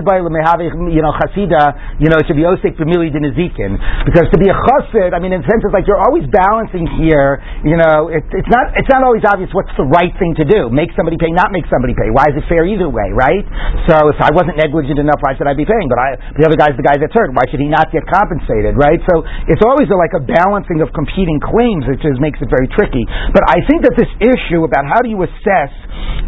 you 0.94 1.02
know, 1.02 1.14
chasida, 1.18 1.98
you 1.98 2.14
know, 2.14 2.22
it 2.22 2.30
should 2.30 2.38
be 2.38 2.46
osik 2.46 2.78
famili 2.78 3.10
dinazikin, 3.10 3.74
because 4.06 4.30
to 4.30 4.38
be 4.38 4.54
a 4.54 4.58
chassid, 4.70 5.18
I 5.18 5.20
mean, 5.24 5.34
in 5.34 5.42
a 5.42 5.48
sense, 5.50 5.66
it's 5.66 5.74
like 5.74 5.90
you're 5.90 5.98
always 5.98 6.30
balancing 6.30 6.86
here. 7.02 7.42
You 7.66 7.82
know, 7.82 8.14
it, 8.14 8.22
it's 8.30 8.52
not 8.54 8.76
it's 8.76 8.83
not 8.90 9.06
always 9.06 9.22
obvious 9.28 9.52
what's 9.54 9.72
the 9.78 9.86
right 9.86 10.12
thing 10.18 10.34
to 10.40 10.46
do. 10.46 10.72
Make 10.74 10.90
somebody 10.98 11.20
pay, 11.20 11.30
not 11.30 11.54
make 11.54 11.68
somebody 11.70 11.94
pay. 11.94 12.10
Why 12.10 12.32
is 12.32 12.36
it 12.40 12.46
fair 12.50 12.66
either 12.66 12.90
way, 12.90 13.14
right? 13.14 13.46
So 13.86 13.96
if 14.10 14.20
I 14.20 14.34
wasn't 14.34 14.58
negligent 14.58 14.98
enough, 14.98 15.22
why 15.22 15.38
should 15.38 15.46
I 15.46 15.54
be 15.54 15.68
paying? 15.68 15.88
But 15.92 16.00
I, 16.00 16.10
the 16.40 16.44
other 16.48 16.58
guy's 16.58 16.74
the 16.74 16.86
guy 16.86 16.98
that's 16.98 17.14
hurt. 17.14 17.30
Why 17.36 17.46
should 17.52 17.62
he 17.62 17.70
not 17.70 17.94
get 17.94 18.04
compensated, 18.10 18.80
right? 18.80 18.98
So 19.12 19.22
it's 19.52 19.62
always 19.62 19.92
a, 19.92 19.98
like 20.00 20.16
a 20.18 20.24
balancing 20.24 20.82
of 20.82 20.90
competing 20.96 21.38
claims, 21.44 21.86
which 21.86 22.04
is, 22.08 22.18
makes 22.24 22.40
it 22.40 22.50
very 22.50 22.68
tricky. 22.74 23.04
But 23.36 23.46
I 23.46 23.60
think 23.68 23.84
that 23.86 23.96
this 24.00 24.10
issue 24.24 24.64
about 24.64 24.88
how 24.88 25.04
do 25.04 25.12
you 25.12 25.20
assess 25.22 25.72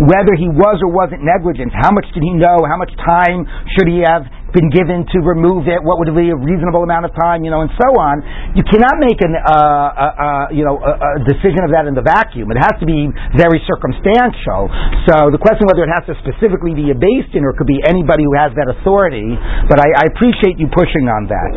whether 0.04 0.36
he 0.36 0.52
was 0.52 0.84
or 0.84 0.92
wasn't 0.92 1.24
negligent, 1.24 1.72
how 1.72 1.92
much 1.96 2.06
did 2.12 2.22
he 2.22 2.36
know, 2.36 2.62
how 2.68 2.76
much 2.76 2.92
time 3.00 3.48
should 3.80 3.88
he 3.88 4.04
have 4.04 4.28
been 4.54 4.70
given 4.70 5.08
to 5.10 5.18
remove 5.24 5.66
it, 5.66 5.82
what 5.82 5.98
would 5.98 6.12
be 6.14 6.30
a 6.30 6.38
reasonable 6.38 6.86
amount 6.86 7.06
of 7.08 7.14
time, 7.18 7.44
you 7.44 7.52
know, 7.52 7.66
and 7.66 7.72
so 7.76 7.90
on. 7.98 8.22
You 8.54 8.64
cannot 8.68 9.02
make 9.02 9.20
an, 9.24 9.34
uh, 9.34 9.50
uh, 9.50 9.56
uh, 9.56 10.46
you 10.54 10.64
know, 10.64 10.78
a, 10.78 10.94
a, 10.96 11.12
decision 11.26 11.66
of 11.66 11.72
that 11.74 11.90
in 11.90 11.98
the 11.98 12.06
vacuum. 12.06 12.52
It 12.54 12.60
has 12.62 12.78
to 12.80 12.88
be 12.88 13.10
very 13.36 13.60
circumstantial. 13.66 14.70
So 15.10 15.34
the 15.34 15.42
question 15.42 15.66
whether 15.66 15.84
it 15.84 15.94
has 15.94 16.06
to 16.12 16.16
specifically 16.22 16.78
be 16.78 16.94
a 16.94 16.98
beis 16.98 17.26
din 17.34 17.44
or 17.44 17.52
it 17.52 17.58
could 17.58 17.70
be 17.70 17.82
anybody 17.88 18.24
who 18.24 18.36
has 18.38 18.54
that 18.56 18.70
authority. 18.70 19.34
But 19.68 19.82
I, 19.82 19.88
I 19.92 20.06
appreciate 20.14 20.62
you 20.62 20.70
pushing 20.70 21.10
on 21.10 21.26
that. 21.28 21.50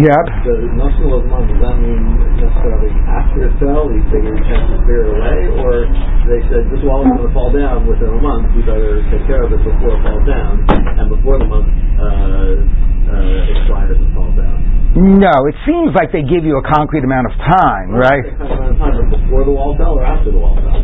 Yep. 0.00 0.24
The 0.46 0.56
national 0.76 1.20
of 1.20 1.24
month, 1.28 1.52
does 1.52 1.60
that 1.62 1.76
mean 1.78 2.00
necessarily 2.40 2.92
after 3.06 3.48
fell, 3.60 3.88
he 3.88 4.00
figured 4.12 4.36
he 4.36 4.46
had 4.48 4.64
to 4.68 4.76
clear 4.84 5.04
away, 5.08 5.38
or 5.62 5.88
they 6.28 6.40
said 6.52 6.68
this 6.68 6.82
wall 6.84 7.04
is 7.04 7.12
going 7.16 7.28
to 7.28 7.34
fall 7.34 7.50
down 7.52 7.88
within 7.88 8.12
a 8.12 8.20
month, 8.20 8.52
you 8.52 8.62
better 8.62 9.00
take 9.08 9.24
care 9.24 9.44
of 9.44 9.52
it 9.52 9.60
before 9.62 9.96
it 9.96 10.02
falls 10.04 10.24
down, 10.28 10.60
and 11.00 11.06
before 11.08 11.40
the 11.40 11.48
month 11.48 11.68
uh, 11.96 12.05
uh, 12.10 13.52
expired 13.52 13.94
doesn't 13.96 14.14
fall 14.14 14.30
down. 14.36 14.58
No, 14.96 15.34
it 15.44 15.56
seems 15.68 15.92
like 15.92 16.08
they 16.10 16.24
give 16.24 16.44
you 16.44 16.56
a 16.56 16.64
concrete 16.64 17.04
amount 17.04 17.28
of 17.28 17.36
time, 17.36 17.92
well, 17.92 18.00
right? 18.00 18.24
Amount 18.24 18.72
of 18.72 18.78
time, 18.80 19.10
before 19.12 19.44
the 19.44 19.52
wall 19.52 19.76
fell 19.76 20.00
or 20.00 20.04
after 20.04 20.32
the 20.32 20.40
wall 20.40 20.56
fell? 20.56 20.80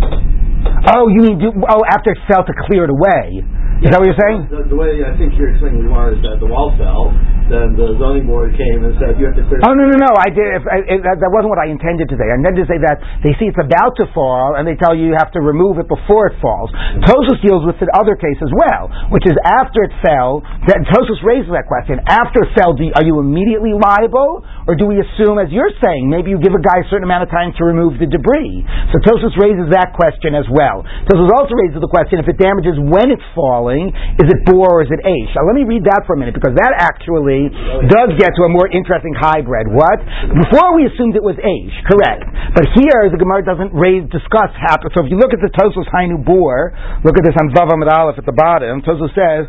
Oh, 0.94 1.08
you 1.08 1.22
mean 1.22 1.38
do, 1.38 1.48
oh 1.48 1.82
after 1.88 2.12
it 2.12 2.18
fell 2.28 2.44
to 2.44 2.54
clear 2.68 2.84
it 2.84 2.92
away? 2.92 3.40
Is 3.82 3.90
that 3.90 3.98
what 3.98 4.06
you're 4.06 4.20
saying? 4.20 4.46
The, 4.46 4.62
the 4.70 4.78
way 4.78 5.02
I 5.02 5.10
think 5.18 5.34
you're 5.34 5.50
explaining 5.50 5.82
Gemara 5.82 6.14
is 6.14 6.22
that 6.22 6.38
the 6.38 6.46
wall 6.46 6.70
fell, 6.78 7.10
then 7.52 7.76
the 7.76 7.94
zoning 8.00 8.24
board 8.24 8.56
came 8.56 8.80
and 8.82 8.96
said 8.96 9.20
you 9.20 9.28
have 9.28 9.36
to 9.36 9.44
clear. 9.44 9.60
Oh 9.62 9.76
no 9.76 9.84
no 9.92 9.96
no! 10.00 10.10
I 10.16 10.32
did. 10.32 10.48
If, 10.56 10.64
I, 10.64 10.80
that, 11.04 11.20
that 11.20 11.30
wasn't 11.30 11.52
what 11.52 11.60
I 11.60 11.68
intended 11.68 12.08
to 12.08 12.16
say. 12.16 12.26
I 12.32 12.40
intended 12.40 12.64
to 12.64 12.70
say 12.72 12.80
that 12.80 12.96
they 13.20 13.36
see 13.36 13.52
it's 13.52 13.60
about 13.60 13.94
to 14.00 14.08
fall 14.16 14.56
and 14.56 14.64
they 14.64 14.74
tell 14.80 14.96
you 14.96 15.12
you 15.12 15.18
have 15.20 15.30
to 15.36 15.42
remove 15.44 15.76
it 15.76 15.86
before 15.86 16.32
it 16.32 16.40
falls. 16.40 16.72
Tosfos 17.04 17.38
deals 17.44 17.68
with 17.68 17.76
the 17.76 17.92
other 17.92 18.16
case 18.16 18.40
as 18.40 18.48
well, 18.50 18.88
which 19.12 19.28
is 19.28 19.36
after 19.44 19.84
it 19.84 19.92
fell. 20.00 20.40
That 20.70 20.80
Tosfos 20.88 21.20
raises 21.20 21.52
that 21.52 21.68
question. 21.68 22.00
After 22.08 22.48
it 22.48 22.56
fell, 22.56 22.72
do, 22.72 22.88
are 22.96 23.04
you 23.04 23.20
immediately 23.20 23.76
liable, 23.76 24.46
or 24.64 24.74
do 24.78 24.88
we 24.88 25.02
assume, 25.02 25.36
as 25.36 25.52
you're 25.52 25.72
saying, 25.82 26.08
maybe 26.08 26.32
you 26.32 26.40
give 26.40 26.56
a 26.56 26.62
guy 26.62 26.80
a 26.80 26.86
certain 26.88 27.04
amount 27.04 27.26
of 27.26 27.30
time 27.30 27.52
to 27.60 27.62
remove 27.68 28.00
the 28.00 28.08
debris? 28.08 28.64
So 28.94 29.02
Tosfos 29.04 29.36
raises 29.36 29.68
that 29.74 29.92
question 29.92 30.32
as 30.32 30.48
well. 30.48 30.86
Tosfos 31.10 31.28
also 31.28 31.52
raises 31.66 31.82
the 31.82 31.90
question 31.90 32.22
if 32.22 32.28
it 32.30 32.38
damages 32.38 32.78
when 32.78 33.12
it's 33.12 33.24
falling 33.34 33.92
is 34.20 34.28
it 34.30 34.40
bore 34.46 34.78
or 34.78 34.82
is 34.84 34.92
it 34.92 35.02
aish? 35.02 35.32
Now 35.34 35.48
let 35.48 35.56
me 35.58 35.64
read 35.66 35.82
that 35.88 36.06
for 36.06 36.14
a 36.14 36.18
minute 36.18 36.36
because 36.36 36.54
that 36.54 36.72
actually 36.78 37.41
does 37.88 38.10
get 38.20 38.34
to 38.36 38.42
a 38.46 38.50
more 38.52 38.68
interesting 38.68 39.14
hybrid. 39.16 39.72
What? 39.72 39.98
Before 40.30 40.76
we 40.76 40.86
assumed 40.86 41.16
it 41.16 41.24
was 41.24 41.38
age, 41.40 41.74
correct. 41.88 42.26
But 42.54 42.68
here 42.76 43.08
the 43.08 43.18
Gemara 43.18 43.42
doesn't 43.42 43.72
raise, 43.72 44.04
discuss 44.12 44.52
happen. 44.58 44.90
So 44.92 45.06
if 45.06 45.10
you 45.10 45.18
look 45.18 45.32
at 45.32 45.40
the 45.40 45.50
Tosfos 45.50 45.88
Hainu 45.90 46.20
bor, 46.22 46.74
look 47.02 47.16
at 47.18 47.24
this 47.24 47.34
on 47.40 47.50
Vav 47.56 47.72
Amud 47.72 47.88
Aleph 47.88 48.18
at 48.18 48.26
the 48.28 48.36
bottom, 48.36 48.82
Tosfos 48.84 49.12
says, 49.16 49.48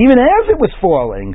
even 0.00 0.18
as 0.18 0.44
it 0.48 0.58
was 0.60 0.72
falling. 0.80 1.34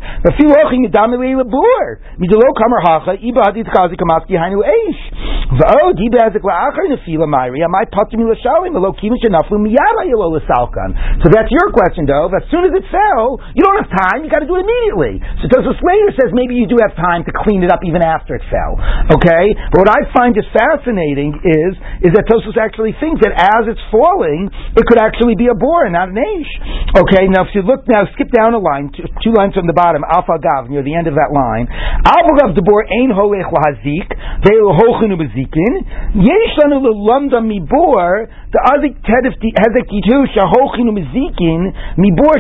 So 11.22 11.28
that's 11.32 11.52
your 11.52 11.68
question, 11.76 12.08
Dov. 12.08 12.32
As 12.32 12.48
soon 12.48 12.64
as 12.64 12.74
it 12.74 12.88
fell, 12.88 13.44
you 13.52 13.60
don't 13.60 13.84
have 13.84 13.92
time. 13.92 14.24
You 14.24 14.32
got 14.32 14.40
to 14.40 14.48
do 14.48 14.56
it 14.56 14.64
immediately. 14.64 15.20
So 15.44 15.52
Tosfos 15.52 15.76
later 15.84 16.10
says 16.16 16.32
maybe 16.32 16.56
you 16.56 16.72
do 16.72 16.80
have 16.80 16.96
time 16.96 17.28
to 17.28 17.34
clean 17.44 17.60
it 17.68 17.70
up 17.70 17.84
even 17.84 18.00
after 18.00 18.40
it 18.40 18.44
fell. 18.48 18.80
Okay, 19.20 19.52
but 19.76 19.84
what 19.84 19.92
I 19.92 20.08
find 20.16 20.32
just 20.32 20.48
fascinating 20.56 21.36
is 21.44 21.76
is 22.08 22.12
that 22.16 22.24
Tosfos 22.32 22.56
actually 22.56 22.96
thinks 23.04 23.20
that 23.28 23.36
as 23.36 23.68
it's 23.68 23.84
falling, 23.92 24.48
it 24.80 24.88
could 24.88 25.04
actually 25.04 25.36
be 25.36 25.52
a 25.52 25.58
bor 25.58 25.84
and 25.84 25.92
not 25.92 26.08
an 26.08 26.16
aish. 26.16 26.54
Okay, 26.96 27.28
now 27.28 27.44
if 27.44 27.52
you 27.52 27.62
look 27.68 27.84
now, 27.92 28.08
skip 28.16 28.32
down 28.32 28.56
a 28.56 28.62
line, 28.64 28.96
two, 28.96 29.04
two 29.20 29.36
lines 29.36 29.52
from 29.52 29.68
the 29.68 29.76
bottom, 29.76 30.08
alpha 30.08 30.40
gav 30.40 30.72
near 30.72 30.82
the 30.82 30.96
end 30.96 31.12
of 31.12 31.20
that 31.20 31.36
line. 31.36 31.68
Alpha 32.08 32.56
debor 32.56 32.88
ein 32.88 33.12
holech 33.12 33.52
lahazik, 33.52 34.08
ve'el 34.48 34.72
hochenu 34.72 35.20
bezikin. 35.20 35.84
Yesh 36.16 36.56
lanu 36.64 36.80
lelamda 36.80 37.44
mibor 37.44 38.32
the 38.56 38.62
Azik 38.72 38.96
Tedif 39.04 39.36
Hezek 39.36 39.92
Yitu 39.92 40.24
Shahochinu 40.32 40.96
Mizikin, 40.96 41.65
Mibor 41.98 42.36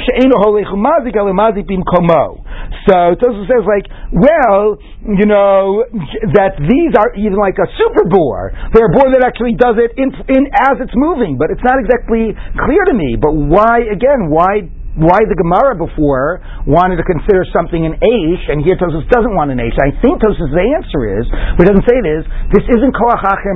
Komo. 1.85 2.43
So 2.89 3.17
Tosfos 3.17 3.47
says 3.49 3.63
like, 3.65 3.85
well, 4.13 4.77
you 5.01 5.25
know, 5.25 5.85
that 6.37 6.57
these 6.61 6.93
are 6.97 7.13
even 7.17 7.37
like 7.37 7.57
a 7.57 7.67
super 7.77 8.09
bore. 8.09 8.53
They're 8.73 8.89
a 8.89 8.95
bore 8.95 9.09
that 9.13 9.23
actually 9.25 9.57
does 9.57 9.77
it 9.81 9.97
in, 9.97 10.13
in 10.29 10.49
as 10.53 10.77
it's 10.81 10.93
moving, 10.95 11.37
but 11.37 11.49
it's 11.49 11.63
not 11.63 11.81
exactly 11.81 12.33
clear 12.61 12.83
to 12.89 12.93
me. 12.93 13.17
But 13.17 13.33
why 13.33 13.85
again, 13.89 14.29
why 14.29 14.69
why 14.95 15.19
the 15.27 15.35
Gemara 15.35 15.75
before 15.75 16.39
wanted 16.63 16.95
to 16.95 17.05
consider 17.05 17.43
something 17.51 17.83
an 17.83 17.99
Aish, 17.99 18.43
and 18.47 18.63
here 18.63 18.79
Tosfos 18.79 19.03
doesn't 19.11 19.35
want 19.35 19.51
an 19.51 19.59
Aish. 19.59 19.75
I 19.75 19.91
think 19.99 20.23
Tosfos' 20.23 20.55
answer 20.55 21.19
is, 21.19 21.27
but 21.59 21.67
doesn't 21.67 21.83
say 21.83 21.99
it 21.99 22.07
is, 22.07 22.23
this 22.55 22.65
isn't 22.71 22.95
Koach 22.95 23.19
Acher. 23.21 23.53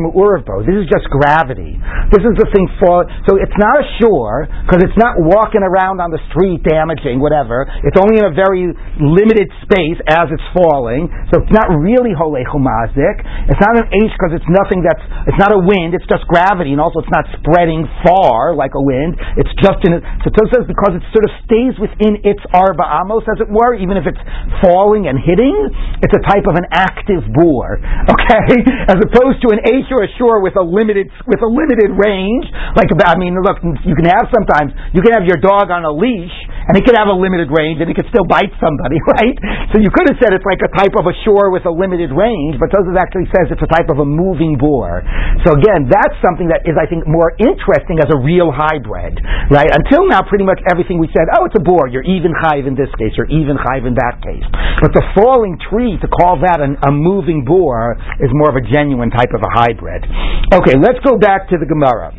This 0.67 0.77
is 0.83 0.87
just 0.91 1.07
gravity. 1.09 1.79
This 2.11 2.23
is 2.27 2.35
the 2.35 2.47
thing 2.51 2.67
fall. 2.83 3.07
So 3.23 3.39
it's 3.39 3.55
not 3.55 3.79
a 3.79 3.85
shore, 4.03 4.51
because 4.67 4.83
it's 4.83 4.99
not 4.99 5.15
walking 5.15 5.63
around 5.63 6.03
on 6.03 6.11
the 6.11 6.19
street 6.27 6.59
damaging, 6.67 7.23
whatever. 7.23 7.63
It's 7.87 7.95
only 7.95 8.19
in 8.19 8.27
a 8.27 8.35
very 8.35 8.69
limited 8.99 9.47
space 9.63 9.99
as 10.11 10.27
it's 10.29 10.43
falling. 10.51 11.07
So 11.31 11.39
it's 11.39 11.55
not 11.55 11.71
really 11.71 12.11
Hole 12.11 12.35
Chumazik. 12.35 13.17
It's 13.47 13.63
not 13.63 13.79
an 13.79 13.87
Aish 13.87 14.11
because 14.11 14.35
it's 14.35 14.49
nothing 14.51 14.83
that's, 14.83 15.03
it's 15.31 15.39
not 15.39 15.55
a 15.55 15.61
wind, 15.63 15.95
it's 15.95 16.05
just 16.11 16.27
gravity, 16.27 16.75
and 16.75 16.83
also 16.83 16.99
it's 16.99 17.13
not 17.15 17.25
spreading 17.39 17.87
far 18.03 18.53
like 18.59 18.75
a 18.75 18.83
wind. 18.83 19.15
It's 19.39 19.51
just 19.63 19.79
in, 19.87 19.95
a, 19.95 20.03
so 20.19 20.35
Tosfos 20.35 20.59
says 20.59 20.65
because 20.67 20.99
it's 20.99 21.07
sort 21.15 21.23
of 21.23 21.28
stays 21.45 21.75
within 21.77 22.21
its 22.25 22.41
arba 22.51 22.85
amos, 22.85 23.25
as 23.29 23.39
it 23.41 23.49
were, 23.49 23.75
even 23.75 23.97
if 23.97 24.05
it's 24.05 24.21
falling 24.61 25.07
and 25.07 25.17
hitting, 25.19 25.55
it's 26.01 26.15
a 26.15 26.23
type 26.25 26.47
of 26.47 26.55
an 26.55 26.67
active 26.71 27.25
bore, 27.35 27.79
okay, 27.79 28.49
as 28.91 28.97
opposed 28.99 29.41
to 29.43 29.51
an 29.51 29.59
ace 29.67 29.89
or 29.91 30.05
a 30.05 30.09
shore 30.21 30.39
with 30.39 30.55
a 30.55 30.63
limited 30.63 31.11
with 31.25 31.41
a 31.41 31.49
limited 31.49 31.91
range. 31.97 32.45
Like 32.77 32.93
I 32.93 33.17
mean, 33.17 33.35
look, 33.41 33.59
you 33.83 33.97
can 33.97 34.07
have 34.07 34.29
sometimes 34.29 34.71
you 34.93 35.01
can 35.01 35.11
have 35.11 35.25
your 35.25 35.41
dog 35.41 35.73
on 35.73 35.83
a 35.83 35.93
leash 35.93 36.35
and 36.69 36.77
it 36.77 36.85
can 36.85 36.93
have 36.93 37.09
a 37.09 37.17
limited 37.17 37.49
range 37.49 37.81
and 37.81 37.89
it 37.89 37.97
could 37.97 38.05
still 38.13 38.29
bite 38.29 38.53
somebody, 38.61 39.01
right? 39.17 39.35
So 39.73 39.81
you 39.81 39.89
could 39.89 40.05
have 40.13 40.21
said 40.21 40.37
it's 40.37 40.45
like 40.45 40.61
a 40.61 40.69
type 40.77 40.93
of 40.93 41.09
a 41.09 41.15
shore 41.25 41.49
with 41.49 41.65
a 41.65 41.73
limited 41.73 42.13
range, 42.13 42.61
but 42.61 42.69
Tosfos 42.69 42.93
actually 42.93 43.25
says 43.33 43.49
it's 43.49 43.65
a 43.65 43.71
type 43.73 43.89
of 43.89 43.97
a 43.97 44.07
moving 44.07 44.53
bore. 44.53 45.01
So 45.41 45.57
again, 45.57 45.89
that's 45.89 46.13
something 46.21 46.45
that 46.53 46.69
is 46.69 46.77
I 46.77 46.85
think 46.85 47.09
more 47.09 47.33
interesting 47.41 47.97
as 47.97 48.13
a 48.13 48.21
real 48.21 48.53
hybrid, 48.53 49.17
right? 49.49 49.73
Until 49.73 50.05
now, 50.05 50.21
pretty 50.21 50.45
much 50.45 50.61
everything 50.69 51.01
we 51.01 51.09
said 51.09 51.18
said, 51.19 51.27
oh, 51.35 51.43
it's 51.43 51.59
a 51.59 51.59
bor. 51.59 51.91
You're 51.91 52.07
even 52.07 52.31
chayiv 52.31 52.63
in 52.63 52.79
this 52.79 52.87
case. 52.95 53.11
You're 53.19 53.27
even 53.27 53.59
chayiv 53.59 53.83
in 53.83 53.99
that 53.99 54.23
case. 54.23 54.47
But 54.79 54.95
the 54.95 55.03
falling 55.11 55.59
tree, 55.59 55.99
to 55.99 56.07
call 56.07 56.39
that 56.39 56.63
an, 56.63 56.79
a 56.79 56.91
moving 56.95 57.43
bor, 57.43 57.99
is 58.23 58.31
more 58.31 58.47
of 58.47 58.55
a 58.55 58.63
genuine 58.63 59.11
type 59.11 59.35
of 59.35 59.43
a 59.43 59.51
hybrid. 59.51 60.07
Okay, 60.55 60.79
let's 60.79 61.03
go 61.03 61.19
back 61.19 61.51
to 61.51 61.59
the 61.59 61.67
Gemara. 61.67 62.15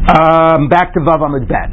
Um, 0.00 0.66
back 0.72 0.90
to 0.96 1.00
Vav 1.06 1.22
Amud 1.22 1.46
Bet. 1.46 1.70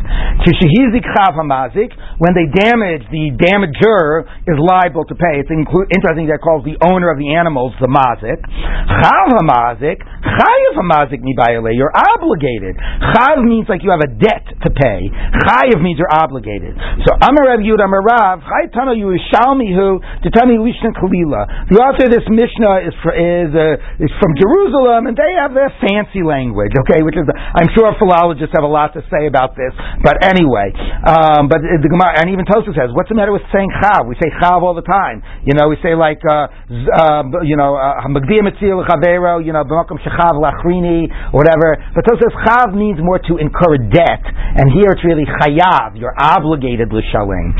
When 2.17 2.33
they 2.37 2.45
damage, 2.53 3.03
the 3.09 3.33
damager 3.33 4.27
is 4.45 4.57
liable 4.61 5.05
to 5.09 5.15
pay. 5.15 5.41
It's 5.41 5.49
inclu- 5.49 5.89
interesting 5.89 6.29
that 6.29 6.43
calls 6.45 6.61
the 6.61 6.77
owner 6.85 7.09
of 7.09 7.17
the 7.17 7.33
animals 7.33 7.73
the 7.81 7.89
Mazik. 7.89 8.37
Chav 8.37 9.27
Hamazik, 9.41 9.97
Chayav 10.03 10.75
Hamazik 10.77 11.25
Nibayale, 11.25 11.73
you're 11.73 11.89
obligated. 11.89 12.77
Chav 13.15 13.41
means 13.41 13.65
like 13.65 13.81
you 13.81 13.89
have 13.89 14.05
a 14.05 14.11
debt 14.13 14.45
to 14.61 14.69
pay. 14.69 15.09
Chayav 15.47 15.81
means 15.81 15.97
you're 15.97 16.11
obligated. 16.11 16.77
So 17.07 17.17
Amar 17.17 17.57
Rav 17.57 17.65
Yud 17.65 17.81
Amar 17.81 18.03
Rav, 18.05 18.45
Chay 18.45 18.69
Tana 18.75 18.93
Yerushalmihu, 18.93 20.03
me 20.45 20.55
Lishna 20.61 20.93
Kalila. 20.93 21.71
The 21.71 21.79
author 21.81 22.05
of 22.05 22.13
this 22.13 22.27
Mishnah 22.29 22.85
is, 22.85 22.95
is, 23.17 23.49
uh, 23.55 24.03
is 24.03 24.11
from 24.21 24.31
Jerusalem, 24.37 25.07
and 25.09 25.15
they 25.17 25.33
have 25.41 25.57
their 25.57 25.73
fancy 25.81 26.21
language, 26.21 26.71
okay, 26.85 27.01
which 27.01 27.17
is, 27.17 27.25
I'm 27.27 27.66
sure 27.73 27.91
philologists 27.97 28.53
have 28.53 28.63
a 28.63 28.69
lot 28.69 28.93
to 28.93 29.01
say 29.09 29.27
about 29.27 29.55
this, 29.57 29.73
but 30.03 30.21
anyway, 30.23 30.71
um, 31.03 31.47
but 31.49 31.63
the 31.63 31.89
Gemara, 31.89 32.21
and 32.21 32.29
even 32.29 32.45
Tosfos 32.45 32.75
says, 32.75 32.93
what's 32.93 33.09
the 33.09 33.17
matter 33.17 33.31
with 33.31 33.45
saying 33.49 33.71
chav? 33.81 34.05
We 34.05 34.15
say 34.19 34.29
chav 34.37 34.61
all 34.61 34.75
the 34.75 34.85
time. 34.85 35.23
You 35.43 35.57
know, 35.57 35.67
we 35.71 35.77
say 35.81 35.95
like, 35.95 36.21
uh, 36.27 36.47
uh, 36.47 37.23
you 37.43 37.57
know, 37.57 37.77
hamagdim 37.77 38.45
etzil 38.51 38.83
chavero, 38.85 39.39
you 39.43 39.53
know, 39.53 39.63
b'makom 39.63 39.97
shechav 40.03 40.37
lachrini, 40.37 41.07
whatever. 41.33 41.79
But 41.95 42.05
Tosfos 42.05 42.27
says 42.27 42.35
chav 42.45 42.75
means 42.75 42.99
more 43.01 43.19
to 43.19 43.37
incur 43.37 43.77
debt, 43.89 44.23
and 44.25 44.69
here 44.73 44.91
it's 44.91 45.03
really 45.05 45.25
chayav. 45.25 45.97
You're 45.97 46.15
obligated 46.17 46.91
l'shalim. 46.91 47.55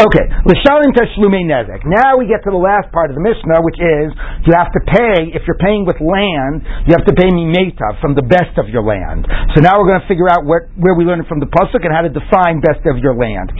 Okay, 0.00 0.26
l'shalim 0.48 0.92
tashlumei 0.96 1.44
nezek. 1.44 1.84
Now 1.84 2.16
we 2.16 2.26
get 2.26 2.42
to 2.44 2.50
the 2.50 2.60
last 2.60 2.90
part 2.92 3.10
of 3.10 3.16
the 3.16 3.24
Mishnah, 3.24 3.60
which 3.62 3.78
is 3.80 4.14
you 4.46 4.52
have 4.56 4.72
to 4.72 4.80
pay 4.86 5.32
if 5.34 5.42
you're 5.46 5.60
paying 5.60 5.84
with 5.84 6.00
land, 6.00 6.64
you 6.86 6.92
have 6.96 7.06
to 7.06 7.14
pay 7.14 7.28
me 7.30 7.48
mimetav 7.48 8.00
from 8.00 8.14
the 8.14 8.22
best 8.22 8.56
of 8.58 8.68
your 8.68 8.82
land. 8.82 9.26
So 9.52 9.60
now 9.60 9.76
we're 9.76 9.92
going 9.92 10.00
to 10.00 10.08
figure 10.08 10.32
out 10.32 10.48
what, 10.48 10.72
where 10.80 10.96
we 10.96 11.04
learn 11.04 11.20
it 11.20 11.28
from 11.28 11.40
the 11.40 11.50
pasuk 11.50 11.84
and 11.84 11.92
how 11.92 12.00
to 12.00 12.12
define 12.12 12.64
best 12.64 12.88
of 12.88 12.96
your 13.04 13.12
land. 13.12 13.52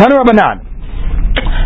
Tanu 0.00 0.16
Rabbanan. 0.16 0.72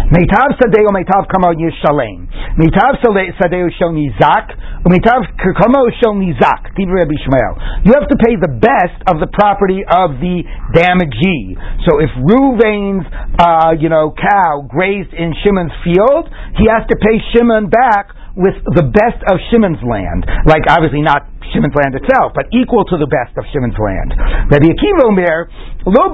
Meitav 0.09 0.57
sadeo 0.57 0.89
meitav 0.91 1.29
kamo 1.29 1.53
yishalem. 1.53 2.27
Meitav 2.57 2.99
sadeo 3.05 3.69
shel 3.79 3.93
nizak. 3.93 4.57
Meitav 4.83 5.23
kamo 5.39 5.87
shel 6.01 6.15
nizak. 6.15 6.75
Rabbi 6.75 7.15
Yishmael. 7.15 7.85
You 7.85 7.93
have 7.93 8.09
to 8.09 8.17
pay 8.17 8.35
the 8.41 8.51
best 8.51 8.99
of 9.07 9.21
the 9.21 9.29
property 9.31 9.85
of 9.87 10.19
the 10.19 10.43
damagee. 10.75 11.55
So 11.87 12.01
if 12.01 12.11
Ruvain's, 12.19 13.07
uh, 13.39 13.79
you 13.79 13.89
know, 13.91 14.15
cow 14.17 14.67
grazed 14.67 15.13
in 15.13 15.35
Shimon's 15.45 15.77
field, 15.85 16.27
he 16.57 16.67
has 16.67 16.89
to 16.89 16.97
pay 16.97 17.21
Shimon 17.35 17.69
back 17.69 18.11
with 18.39 18.55
the 18.79 18.87
best 18.87 19.19
of 19.27 19.43
Shimon's 19.51 19.83
land. 19.83 20.23
Like 20.47 20.63
obviously 20.71 21.03
not 21.03 21.27
Shimon's 21.51 21.75
land 21.75 21.97
itself, 21.97 22.37
but 22.37 22.47
equal 22.53 22.85
to 22.93 22.97
the 23.01 23.09
best 23.09 23.33
of 23.35 23.45
Shimon's 23.51 23.79
land. 23.79 24.13
Rabbi 24.53 24.69
Akiva 24.69 25.09
Omer, 25.09 25.49
no, 25.89 26.13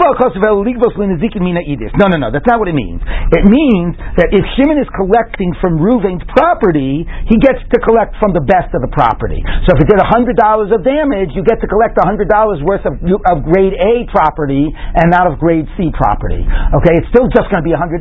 no, 2.07 2.17
no, 2.17 2.31
that's 2.31 2.47
not 2.47 2.63
what 2.63 2.71
it 2.71 2.79
means. 2.79 3.03
It 3.35 3.43
means 3.43 3.99
that 4.15 4.31
if 4.31 4.47
Shimon 4.55 4.79
is 4.79 4.87
collecting 4.95 5.51
from 5.59 5.83
Ruvain's 5.83 6.23
property, 6.31 7.03
he 7.27 7.37
gets 7.43 7.59
to 7.75 7.83
collect 7.83 8.15
from 8.23 8.31
the 8.31 8.47
best 8.47 8.71
of 8.71 8.87
the 8.87 8.93
property. 8.95 9.43
So 9.67 9.75
if 9.75 9.83
it 9.83 9.91
did 9.91 9.99
$100 9.99 10.31
of 10.71 10.79
damage, 10.87 11.35
you 11.35 11.43
get 11.43 11.59
to 11.59 11.67
collect 11.67 11.99
$100 11.99 12.23
worth 12.63 12.87
of, 12.87 13.03
of 13.03 13.37
grade 13.43 13.75
A 13.75 14.07
property 14.15 14.71
and 14.71 15.11
not 15.11 15.27
of 15.27 15.43
grade 15.43 15.67
C 15.75 15.91
property. 15.91 16.47
Okay, 16.47 16.95
it's 17.03 17.11
still 17.11 17.27
just 17.35 17.51
going 17.51 17.59
to 17.59 17.67
be 17.67 17.75
$100, 17.75 17.99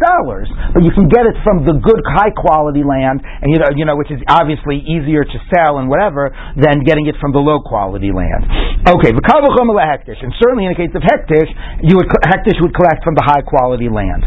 but 0.77 0.85
you 0.85 0.93
can 0.93 1.09
get 1.09 1.25
it 1.25 1.33
from 1.41 1.65
the 1.65 1.73
good, 1.81 2.05
high 2.05 2.29
quality 2.37 2.85
land, 2.85 3.25
and 3.25 3.49
you 3.49 3.57
know, 3.57 3.73
you 3.73 3.89
know, 3.89 3.97
which 3.97 4.12
is 4.13 4.21
obviously 4.29 4.79
easier 4.85 5.25
to 5.25 5.37
sell 5.49 5.81
and 5.81 5.89
whatever 5.89 6.29
than 6.55 6.85
getting 6.85 7.09
it 7.09 7.17
from 7.17 7.33
the 7.33 7.41
low 7.41 7.59
quality 7.59 8.13
land. 8.13 8.45
Okay, 8.85 9.11
hekdesh, 9.13 10.19
and 10.21 10.33
certainly 10.41 10.65
in 10.67 10.75
the 10.75 10.79
case 10.79 10.91
of 10.93 11.01
hekdesh, 11.01 11.49
you 11.81 11.95
would 11.95 12.09
hekdesh 12.23 12.59
would 12.61 12.75
collect 12.75 13.03
from 13.03 13.15
the 13.15 13.23
high 13.23 13.41
quality 13.41 13.87
land. 13.87 14.21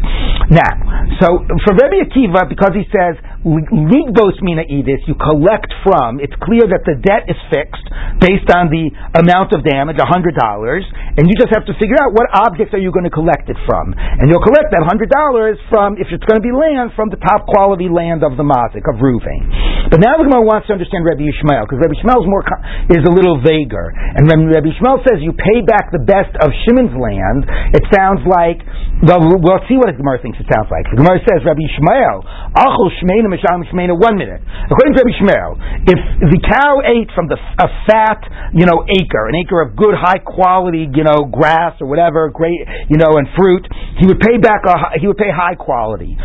Now, 0.48 0.72
so 1.20 1.42
for 1.66 1.74
Rebbe 1.74 2.06
Akiva, 2.06 2.48
because 2.48 2.72
he 2.72 2.86
says 2.88 3.18
ligbos 3.44 4.38
mina 4.42 4.62
edis, 4.66 5.02
you 5.06 5.14
collect 5.18 5.70
from. 5.82 6.18
It's 6.22 6.34
clear 6.42 6.66
that 6.66 6.86
the 6.86 6.98
debt 7.02 7.26
is 7.26 7.38
fixed 7.50 7.86
based 8.22 8.48
on 8.54 8.70
the 8.70 8.90
amount 9.18 9.52
of 9.54 9.66
damage, 9.66 9.98
hundred 9.98 10.38
dollars, 10.38 10.86
and 11.18 11.26
you 11.26 11.34
just 11.34 11.50
have 11.50 11.66
to 11.66 11.74
figure 11.82 11.98
out 11.98 12.14
what 12.14 12.30
objects 12.30 12.74
are 12.74 12.82
you 12.82 12.94
going 12.94 13.06
to 13.06 13.14
collect 13.14 13.50
it 13.50 13.58
from, 13.66 13.94
and 13.94 14.30
you'll 14.30 14.44
collect 14.44 14.70
that 14.70 14.86
hundred 14.86 15.10
dollars 15.10 15.58
from, 15.68 15.98
if 15.98 16.06
it's 16.14 16.24
going 16.24 16.38
to 16.38 16.46
be 16.46 16.54
land, 16.54 16.94
from 16.94 17.10
the 17.10 17.18
top 17.18 17.46
quality 17.50 17.90
land 17.90 18.22
of 18.22 18.38
the 18.38 18.46
mazik 18.46 18.86
of 18.86 19.02
Ruvain. 19.02 19.75
But 19.90 20.02
now 20.02 20.18
the 20.18 20.26
Gemara 20.26 20.42
wants 20.42 20.66
to 20.68 20.74
understand 20.74 21.06
Rabbi 21.06 21.22
Yishmael 21.22 21.64
because 21.68 21.78
Rabbi 21.78 21.96
Yishmael 22.00 22.20
is 22.22 22.28
more 22.28 22.44
is 22.90 23.02
a 23.06 23.12
little 23.12 23.38
vaguer. 23.42 23.94
And 23.94 24.26
when 24.26 24.50
Rabbi 24.50 24.74
Yishmael 24.74 25.02
says 25.06 25.22
you 25.22 25.32
pay 25.34 25.62
back 25.62 25.94
the 25.94 26.02
best 26.02 26.34
of 26.42 26.50
Shimon's 26.66 26.94
land, 26.94 27.46
it 27.74 27.84
sounds 27.94 28.22
like, 28.26 28.62
well, 29.04 29.22
we'll 29.22 29.62
see 29.68 29.78
what 29.78 29.92
the 29.92 29.98
Gemara 29.98 30.18
thinks 30.22 30.40
it 30.40 30.48
sounds 30.48 30.70
like. 30.72 30.88
The 30.90 30.98
Gemara 31.00 31.20
says, 31.22 31.44
Rabbi 31.44 31.62
Yishmael, 31.62 32.24
Achel 32.56 32.88
Shmeina 33.02 33.28
Misham 33.30 33.62
Shmeina, 33.70 33.94
one 33.94 34.16
minute. 34.16 34.42
According 34.42 34.96
to 34.96 34.98
Rabbi 35.04 35.12
Yishmael, 35.14 35.50
if 35.86 35.98
the 36.34 36.40
cow 36.42 36.82
ate 36.82 37.10
from 37.14 37.28
the, 37.28 37.36
a 37.36 37.68
fat, 37.86 38.20
you 38.56 38.66
know, 38.66 38.82
acre, 38.88 39.28
an 39.28 39.36
acre 39.38 39.60
of 39.62 39.76
good, 39.76 39.94
high 39.94 40.22
quality, 40.22 40.88
you 40.90 41.04
know, 41.04 41.28
grass 41.28 41.76
or 41.80 41.86
whatever, 41.86 42.28
great, 42.32 42.58
you 42.88 42.98
know, 42.98 43.18
and 43.20 43.28
fruit, 43.36 43.64
he 44.00 44.06
would 44.06 44.20
pay 44.20 44.38
back, 44.40 44.64
a, 44.66 44.98
he 44.98 45.06
would 45.06 45.20
pay 45.20 45.30
high 45.30 45.54
quality. 45.54 46.16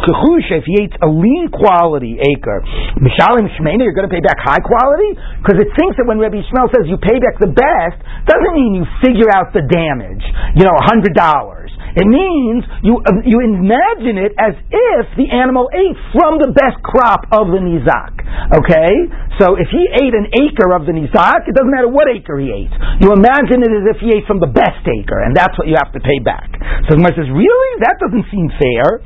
Kehusha, 0.00 0.58
if 0.58 0.64
he 0.64 0.82
ate 0.82 0.94
a 1.02 1.08
lean 1.08 1.48
quality 1.52 2.18
acre, 2.18 2.62
Mishalim 3.00 3.48
Shmeina, 3.56 3.84
you're 3.84 3.96
going 3.96 4.08
to 4.08 4.12
pay 4.12 4.22
back 4.22 4.38
high 4.40 4.60
quality? 4.60 5.16
Because 5.40 5.60
it 5.60 5.70
thinks 5.76 5.96
that 5.96 6.06
when 6.06 6.18
Rabbi 6.18 6.42
Yishmael 6.42 6.68
says 6.72 6.84
you 6.86 7.00
pay 7.00 7.18
back 7.20 7.40
the 7.40 7.52
best, 7.52 7.98
doesn't 8.26 8.54
mean 8.54 8.82
you 8.82 8.84
figure 9.00 9.30
out 9.32 9.52
the 9.56 9.64
damage. 9.64 10.24
You 10.56 10.64
know, 10.66 10.76
a 10.76 10.84
hundred 10.84 11.14
dollars. 11.14 11.72
It 11.90 12.06
means 12.06 12.62
you 12.86 13.02
uh, 13.02 13.26
you 13.26 13.42
imagine 13.42 14.14
it 14.14 14.30
as 14.38 14.54
if 14.54 15.04
the 15.18 15.26
animal 15.26 15.66
ate 15.74 15.98
from 16.14 16.38
the 16.38 16.54
best 16.54 16.78
crop 16.86 17.26
of 17.34 17.50
the 17.50 17.58
nizak. 17.58 18.14
Okay, 18.54 18.94
so 19.42 19.58
if 19.58 19.66
he 19.74 19.90
ate 19.98 20.14
an 20.14 20.30
acre 20.38 20.70
of 20.70 20.86
the 20.86 20.94
nizak, 20.94 21.50
it 21.50 21.54
doesn't 21.58 21.70
matter 21.74 21.90
what 21.90 22.06
acre 22.06 22.38
he 22.38 22.46
ate. 22.54 22.74
You 23.02 23.10
imagine 23.10 23.66
it 23.66 23.72
as 23.74 23.84
if 23.90 23.98
he 23.98 24.14
ate 24.14 24.22
from 24.30 24.38
the 24.38 24.46
best 24.46 24.86
acre, 24.86 25.18
and 25.18 25.34
that's 25.34 25.58
what 25.58 25.66
you 25.66 25.74
have 25.74 25.90
to 25.90 26.02
pay 26.02 26.22
back. 26.22 26.46
So 26.86 26.94
the 26.94 27.02
Gemara 27.02 27.14
says, 27.18 27.30
really? 27.34 27.72
That 27.82 27.98
doesn't 27.98 28.26
seem 28.30 28.46
fair. 28.54 29.02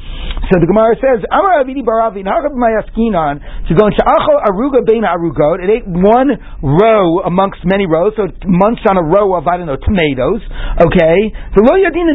So 0.52 0.60
the 0.60 0.68
Gemara 0.68 0.92
says, 1.00 1.24
Amar 1.32 1.64
Avidi 1.64 1.80
Baravi 1.80 2.20
Mayaskinon 3.64 3.68
to 3.68 3.72
go 3.74 3.86
into 3.88 4.02
Achol 4.04 4.38
Aruga 4.44 4.84
Bein 4.84 5.04
Arugot. 5.04 5.64
It 5.64 5.70
ate 5.72 5.86
one 5.88 6.36
row 6.60 7.24
amongst 7.24 7.64
many 7.64 7.86
rows, 7.86 8.12
so 8.16 8.24
it 8.28 8.36
munched 8.44 8.84
on 8.88 8.96
a 9.00 9.04
row 9.04 9.32
of 9.36 9.48
I 9.48 9.56
don't 9.56 9.66
know 9.66 9.80
tomatoes. 9.80 10.44
Okay, 10.84 11.32
the 11.56 11.62
Lo 11.64 11.72
Yadina 11.80 12.12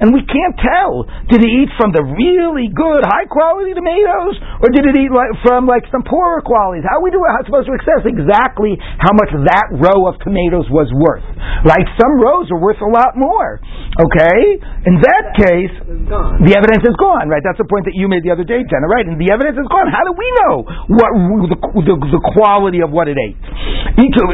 and 0.00 0.08
we 0.16 0.22
can't 0.24 0.56
tell. 0.56 1.04
Did 1.28 1.44
it 1.44 1.50
eat 1.50 1.70
from 1.76 1.92
the 1.92 2.00
really 2.00 2.72
good, 2.72 3.04
high 3.04 3.28
quality 3.28 3.76
tomatoes, 3.76 4.40
or 4.64 4.68
did 4.72 4.84
it 4.88 4.96
eat 4.96 5.12
like, 5.12 5.32
from 5.44 5.68
like 5.68 5.84
some 5.92 6.02
poorer 6.08 6.40
qualities? 6.40 6.84
How 6.88 7.04
we 7.04 7.12
do 7.12 7.20
how 7.20 7.44
supposed 7.44 7.68
to 7.68 7.76
assess 7.76 8.08
exactly 8.08 8.80
how 8.80 9.12
much 9.12 9.30
that 9.44 9.66
row 9.76 10.08
of 10.08 10.16
tomatoes 10.24 10.68
was 10.72 10.88
worth? 10.96 11.24
Like 11.68 11.84
some 12.00 12.16
rows 12.16 12.48
are 12.48 12.60
worth 12.60 12.80
a 12.80 12.88
lot 12.88 13.12
more. 13.16 13.60
Okay, 14.00 14.56
in 14.88 14.96
that 15.04 15.24
case, 15.36 15.74
the 16.48 16.52
evidence 16.56 16.84
is 16.86 16.96
gone. 16.96 17.28
Right, 17.28 17.44
that's 17.44 17.60
the 17.60 17.68
point 17.68 17.84
that 17.84 17.94
you 17.94 18.08
made 18.08 18.24
the 18.24 18.32
other 18.32 18.46
day, 18.46 18.64
Jenna. 18.64 18.88
Right, 18.88 19.04
and 19.04 19.20
the 19.20 19.28
evidence 19.28 19.49
is 19.56 19.66
gone. 19.70 19.88
How 19.90 20.04
do 20.06 20.12
we 20.14 20.28
know 20.42 20.54
what 20.90 21.10
the, 21.50 21.58
the, 21.86 21.96
the 22.18 22.22
quality 22.34 22.82
of 22.82 22.90
what 22.90 23.08
it 23.08 23.16
ate? 23.18 23.38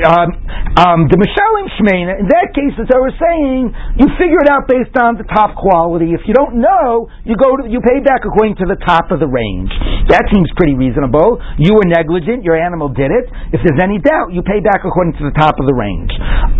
Um, 0.07 0.31
um, 0.77 1.01
the. 1.09 1.17
In 1.17 2.29
that 2.31 2.49
case, 2.55 2.75
as 2.79 2.89
I 2.91 2.99
was 2.99 3.14
saying, 3.19 3.73
you 4.01 4.07
figure 4.17 4.41
it 4.43 4.49
out 4.49 4.69
based 4.69 4.95
on 4.97 5.19
the 5.19 5.27
top 5.29 5.57
quality. 5.59 6.12
If 6.14 6.25
you 6.29 6.35
don't 6.35 6.59
know, 6.61 7.09
you 7.25 7.37
go 7.37 7.57
to, 7.59 7.69
you 7.69 7.81
pay 7.83 8.01
back 8.01 8.23
according 8.25 8.57
to 8.62 8.67
the 8.67 8.79
top 8.87 9.11
of 9.11 9.21
the 9.21 9.29
range. 9.29 9.71
That 10.09 10.27
seems 10.31 10.47
pretty 10.55 10.75
reasonable. 10.79 11.43
You 11.59 11.75
were 11.75 11.87
negligent, 11.87 12.47
your 12.47 12.57
animal 12.57 12.89
did 12.93 13.11
it. 13.11 13.27
If 13.53 13.61
there's 13.64 13.81
any 13.83 13.99
doubt, 13.99 14.33
you 14.33 14.43
pay 14.47 14.61
back 14.62 14.87
according 14.87 15.19
to 15.21 15.25
the 15.27 15.35
top 15.35 15.59
of 15.59 15.67
the 15.67 15.75
range. 15.75 16.12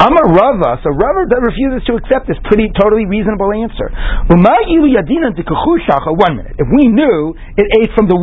I'm 0.03 0.13
a 0.13 0.27
Rava, 0.35 0.83
so 0.83 0.91
Rava 0.93 1.25
refuses 1.41 1.87
to 1.89 1.97
accept 1.97 2.29
this 2.29 2.37
pretty 2.51 2.69
totally 2.77 3.07
reasonable 3.07 3.53
answer. 3.55 3.89
One 4.27 4.43
minute. 6.37 6.55
If 6.59 6.69
we 6.75 6.89
knew 6.89 7.35
it 7.57 7.67
ate 7.81 7.93
from 7.95 8.09
the 8.09 8.17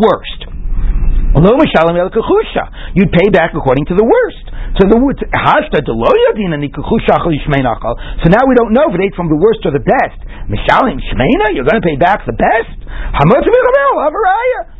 worst, 1.57 1.73
You'd 2.93 3.09
pay 3.09 3.33
back 3.33 3.57
according 3.57 3.89
to 3.89 3.97
the 3.97 4.05
worst. 4.05 4.45
So 4.77 4.85
the 4.85 5.01
hashta 5.33 5.81
So 5.81 5.97
now 8.29 8.45
we 8.45 8.53
don't 8.53 8.73
know 8.73 8.85
if 8.89 8.93
it 8.93 9.01
ate 9.01 9.15
from 9.17 9.29
the 9.29 9.37
worst 9.37 9.65
or 9.65 9.71
the 9.73 9.81
best. 9.81 10.21
Mishalim 10.45 11.01
shmeina, 11.01 11.57
you're 11.57 11.65
going 11.65 11.81
to 11.81 11.87
pay 11.87 11.97
back 11.97 12.21
the 12.25 12.37
best. 12.37 12.82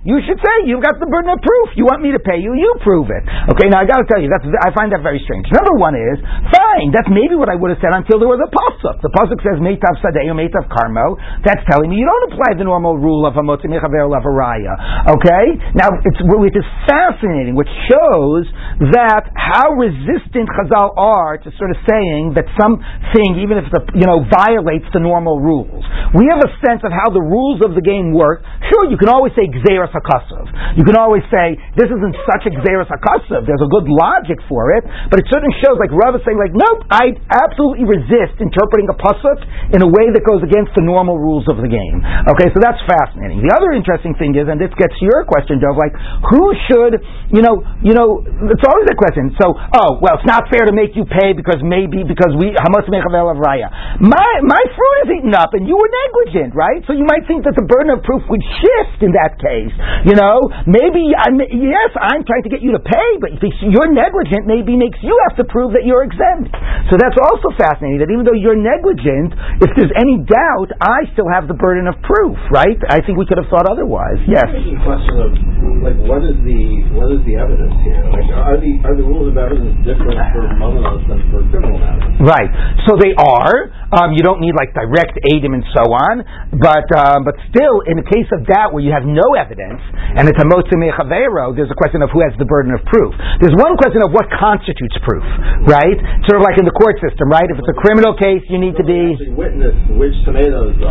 You 0.03 0.20
should 0.28 0.36
say 0.43 0.68
you've 0.68 0.84
got 0.84 0.99
the 0.99 1.07
burden 1.07 1.32
of 1.32 1.39
proof. 1.39 1.80
You 1.80 1.88
want 1.88 2.03
me 2.03 2.11
to 2.11 2.20
pay 2.20 2.36
you, 2.36 2.51
you 2.59 2.76
prove 2.84 3.07
it. 3.07 3.24
Okay, 3.55 3.72
now 3.72 3.80
I 3.80 3.88
got 3.88 4.03
to 4.03 4.07
tell 4.11 4.20
you, 4.20 4.28
that's 4.28 4.43
I 4.43 4.76
find 4.76 4.91
that 4.91 4.99
very 4.99 5.24
strange. 5.24 5.47
Number 5.55 5.80
one 5.80 5.95
is 5.95 6.20
fine. 6.51 6.91
That's 6.91 7.07
maybe 7.07 7.39
what 7.39 7.47
I 7.47 7.55
would 7.55 7.72
have 7.72 7.80
said 7.80 7.95
until 7.95 8.20
there 8.20 8.28
was 8.28 8.43
a 8.43 8.51
pasuk. 8.51 8.99
The 8.99 9.07
pasuk 9.16 9.39
says 9.39 9.64
meitav 9.64 9.95
sadeu, 10.03 10.36
meitav 10.36 10.68
karmo. 10.68 11.16
That's 11.47 11.64
telling 11.72 11.88
me 11.88 12.03
you 12.03 12.07
don't 12.07 12.36
apply 12.36 12.59
the 12.59 12.68
normal 12.68 12.99
rule 12.99 13.24
of 13.24 13.39
a 13.39 13.43
motzimichaver 13.47 14.03
lavaraya. 14.11 15.07
Okay, 15.07 15.45
now 15.80 15.88
it's 16.03 16.20
which 16.20 16.59
is 16.59 16.68
fascinating, 16.84 17.55
which 17.55 17.72
shows 17.88 18.43
that 18.91 19.32
how 19.39 19.72
resistant 19.80 20.51
Chazal 20.51 20.99
are 20.99 21.39
to 21.39 21.47
sort 21.55 21.72
of 21.72 21.80
saying 21.88 22.36
that 22.36 22.43
something, 22.59 23.39
even 23.39 23.55
if 23.55 23.72
the 23.72 23.80
you 23.95 24.03
know 24.03 24.28
violates 24.28 24.91
the 24.91 24.99
normal 24.99 25.39
rules. 25.39 25.88
We 26.11 26.28
have 26.28 26.43
a 26.43 26.51
sense 26.59 26.84
of 26.84 26.91
how 26.91 27.07
the 27.07 27.24
rules 27.24 27.64
of 27.64 27.72
the 27.72 27.82
game 27.82 28.03
work. 28.12 28.43
Sure, 28.68 28.91
you 28.91 28.99
can 28.99 29.08
always 29.08 29.32
say 29.39 29.47
Xeris 29.47 29.93
Hakasov. 29.95 30.51
You 30.76 30.84
can 30.84 30.99
always 30.99 31.24
say, 31.32 31.56
this 31.80 31.88
isn't 31.88 32.16
such 32.28 32.43
a 32.49 32.51
Xeris 32.60 32.91
Hakasov. 32.91 33.47
There's 33.47 33.64
a 33.64 33.72
good 33.72 33.88
logic 33.88 34.43
for 34.51 34.76
it, 34.76 34.84
but 35.08 35.24
it 35.24 35.30
certainly 35.32 35.56
shows, 35.64 35.80
like 35.80 35.93
Rav 35.93 36.18
is 36.18 36.24
saying, 36.28 36.36
like, 36.36 36.51
nope, 36.51 36.84
I 36.91 37.16
absolutely 37.32 37.88
resist 37.88 38.41
interpreting 38.43 38.89
a 38.91 38.97
pasuk 38.97 39.39
in 39.72 39.80
a 39.80 39.89
way 39.89 40.12
that 40.12 40.26
goes 40.28 40.43
against 40.43 40.76
the 40.76 40.84
normal 40.84 41.22
rules 41.22 41.47
of 41.47 41.62
the 41.62 41.70
game. 41.70 42.04
Okay, 42.34 42.49
so 42.51 42.60
that's 42.60 42.80
fascinating. 42.89 43.45
The 43.45 43.54
other 43.54 43.76
interesting 43.76 44.18
thing 44.18 44.34
is, 44.34 44.49
and 44.49 44.58
this 44.58 44.74
gets 44.80 44.95
to 44.97 45.04
your 45.06 45.28
question, 45.28 45.60
Dov, 45.60 45.78
like, 45.78 45.93
who 46.34 46.56
should, 46.66 47.04
you 47.30 47.43
know, 47.43 47.62
you 47.84 47.93
know, 47.93 48.24
it's 48.24 48.66
always 48.66 48.88
a 48.89 48.97
question. 48.97 49.36
So, 49.38 49.54
oh, 49.54 49.99
well, 49.99 50.16
it's 50.18 50.30
not 50.30 50.47
fair 50.47 50.64
to 50.66 50.74
make 50.74 50.95
you 50.95 51.04
pay 51.04 51.36
because 51.36 51.60
maybe, 51.60 52.08
because 52.08 52.32
we, 52.39 52.56
Hamas 52.56 52.88
Mechavel 52.88 53.36
of 53.36 53.38
Raya. 53.43 53.68
My, 53.99 54.30
my 54.47 54.64
fruit 54.72 54.97
is 55.04 55.10
eaten 55.20 55.36
up 55.36 55.51
and 55.51 55.68
you 55.68 55.76
were 55.76 55.91
negligent, 56.08 56.56
right? 56.56 56.80
So 56.88 56.95
you 56.95 57.04
might 57.04 57.28
think 57.28 57.43
that 57.43 57.60
the 57.60 57.68
burden 57.68 57.82
of 57.89 58.05
proof 58.05 58.23
would 58.29 58.43
shift 58.61 59.03
in 59.03 59.11
that 59.17 59.36
case. 59.41 59.73
You 60.07 60.15
know, 60.15 60.47
maybe, 60.69 61.11
I'm, 61.15 61.39
yes, 61.41 61.91
I'm 61.99 62.23
trying 62.23 62.43
to 62.47 62.51
get 62.51 62.61
you 62.61 62.71
to 62.75 62.84
pay, 62.84 63.09
but 63.19 63.36
you're 63.41 63.91
negligent 63.91 64.45
maybe 64.47 64.77
makes 64.77 64.99
you 65.01 65.15
have 65.27 65.36
to 65.39 65.45
prove 65.47 65.73
that 65.73 65.84
you're 65.84 66.03
exempt. 66.03 66.53
So 66.91 66.99
that's 66.99 67.17
also 67.17 67.51
fascinating, 67.57 68.03
that 68.03 68.11
even 68.11 68.23
though 68.27 68.38
you're 68.38 68.59
negligent, 68.59 69.34
if 69.63 69.71
there's 69.75 69.93
any 69.97 70.21
doubt, 70.23 70.69
I 70.79 71.09
still 71.15 71.27
have 71.31 71.47
the 71.47 71.57
burden 71.57 71.89
of 71.89 71.95
proof, 72.05 72.38
right? 72.53 72.77
I 72.88 73.01
think 73.01 73.17
we 73.17 73.25
could 73.25 73.39
have 73.41 73.49
thought 73.49 73.65
otherwise. 73.65 74.19
Yes. 74.27 74.47
The 74.51 74.77
question 74.84 75.15
of, 75.19 75.31
like, 75.84 75.99
what 76.03 76.21
is 76.23 76.38
the, 76.43 76.61
what 76.95 77.09
is 77.11 77.19
the 77.25 77.36
evidence 77.39 77.75
here? 77.84 78.03
Like, 78.07 78.29
are 78.31 78.59
the, 78.59 78.71
are 78.86 78.95
the 78.95 79.05
rules 79.07 79.31
of 79.31 79.36
evidence 79.39 79.79
different 79.88 80.19
for 80.36 80.43
monos 80.59 81.01
than 81.07 81.19
for 81.31 81.41
criminal 81.49 81.79
matters? 81.79 82.13
Right. 82.21 82.51
So 82.86 82.99
they 82.99 83.15
are. 83.17 83.71
Um, 83.94 84.18
you 84.18 84.26
don't 84.26 84.41
need, 84.41 84.58
like, 84.58 84.74
direct 84.74 85.22
adim 85.22 85.54
and 85.54 85.66
so 85.72 85.86
on, 85.94 86.26
but, 86.58 86.89
um, 86.98 87.22
but 87.24 87.38
still, 87.54 87.86
in 87.86 88.02
the 88.02 88.08
case 88.10 88.26
of 88.34 88.50
that 88.50 88.74
where 88.74 88.82
you 88.82 88.89
have 88.89 89.06
no 89.06 89.38
evidence, 89.38 89.80
and 90.18 90.26
it's 90.26 90.41
a 90.41 90.48
motzimeichavero, 90.50 91.54
there's 91.54 91.70
a 91.70 91.78
question 91.78 92.02
of 92.02 92.10
who 92.10 92.26
has 92.26 92.34
the 92.41 92.50
burden 92.50 92.74
of 92.74 92.82
proof. 92.89 93.14
There's 93.38 93.54
one 93.54 93.78
question 93.78 94.02
of 94.02 94.10
what 94.10 94.26
constitutes 94.34 94.98
proof, 95.06 95.24
right? 95.70 95.98
Sort 96.26 96.41
of 96.41 96.44
like 96.44 96.58
in 96.58 96.66
the 96.66 96.74
court 96.74 96.98
system, 97.00 97.30
right? 97.30 97.46
If 97.46 97.62
it's 97.62 97.70
a 97.70 97.78
criminal 97.78 98.18
case, 98.18 98.41
you 98.50 98.58
need 98.58 98.74
to 98.82 98.86
be 98.86 99.14
witness 99.34 99.78
which 99.94 100.16
tomatoes 100.26 100.74
the. 100.82 100.89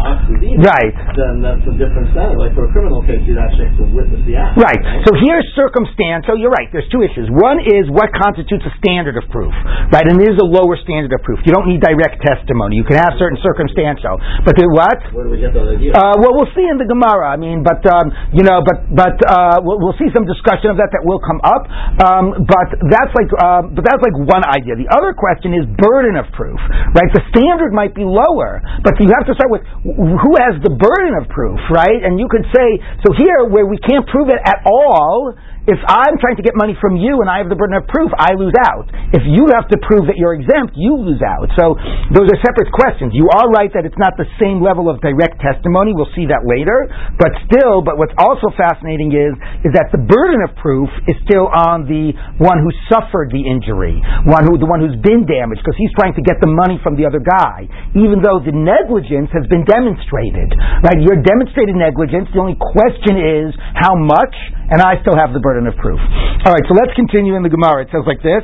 Right. 0.63 0.95
Then 1.19 1.43
that's 1.43 1.65
a 1.67 1.75
different 1.75 2.13
standard. 2.15 2.39
Like 2.39 2.55
for 2.55 2.69
a 2.69 2.73
criminal 2.73 3.03
case, 3.03 3.23
you'd 3.27 3.41
actually 3.41 3.73
have 3.73 3.79
to 3.83 3.89
witness 3.91 4.23
the 4.29 4.39
act. 4.39 4.61
Right. 4.61 4.79
right? 4.79 5.03
So 5.09 5.17
here's 5.19 5.47
circumstance. 5.59 6.29
So 6.29 6.39
you're 6.39 6.53
right. 6.53 6.69
There's 6.71 6.89
two 6.93 7.03
issues. 7.03 7.27
One 7.33 7.59
is 7.63 7.89
what 7.91 8.13
constitutes 8.15 8.63
a 8.69 8.73
standard 8.79 9.17
of 9.19 9.27
proof, 9.33 9.53
right? 9.91 10.07
And 10.07 10.21
there's 10.21 10.39
a 10.39 10.47
lower 10.47 10.79
standard 10.81 11.11
of 11.11 11.21
proof. 11.25 11.41
You 11.49 11.53
don't 11.53 11.67
need 11.67 11.81
direct 11.83 12.23
testimony. 12.23 12.77
You 12.77 12.87
can 12.93 13.01
have 13.01 13.17
certain 13.17 13.41
circumstantial. 13.41 14.21
But 14.45 14.61
the, 14.61 14.69
what? 14.69 15.01
Where 15.17 15.25
do 15.25 15.31
we 15.33 15.41
get 15.41 15.57
that 15.57 15.65
idea? 15.65 15.97
Uh, 15.97 16.21
well, 16.21 16.37
we'll 16.37 16.53
see 16.53 16.69
in 16.69 16.77
the 16.77 16.85
Gemara. 16.85 17.33
I 17.33 17.41
mean, 17.41 17.65
but 17.65 17.81
um, 17.89 18.13
you 18.37 18.45
know, 18.45 18.61
but 18.61 18.85
but 18.93 19.17
uh, 19.25 19.65
we'll, 19.65 19.81
we'll, 19.81 19.97
see 19.97 20.13
some 20.13 20.29
discussion 20.29 20.73
of 20.73 20.77
that 20.81 20.93
that 20.93 21.05
will 21.05 21.21
come 21.21 21.41
up. 21.45 21.65
Um, 22.05 22.45
but 22.45 22.69
that's 22.93 23.13
like 23.17 23.31
uh, 23.33 23.63
but 23.73 23.83
that's 23.87 24.03
like 24.05 24.17
one 24.29 24.45
idea. 24.45 24.77
The 24.77 24.93
other 24.93 25.17
question 25.17 25.57
is 25.57 25.65
burden 25.81 26.21
of 26.21 26.29
proof, 26.37 26.61
right? 26.93 27.11
The 27.17 27.25
standard 27.33 27.73
might 27.73 27.97
be 27.97 28.05
lower, 28.05 28.61
but 28.85 29.01
you 29.01 29.09
have 29.15 29.25
to 29.29 29.35
start 29.37 29.49
with 29.49 29.65
who 29.85 30.33
has 30.43 30.61
the 30.61 30.75
burden 30.77 31.17
of 31.17 31.31
proof, 31.33 31.61
right? 31.73 32.05
And 32.05 32.21
you 32.21 32.29
could 32.29 32.45
say 32.53 32.69
so 33.07 33.17
here 33.17 33.49
where 33.49 33.65
we 33.65 33.81
can't 33.81 34.05
prove 34.05 34.29
it 34.29 34.41
at 34.45 34.61
all 34.69 35.33
if 35.63 35.79
I'm 35.87 36.19
trying 36.19 36.35
to 36.35 36.43
get 36.43 36.59
money 36.59 36.75
from 36.83 36.99
you 36.99 37.23
and 37.23 37.31
I 37.31 37.39
have 37.39 37.47
the 37.47 37.55
burden 37.55 37.79
of 37.79 37.87
proof, 37.87 38.11
I 38.19 38.35
lose 38.35 38.55
out. 38.67 38.91
If 39.15 39.23
you 39.23 39.47
have 39.55 39.71
to 39.71 39.79
prove 39.79 40.11
that 40.11 40.19
you're 40.19 40.35
exempt, 40.35 40.75
you 40.75 40.99
lose 40.99 41.23
out. 41.23 41.47
So 41.55 41.79
those 42.11 42.27
are 42.27 42.39
separate 42.43 42.75
questions. 42.75 43.15
You 43.15 43.31
are 43.31 43.47
right 43.47 43.71
that 43.71 43.87
it's 43.87 43.99
not 43.99 44.19
the 44.19 44.27
same 44.43 44.59
level 44.59 44.91
of 44.91 44.99
direct 44.99 45.39
testimony. 45.39 45.95
We'll 45.95 46.11
see 46.19 46.27
that 46.35 46.43
later. 46.43 46.91
But 47.15 47.31
still, 47.47 47.79
but 47.79 47.95
what's 47.95 48.15
also 48.19 48.51
fascinating 48.59 49.15
is, 49.15 49.39
is 49.63 49.71
that 49.79 49.95
the 49.95 50.03
burden 50.03 50.43
of 50.43 50.51
proof 50.59 50.91
is 51.07 51.15
still 51.23 51.47
on 51.47 51.87
the 51.87 52.11
one 52.43 52.59
who 52.59 52.75
suffered 52.91 53.31
the 53.31 53.47
injury, 53.47 54.03
one 54.27 54.43
who, 54.43 54.59
the 54.59 54.67
one 54.67 54.83
who's 54.83 54.99
been 54.99 55.31
damaged, 55.31 55.63
because 55.63 55.79
he's 55.79 55.95
trying 55.95 56.19
to 56.19 56.25
get 56.27 56.43
the 56.43 56.51
money 56.51 56.83
from 56.83 56.99
the 56.99 57.07
other 57.07 57.23
guy, 57.23 57.71
even 57.95 58.19
though 58.19 58.43
the 58.43 58.51
negligence 58.51 59.31
has 59.31 59.47
been 59.47 59.63
demonstrated. 59.63 60.51
Right? 60.83 60.99
You're 60.99 61.23
demonstrated 61.23 61.79
negligence. 61.79 62.27
The 62.35 62.43
only 62.43 62.59
question 62.59 63.15
is 63.15 63.55
how 63.79 63.95
much, 63.95 64.35
and 64.67 64.83
I 64.83 64.99
still 65.07 65.15
have 65.15 65.31
the 65.31 65.39
burden 65.39 65.52
burden 65.53 65.69
of 65.69 65.77
proof. 65.77 66.01
All 66.49 66.53
right, 66.53 66.65
so 66.65 66.73
let's 66.73 66.97
continue 66.97 67.37
in 67.37 67.45
the 67.45 67.53
Gemara. 67.53 67.85
It 67.85 67.93
says 67.93 68.09
like 68.09 68.25
this. 68.25 68.41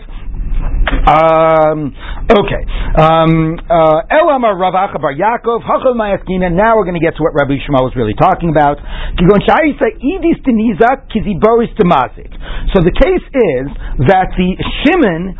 Um, 1.09 1.95
okay. 2.29 2.63
Um, 2.99 3.57
uh, 3.65 4.05
Elamar 4.13 4.59
Rav 4.61 4.77
Bar 4.77 5.15
Yaakov, 5.17 5.65
Hachal 5.65 5.97
Mayaskina. 5.97 6.53
Now 6.53 6.77
we're 6.77 6.85
going 6.85 7.01
to 7.01 7.05
get 7.05 7.17
to 7.17 7.23
what 7.25 7.33
Rabbi 7.33 7.57
Yishmael 7.57 7.89
was 7.89 7.97
really 7.97 8.13
talking 8.13 8.51
about. 8.53 8.77
So 9.17 9.25
the 12.85 12.93
case 12.93 13.25
is 13.25 13.67
that 14.05 14.29
the 14.37 14.51
Shimon, 14.85 15.33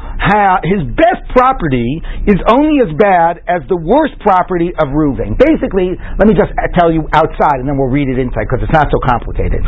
his 0.65 0.83
best 0.97 1.23
property 1.37 2.01
is 2.25 2.41
only 2.49 2.81
as 2.81 2.89
bad 2.97 3.45
as 3.45 3.61
the 3.69 3.77
worst 3.77 4.17
property 4.25 4.73
of 4.81 4.89
Reuven. 4.97 5.37
Basically, 5.37 5.93
let 6.17 6.27
me 6.29 6.35
just 6.35 6.53
tell 6.81 6.89
you 6.89 7.05
outside 7.13 7.61
and 7.61 7.69
then 7.69 7.77
we'll 7.77 7.93
read 7.93 8.09
it 8.09 8.17
inside 8.17 8.49
because 8.49 8.65
it's 8.65 8.73
not 8.73 8.89
so 8.89 8.99
complicated. 9.05 9.61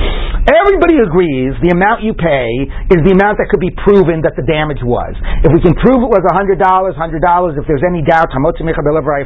Everybody 0.49 1.03
agrees 1.05 1.53
the 1.61 1.77
amount 1.77 2.03
you 2.03 2.17
pay 2.17 2.49
is 2.89 3.05
the 3.05 3.13
amount 3.13 3.37
that 3.37 3.53
could 3.53 3.61
be 3.61 3.73
proven 3.85 4.25
that 4.25 4.33
the 4.37 4.47
damage 4.49 4.81
was. 4.81 5.13
If 5.41 5.51
we 5.57 5.61
can 5.65 5.73
prove 5.81 6.05
it 6.05 6.13
was 6.13 6.21
$100, 6.21 6.61
$100, 6.61 6.93
if 7.57 7.65
there's 7.65 7.87
any 7.89 8.05
doubt, 8.05 8.29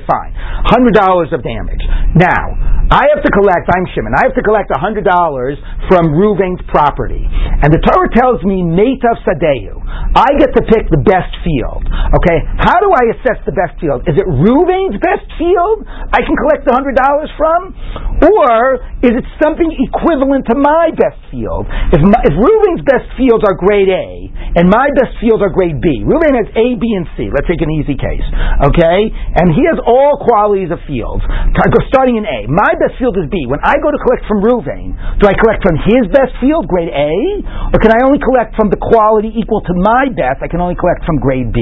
fine. 0.06 0.30
$100 0.70 1.34
of 1.34 1.40
damage. 1.42 1.82
Now, 2.14 2.54
I 2.92 3.08
have 3.16 3.24
to 3.24 3.32
collect, 3.32 3.64
I'm 3.72 3.88
Shimon, 3.96 4.12
I 4.12 4.28
have 4.28 4.36
to 4.36 4.44
collect 4.44 4.68
$100 4.68 5.00
from 5.88 6.12
Reuven's 6.12 6.60
property. 6.68 7.24
And 7.24 7.72
the 7.72 7.80
Torah 7.80 8.12
tells 8.12 8.44
me, 8.44 8.60
Meitav 8.60 9.24
Sadeu. 9.24 9.80
I 10.14 10.36
get 10.36 10.52
to 10.52 10.62
pick 10.68 10.92
the 10.92 11.00
best 11.00 11.32
field. 11.40 11.82
Okay? 11.88 12.38
How 12.60 12.76
do 12.84 12.92
I 12.92 13.16
assess 13.16 13.40
the 13.48 13.56
best 13.56 13.80
field? 13.80 14.04
Is 14.04 14.20
it 14.20 14.26
Reuven's 14.28 15.00
best 15.00 15.24
field 15.40 15.88
I 15.88 16.20
can 16.22 16.36
collect 16.36 16.68
the 16.68 16.76
$100 16.76 16.92
from? 17.40 17.72
Or 18.20 18.84
is 19.00 19.16
it 19.16 19.26
something 19.40 19.66
equivalent 19.80 20.44
to 20.52 20.56
my 20.60 20.92
best 20.92 21.18
field? 21.32 21.64
If, 21.88 21.98
if 22.04 22.34
Reuven's 22.36 22.84
best 22.84 23.08
fields 23.16 23.42
are 23.48 23.56
grade 23.56 23.88
A, 23.88 24.28
and 24.60 24.68
my 24.68 24.92
best 24.94 25.16
fields 25.18 25.40
are 25.40 25.50
grade 25.50 25.80
B, 25.80 26.04
Reuven 26.04 26.36
has 26.36 26.46
A, 26.52 26.66
B, 26.76 26.84
and 26.94 27.08
C. 27.16 27.32
Let's 27.32 27.48
take 27.48 27.64
an 27.64 27.72
easy 27.74 27.96
case. 27.96 28.26
Okay? 28.70 29.00
And 29.08 29.50
he 29.56 29.64
has 29.72 29.80
all 29.82 30.20
qualities 30.20 30.68
of 30.68 30.78
fields. 30.84 31.24
Starting 31.90 32.18
in 32.18 32.26
A. 32.26 32.50
My 32.50 32.73
best 32.78 32.96
field 33.00 33.18
is 33.18 33.26
B. 33.28 33.46
When 33.50 33.60
I 33.62 33.74
go 33.82 33.90
to 33.90 34.00
collect 34.00 34.24
from 34.30 34.38
Reuven, 34.44 34.94
do 35.18 35.26
I 35.26 35.34
collect 35.34 35.60
from 35.66 35.76
his 35.82 36.06
best 36.14 36.32
field, 36.38 36.70
grade 36.70 36.92
A? 36.94 37.12
Or 37.74 37.78
can 37.82 37.90
I 37.90 38.06
only 38.06 38.22
collect 38.22 38.54
from 38.54 38.70
the 38.70 38.78
quality 38.78 39.34
equal 39.34 39.60
to 39.66 39.74
my 39.74 40.08
best? 40.14 40.40
I 40.40 40.48
can 40.48 40.62
only 40.62 40.78
collect 40.78 41.02
from 41.02 41.18
grade 41.18 41.50
B. 41.50 41.60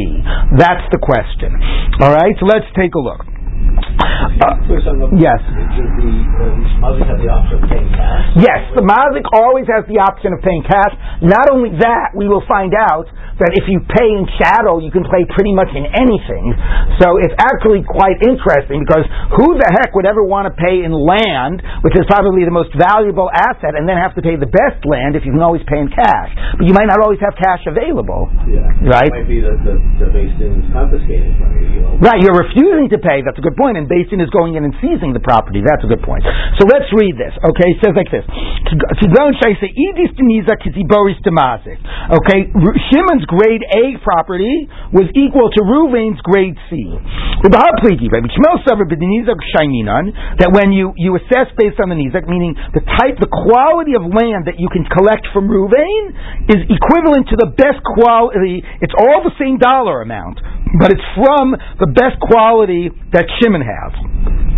That's 0.60 0.84
the 0.92 1.00
question. 1.00 1.56
Alright? 2.00 2.36
So 2.38 2.46
let's 2.46 2.68
take 2.76 2.92
a 2.92 3.02
look. 3.02 3.31
Uh, 4.42 4.58
yes. 5.18 5.38
Yes, 8.38 8.60
the 8.74 8.82
mazik 8.82 9.26
always 9.32 9.66
has 9.70 9.84
the 9.86 10.02
option 10.02 10.32
of 10.32 10.40
paying 10.42 10.64
cash. 10.66 10.94
Not 11.22 11.50
only 11.52 11.70
that, 11.78 12.16
we 12.16 12.26
will 12.26 12.42
find 12.48 12.74
out 12.74 13.06
that 13.38 13.52
if 13.58 13.66
you 13.66 13.82
pay 13.86 14.06
in 14.06 14.26
chattel, 14.38 14.82
you 14.82 14.90
can 14.90 15.02
play 15.06 15.26
pretty 15.30 15.54
much 15.54 15.70
in 15.74 15.86
anything. 15.88 16.54
So 17.02 17.18
it's 17.18 17.34
actually 17.38 17.82
quite 17.82 18.18
interesting 18.22 18.82
because 18.86 19.06
who 19.38 19.58
the 19.58 19.68
heck 19.72 19.94
would 19.98 20.06
ever 20.06 20.22
want 20.22 20.46
to 20.50 20.54
pay 20.54 20.84
in 20.84 20.92
land, 20.92 21.62
which 21.82 21.96
is 21.98 22.06
probably 22.06 22.44
the 22.46 22.54
most 22.54 22.70
valuable 22.76 23.30
asset, 23.32 23.74
and 23.74 23.88
then 23.88 23.98
have 23.98 24.14
to 24.18 24.22
pay 24.22 24.36
the 24.38 24.50
best 24.50 24.84
land 24.86 25.16
if 25.16 25.24
you 25.26 25.32
can 25.32 25.42
always 25.42 25.64
pay 25.66 25.80
in 25.80 25.88
cash? 25.90 26.30
But 26.58 26.66
you 26.66 26.74
might 26.74 26.86
not 26.86 27.00
always 27.02 27.18
have 27.24 27.34
cash 27.38 27.64
available. 27.66 28.30
Yeah. 28.46 28.68
Right? 28.84 29.10
It 29.10 29.24
might 29.24 29.30
be 29.30 29.40
that 29.42 29.58
the, 29.64 29.74
the 30.02 30.08
base 30.12 30.34
is 30.38 30.62
confiscating 30.70 31.34
from 31.40 31.50
you. 31.58 31.66
You 31.66 31.80
know. 31.82 31.98
Right, 31.98 32.20
you're 32.20 32.36
refusing 32.36 32.92
to 32.94 32.98
pay. 33.00 33.24
That's 33.24 33.38
a 33.38 33.44
good 33.44 33.51
point. 33.56 33.76
And 33.76 33.88
Beis 33.88 34.08
Din 34.10 34.20
is 34.20 34.30
going 34.30 34.54
in 34.56 34.64
and 34.64 34.74
seizing 34.80 35.12
the 35.12 35.22
property. 35.22 35.62
That's 35.64 35.84
a 35.84 35.90
good 35.90 36.02
point. 36.02 36.24
So 36.58 36.66
let's 36.68 36.88
read 36.92 37.16
this. 37.16 37.32
Okay, 37.40 37.76
it 37.76 37.78
says 37.84 37.94
like 37.96 38.10
this. 38.10 38.24
Okay, 42.12 42.40
Shimon's 42.92 43.26
grade 43.26 43.64
A 43.72 43.98
property 44.02 44.68
was 44.92 45.08
equal 45.14 45.50
to 45.52 45.60
Ruvain's 45.64 46.20
grade 46.22 46.56
C. 46.68 46.88
That 50.38 50.50
when 50.52 50.72
you, 50.72 50.92
you 50.96 51.16
assess 51.16 51.48
based 51.58 51.80
on 51.82 51.88
the 51.90 51.98
Nizak, 51.98 52.28
meaning 52.28 52.54
the 52.74 52.80
type, 52.98 53.18
the 53.18 53.30
quality 53.30 53.94
of 53.98 54.02
land 54.06 54.46
that 54.46 54.58
you 54.58 54.68
can 54.70 54.84
collect 54.86 55.26
from 55.32 55.48
Ruvain 55.48 56.14
is 56.48 56.62
equivalent 56.70 57.28
to 57.30 57.36
the 57.36 57.50
best 57.54 57.82
quality. 57.98 58.62
It's 58.80 58.94
all 58.94 59.22
the 59.26 59.34
same 59.38 59.58
dollar 59.58 60.02
amount, 60.02 60.38
but 60.78 60.92
it's 60.92 61.04
from 61.14 61.56
the 61.80 61.86
best 61.86 62.20
quality 62.20 62.90
that 63.12 63.26
Shimon 63.40 63.62
has. 63.62 64.51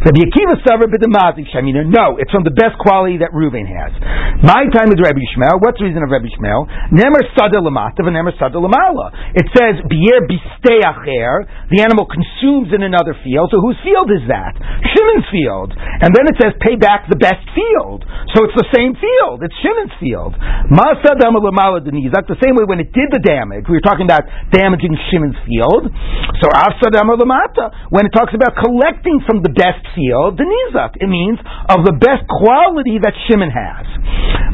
Rabbi 0.00 0.24
Akiva 0.24 0.56
Savar 0.64 0.88
b'demazik 0.88 1.44
shamina. 1.52 1.84
No, 1.84 2.16
it's 2.16 2.32
from 2.32 2.42
the 2.42 2.56
best 2.56 2.80
quality 2.80 3.20
that 3.20 3.36
Reuven 3.36 3.68
has. 3.68 3.92
My 4.40 4.64
time 4.72 4.88
is 4.88 4.96
Rabbi 4.96 5.20
Yishmael. 5.20 5.60
What's 5.60 5.76
the 5.76 5.92
reason 5.92 6.00
of 6.00 6.08
Rabbi 6.08 6.24
Yishmael? 6.24 6.64
Nemer 6.88 7.20
sada 7.36 7.60
lamata 7.60 8.00
v'nemer 8.00 8.32
sada 8.40 8.56
lamala. 8.56 9.12
It 9.36 9.44
says 9.52 9.76
bier 9.84 10.24
bisteacher. 10.24 11.44
The 11.68 11.84
animal 11.84 12.08
consumes 12.08 12.72
in 12.72 12.80
another 12.80 13.12
field. 13.20 13.52
So 13.52 13.60
whose 13.60 13.76
field 13.84 14.08
is 14.08 14.24
that? 14.32 14.56
Shimon's 14.88 15.28
field. 15.28 15.76
And 15.76 16.16
then 16.16 16.24
it 16.32 16.36
says 16.40 16.56
pay 16.64 16.80
back 16.80 17.04
the 17.12 17.20
best 17.20 17.44
field. 17.52 18.00
So 18.32 18.48
it's 18.48 18.56
the 18.56 18.72
same 18.72 18.96
field. 18.96 19.44
It's 19.44 19.54
Shimon's 19.60 19.92
field. 20.00 20.32
Masadam 20.72 21.36
lamala 21.36 21.84
denizak. 21.84 22.24
The 22.24 22.40
same 22.40 22.56
way 22.56 22.64
when 22.64 22.80
it 22.80 22.88
did 22.96 23.12
the 23.12 23.20
damage, 23.20 23.68
we 23.68 23.76
were 23.76 23.84
talking 23.84 24.08
about 24.08 24.24
damaging 24.48 24.96
Shimon's 25.12 25.36
field. 25.44 25.92
So 26.40 26.48
afsadam 26.48 27.12
lamata. 27.12 27.92
When 27.92 28.08
it 28.08 28.16
talks 28.16 28.32
about 28.32 28.56
collecting 28.56 29.20
from 29.28 29.44
the 29.44 29.52
best 29.60 29.84
field, 29.92 30.40
the 30.40 30.48
nizak. 30.48 30.96
It 30.96 31.12
means 31.12 31.36
of 31.68 31.84
the 31.84 31.92
best 31.92 32.24
quality 32.24 32.96
that 33.04 33.12
Shimon 33.28 33.52
has. 33.52 33.84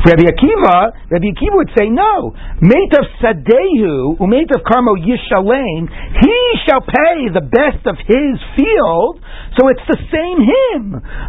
For 0.03 0.13
Rabbi 0.13 0.27
Akiva, 0.27 0.93
Rabbi 1.15 1.31
Akiva 1.31 1.57
would 1.63 1.73
say, 1.79 1.87
no. 1.87 2.35
Mate 2.59 2.95
of 2.99 3.07
Sadehu, 3.23 4.19
umate 4.19 4.51
of 4.51 4.67
Karmo 4.67 4.99
Yishalem, 4.99 5.87
he 6.19 6.39
shall 6.67 6.83
pay 6.83 7.31
the 7.31 7.47
best 7.47 7.87
of 7.87 7.97
his 8.03 8.35
field, 8.59 9.23
so 9.57 9.73
it's 9.73 9.85
the 9.89 10.01
same 10.13 10.39
him. 10.45 10.83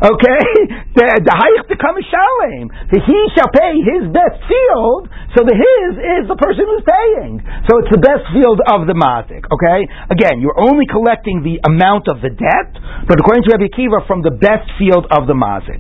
Okay? 0.04 0.44
The 0.98 1.30
Hayich 1.30 1.70
to 1.70 1.78
come 1.78 1.94
Shalem. 2.02 2.74
He 2.90 3.20
shall 3.38 3.54
pay 3.54 3.78
his 3.86 4.10
best 4.10 4.42
field, 4.50 5.06
so 5.38 5.46
the 5.46 5.54
his 5.54 5.94
is 5.94 6.24
the 6.26 6.34
person 6.34 6.66
who's 6.66 6.82
paying. 6.82 7.38
So 7.70 7.78
it's 7.86 7.94
the 7.94 8.02
best 8.02 8.26
field 8.34 8.58
of 8.66 8.90
the 8.90 8.98
mazik. 8.98 9.46
Okay? 9.46 9.86
Again, 10.10 10.42
you're 10.42 10.58
only 10.58 10.90
collecting 10.90 11.46
the 11.46 11.62
amount 11.70 12.10
of 12.10 12.26
the 12.26 12.34
debt, 12.34 12.70
but 13.06 13.22
according 13.22 13.46
to 13.46 13.54
Rabbi 13.54 13.70
Akiva, 13.70 14.10
from 14.10 14.26
the 14.26 14.34
best 14.34 14.66
field 14.82 15.06
of 15.14 15.30
the 15.30 15.38
mazik. 15.38 15.78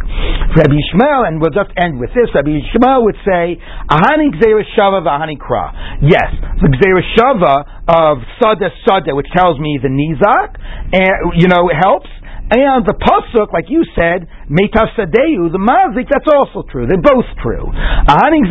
Rabbi 0.54 0.78
Yishmael, 0.78 1.26
and 1.26 1.41
we'll 1.41 1.56
just 1.56 1.74
end 1.74 1.98
with 1.98 2.14
this, 2.14 2.30
Rabbi 2.38 2.54
Yishmael 2.54 3.02
would 3.10 3.18
say, 3.26 3.58
Ahani 3.89 4.38
Gzera 4.38 4.62
Shava 4.78 5.02
Vahani 5.02 5.41
Kra. 5.41 5.74
Yes, 6.06 6.30
the 6.62 6.70
Gzera 6.70 7.02
Shava 7.18 7.56
of 7.89 8.22
Sada 8.38 8.70
Sada, 8.86 9.18
which 9.18 9.28
tells 9.34 9.58
me 9.58 9.80
the 9.82 9.89
Nizak, 9.89 10.62
and, 10.93 11.41
you 11.41 11.50
know, 11.50 11.66
helps. 11.74 12.10
And 12.48 12.88
the 12.88 12.95
pasuk, 12.95 13.52
like 13.52 13.68
you 13.68 13.84
said, 13.91 14.24
Meitav 14.48 14.95
Sadeu, 14.95 15.52
the 15.52 15.60
Mazik, 15.60 16.08
that's 16.08 16.32
also 16.32 16.64
true. 16.72 16.88
They're 16.88 17.04
both 17.04 17.28
true. 17.43 17.68
Ahaning 18.08 18.48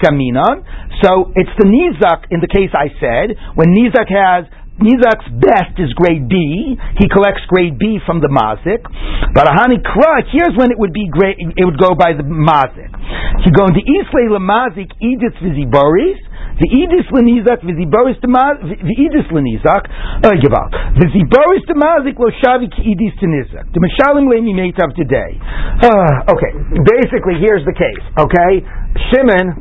Kaminan. 0.00 0.64
So 1.04 1.32
it's 1.36 1.52
the 1.60 1.68
Nizak 1.68 2.32
in 2.32 2.40
the 2.40 2.48
case 2.48 2.72
I 2.72 2.88
said, 2.96 3.36
when 3.52 3.76
Nizak 3.76 4.08
has 4.08 4.48
Nizak's 4.76 5.24
best 5.40 5.72
is 5.80 5.88
grade 5.96 6.28
B. 6.28 6.76
He 7.00 7.08
collects 7.08 7.40
grade 7.48 7.80
B 7.80 7.96
from 8.04 8.20
the 8.20 8.28
mazik. 8.28 8.84
But 9.32 9.48
a 9.48 9.52
honey 9.56 9.80
crutch, 9.80 10.28
here's 10.36 10.52
when 10.52 10.68
it 10.68 10.76
would 10.76 10.92
be 10.92 11.08
great, 11.08 11.40
it 11.40 11.64
would 11.64 11.80
go 11.80 11.96
by 11.96 12.12
the 12.12 12.24
mazik. 12.24 12.92
You 13.40 13.52
go 13.56 13.64
into 13.72 13.80
Islay 13.80 14.28
Lamazik, 14.28 14.92
Edith 15.00 15.32
Viziboris, 15.40 16.20
the 16.56 16.68
Edith 16.72 17.12
Lenizak, 17.12 17.60
Viziboris 17.60 18.16
the 18.20 18.96
Edith 18.96 19.28
Lenizak, 19.28 19.84
the 20.24 21.76
mazik 21.76 22.16
lo 22.16 22.32
shavi 22.40 22.72
ki 22.72 22.80
Edith 22.80 23.16
Tenizak. 23.20 23.68
The 23.76 23.80
Meshalim 23.80 24.24
Lemi 24.32 24.56
Meitav 24.56 24.96
today. 24.96 25.36
Uh, 25.84 26.32
okay, 26.32 26.52
basically 26.80 27.36
here's 27.40 27.64
the 27.68 27.76
case, 27.76 28.04
okay? 28.16 28.64
Shimon 29.12 29.52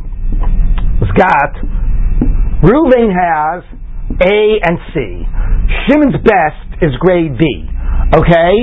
has 1.03 1.11
got, 1.19 1.51
Ruvain 2.63 3.11
has, 3.11 3.63
a 4.23 4.63
and 4.63 4.77
C. 4.93 5.27
Shimon's 5.87 6.15
best 6.23 6.79
is 6.81 6.95
grade 7.03 7.37
B. 7.37 7.43
Okay? 8.15 8.53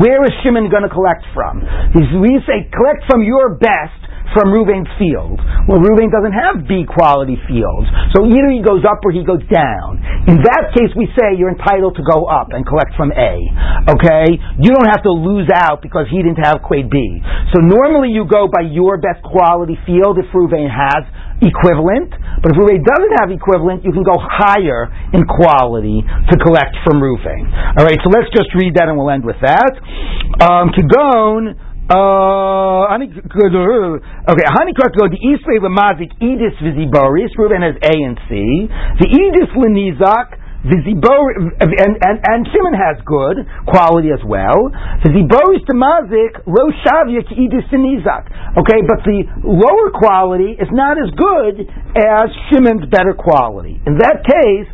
Where 0.00 0.24
is 0.24 0.32
Shimon 0.42 0.70
going 0.70 0.82
to 0.82 0.92
collect 0.92 1.24
from? 1.34 1.60
We 1.94 2.40
say 2.48 2.70
collect 2.72 3.04
from 3.10 3.22
your 3.22 3.54
best 3.60 4.05
from 4.34 4.50
Ruvain's 4.50 4.90
field. 4.98 5.38
Well, 5.68 5.78
Ruvain 5.82 6.10
doesn't 6.10 6.34
have 6.34 6.66
B 6.66 6.86
quality 6.86 7.38
fields. 7.46 7.86
So 8.14 8.26
either 8.26 8.50
he 8.50 8.62
goes 8.62 8.82
up 8.86 9.02
or 9.04 9.10
he 9.12 9.22
goes 9.22 9.42
down. 9.50 10.02
In 10.26 10.42
that 10.42 10.74
case, 10.74 10.90
we 10.98 11.06
say 11.14 11.38
you're 11.38 11.52
entitled 11.52 11.94
to 11.98 12.04
go 12.06 12.26
up 12.26 12.50
and 12.50 12.66
collect 12.66 12.94
from 12.98 13.14
A. 13.14 13.34
Okay? 13.92 14.26
You 14.58 14.70
don't 14.74 14.90
have 14.90 15.02
to 15.06 15.12
lose 15.12 15.46
out 15.52 15.82
because 15.82 16.10
he 16.10 16.18
didn't 16.22 16.42
have 16.42 16.62
grade 16.66 16.90
B. 16.90 16.98
So 17.54 17.62
normally 17.62 18.10
you 18.10 18.26
go 18.26 18.50
by 18.50 18.66
your 18.66 18.98
best 18.98 19.22
quality 19.22 19.78
field 19.86 20.18
if 20.18 20.26
Ruvain 20.34 20.70
has 20.70 21.06
equivalent, 21.44 22.16
but 22.40 22.52
if 22.52 22.56
Ruvain 22.56 22.80
doesn't 22.80 23.14
have 23.20 23.28
equivalent, 23.28 23.84
you 23.84 23.92
can 23.92 24.02
go 24.02 24.16
higher 24.16 24.88
in 25.12 25.20
quality 25.28 26.00
to 26.02 26.34
collect 26.40 26.72
from 26.84 27.00
Ruvain. 27.00 27.44
All 27.76 27.84
right, 27.84 27.98
so 28.00 28.08
let's 28.08 28.32
just 28.32 28.48
read 28.56 28.74
that 28.80 28.88
and 28.88 28.96
we'll 28.96 29.10
end 29.10 29.24
with 29.24 29.36
that. 29.44 29.72
Um, 30.40 30.72
Kagon, 30.72 31.56
uh, 31.86 32.90
okay, 32.90 34.46
Hanikot 34.50 34.90
go 34.98 35.06
the 35.06 35.22
Isle 35.22 35.62
Lamazik 35.62 36.10
Edis 36.18 36.58
Viziboris, 36.58 37.30
Ruvain 37.38 37.62
has 37.62 37.78
A 37.78 37.94
and 37.94 38.18
C. 38.26 38.66
The 38.98 39.06
Edis 39.06 39.54
Lenizak, 39.54 40.34
the 40.66 40.82
Zibor, 40.82 41.54
and, 41.62 41.94
and, 42.02 42.16
and 42.26 42.42
Shimon 42.50 42.74
has 42.74 42.98
good 43.06 43.46
quality 43.70 44.10
as 44.10 44.18
well. 44.26 44.66
The 45.06 45.14
Ziboris 45.14 45.62
to 45.70 45.74
Mazik, 45.78 46.42
Lo 46.50 46.74
Shavia 46.82 47.22
Okay, 47.22 48.80
but 48.82 49.06
the 49.06 49.22
lower 49.46 49.94
quality 49.94 50.58
is 50.58 50.66
not 50.74 50.98
as 50.98 51.14
good 51.14 51.70
as 51.94 52.26
Shimon's 52.50 52.90
better 52.90 53.14
quality. 53.14 53.78
In 53.86 54.02
that 54.02 54.26
case, 54.26 54.66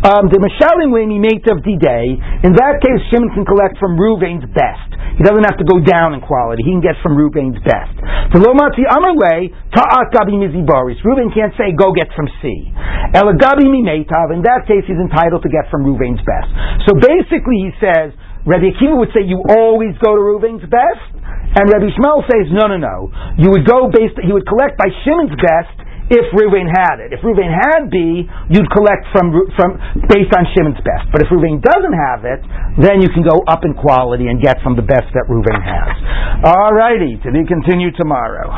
Um, 0.00 0.32
the 0.32 0.40
Mashalim 0.40 0.96
Leni 0.96 1.20
mate 1.20 1.44
of 1.52 1.60
D-Day, 1.60 2.06
in 2.40 2.56
that 2.56 2.80
case, 2.80 3.00
Shimon 3.12 3.36
can 3.36 3.44
collect 3.44 3.76
from 3.76 4.00
Ruvain's 4.00 4.48
best. 4.48 4.88
He 5.20 5.22
doesn't 5.28 5.44
have 5.44 5.60
to 5.60 5.66
go 5.68 5.76
down 5.76 6.16
in 6.16 6.24
quality. 6.24 6.64
He 6.64 6.72
can 6.72 6.80
get 6.80 6.96
from 7.04 7.20
Ruvain's 7.20 7.60
best. 7.60 7.92
For 8.32 8.40
Lomati 8.40 8.88
Amarle, 8.88 9.52
Ta'at 9.76 10.08
Gabi 10.08 10.40
Mizibaris. 10.40 10.96
Ruvain 11.04 11.28
can't 11.36 11.52
say, 11.60 11.76
go 11.76 11.92
get 11.92 12.08
from 12.16 12.32
C. 12.40 12.72
Elagabi 13.12 13.68
Mimetav, 13.68 14.32
in 14.32 14.40
that 14.48 14.64
case, 14.64 14.88
he's 14.88 14.96
entitled 14.96 15.44
to 15.44 15.52
get 15.52 15.68
from 15.68 15.84
Ruvain's 15.84 16.24
best. 16.24 16.48
So 16.88 16.96
basically, 16.96 17.68
he 17.68 17.70
says, 17.76 18.16
Rabbi 18.48 18.72
Akiva 18.72 18.96
would 18.96 19.12
say, 19.12 19.20
you 19.28 19.44
always 19.52 19.92
go 20.00 20.16
to 20.16 20.22
Ruvain's 20.24 20.64
best. 20.64 21.04
And 21.60 21.68
Rabbi 21.68 21.92
Yishmael 21.92 22.24
says, 22.24 22.48
no, 22.56 22.72
no, 22.72 22.80
no. 22.80 23.12
You 23.36 23.52
would 23.52 23.68
go 23.68 23.92
based, 23.92 24.16
he 24.16 24.32
would 24.32 24.48
collect 24.48 24.80
by 24.80 24.88
Shimon's 25.04 25.36
best, 25.36 25.76
if 26.10 26.26
Ruvain 26.34 26.66
had 26.66 26.98
it. 26.98 27.14
If 27.14 27.22
Ruvain 27.22 27.48
had 27.54 27.86
B, 27.88 28.26
you'd 28.50 28.70
collect 28.74 29.06
from, 29.14 29.30
from 29.54 29.78
based 30.10 30.34
on 30.34 30.42
Shimon's 30.52 30.82
best. 30.82 31.06
But 31.14 31.22
if 31.22 31.30
Ruvain 31.30 31.62
doesn't 31.62 31.94
have 31.94 32.26
it, 32.26 32.42
then 32.82 32.98
you 32.98 33.08
can 33.14 33.22
go 33.22 33.46
up 33.46 33.62
in 33.62 33.78
quality 33.78 34.26
and 34.26 34.42
get 34.42 34.58
from 34.66 34.74
the 34.74 34.82
best 34.82 35.06
that 35.14 35.30
Ruvain 35.30 35.62
has. 35.62 35.94
All 36.50 36.74
righty, 36.74 37.14
to 37.22 37.28
be 37.30 37.46
continued 37.46 37.94
tomorrow. 37.94 38.50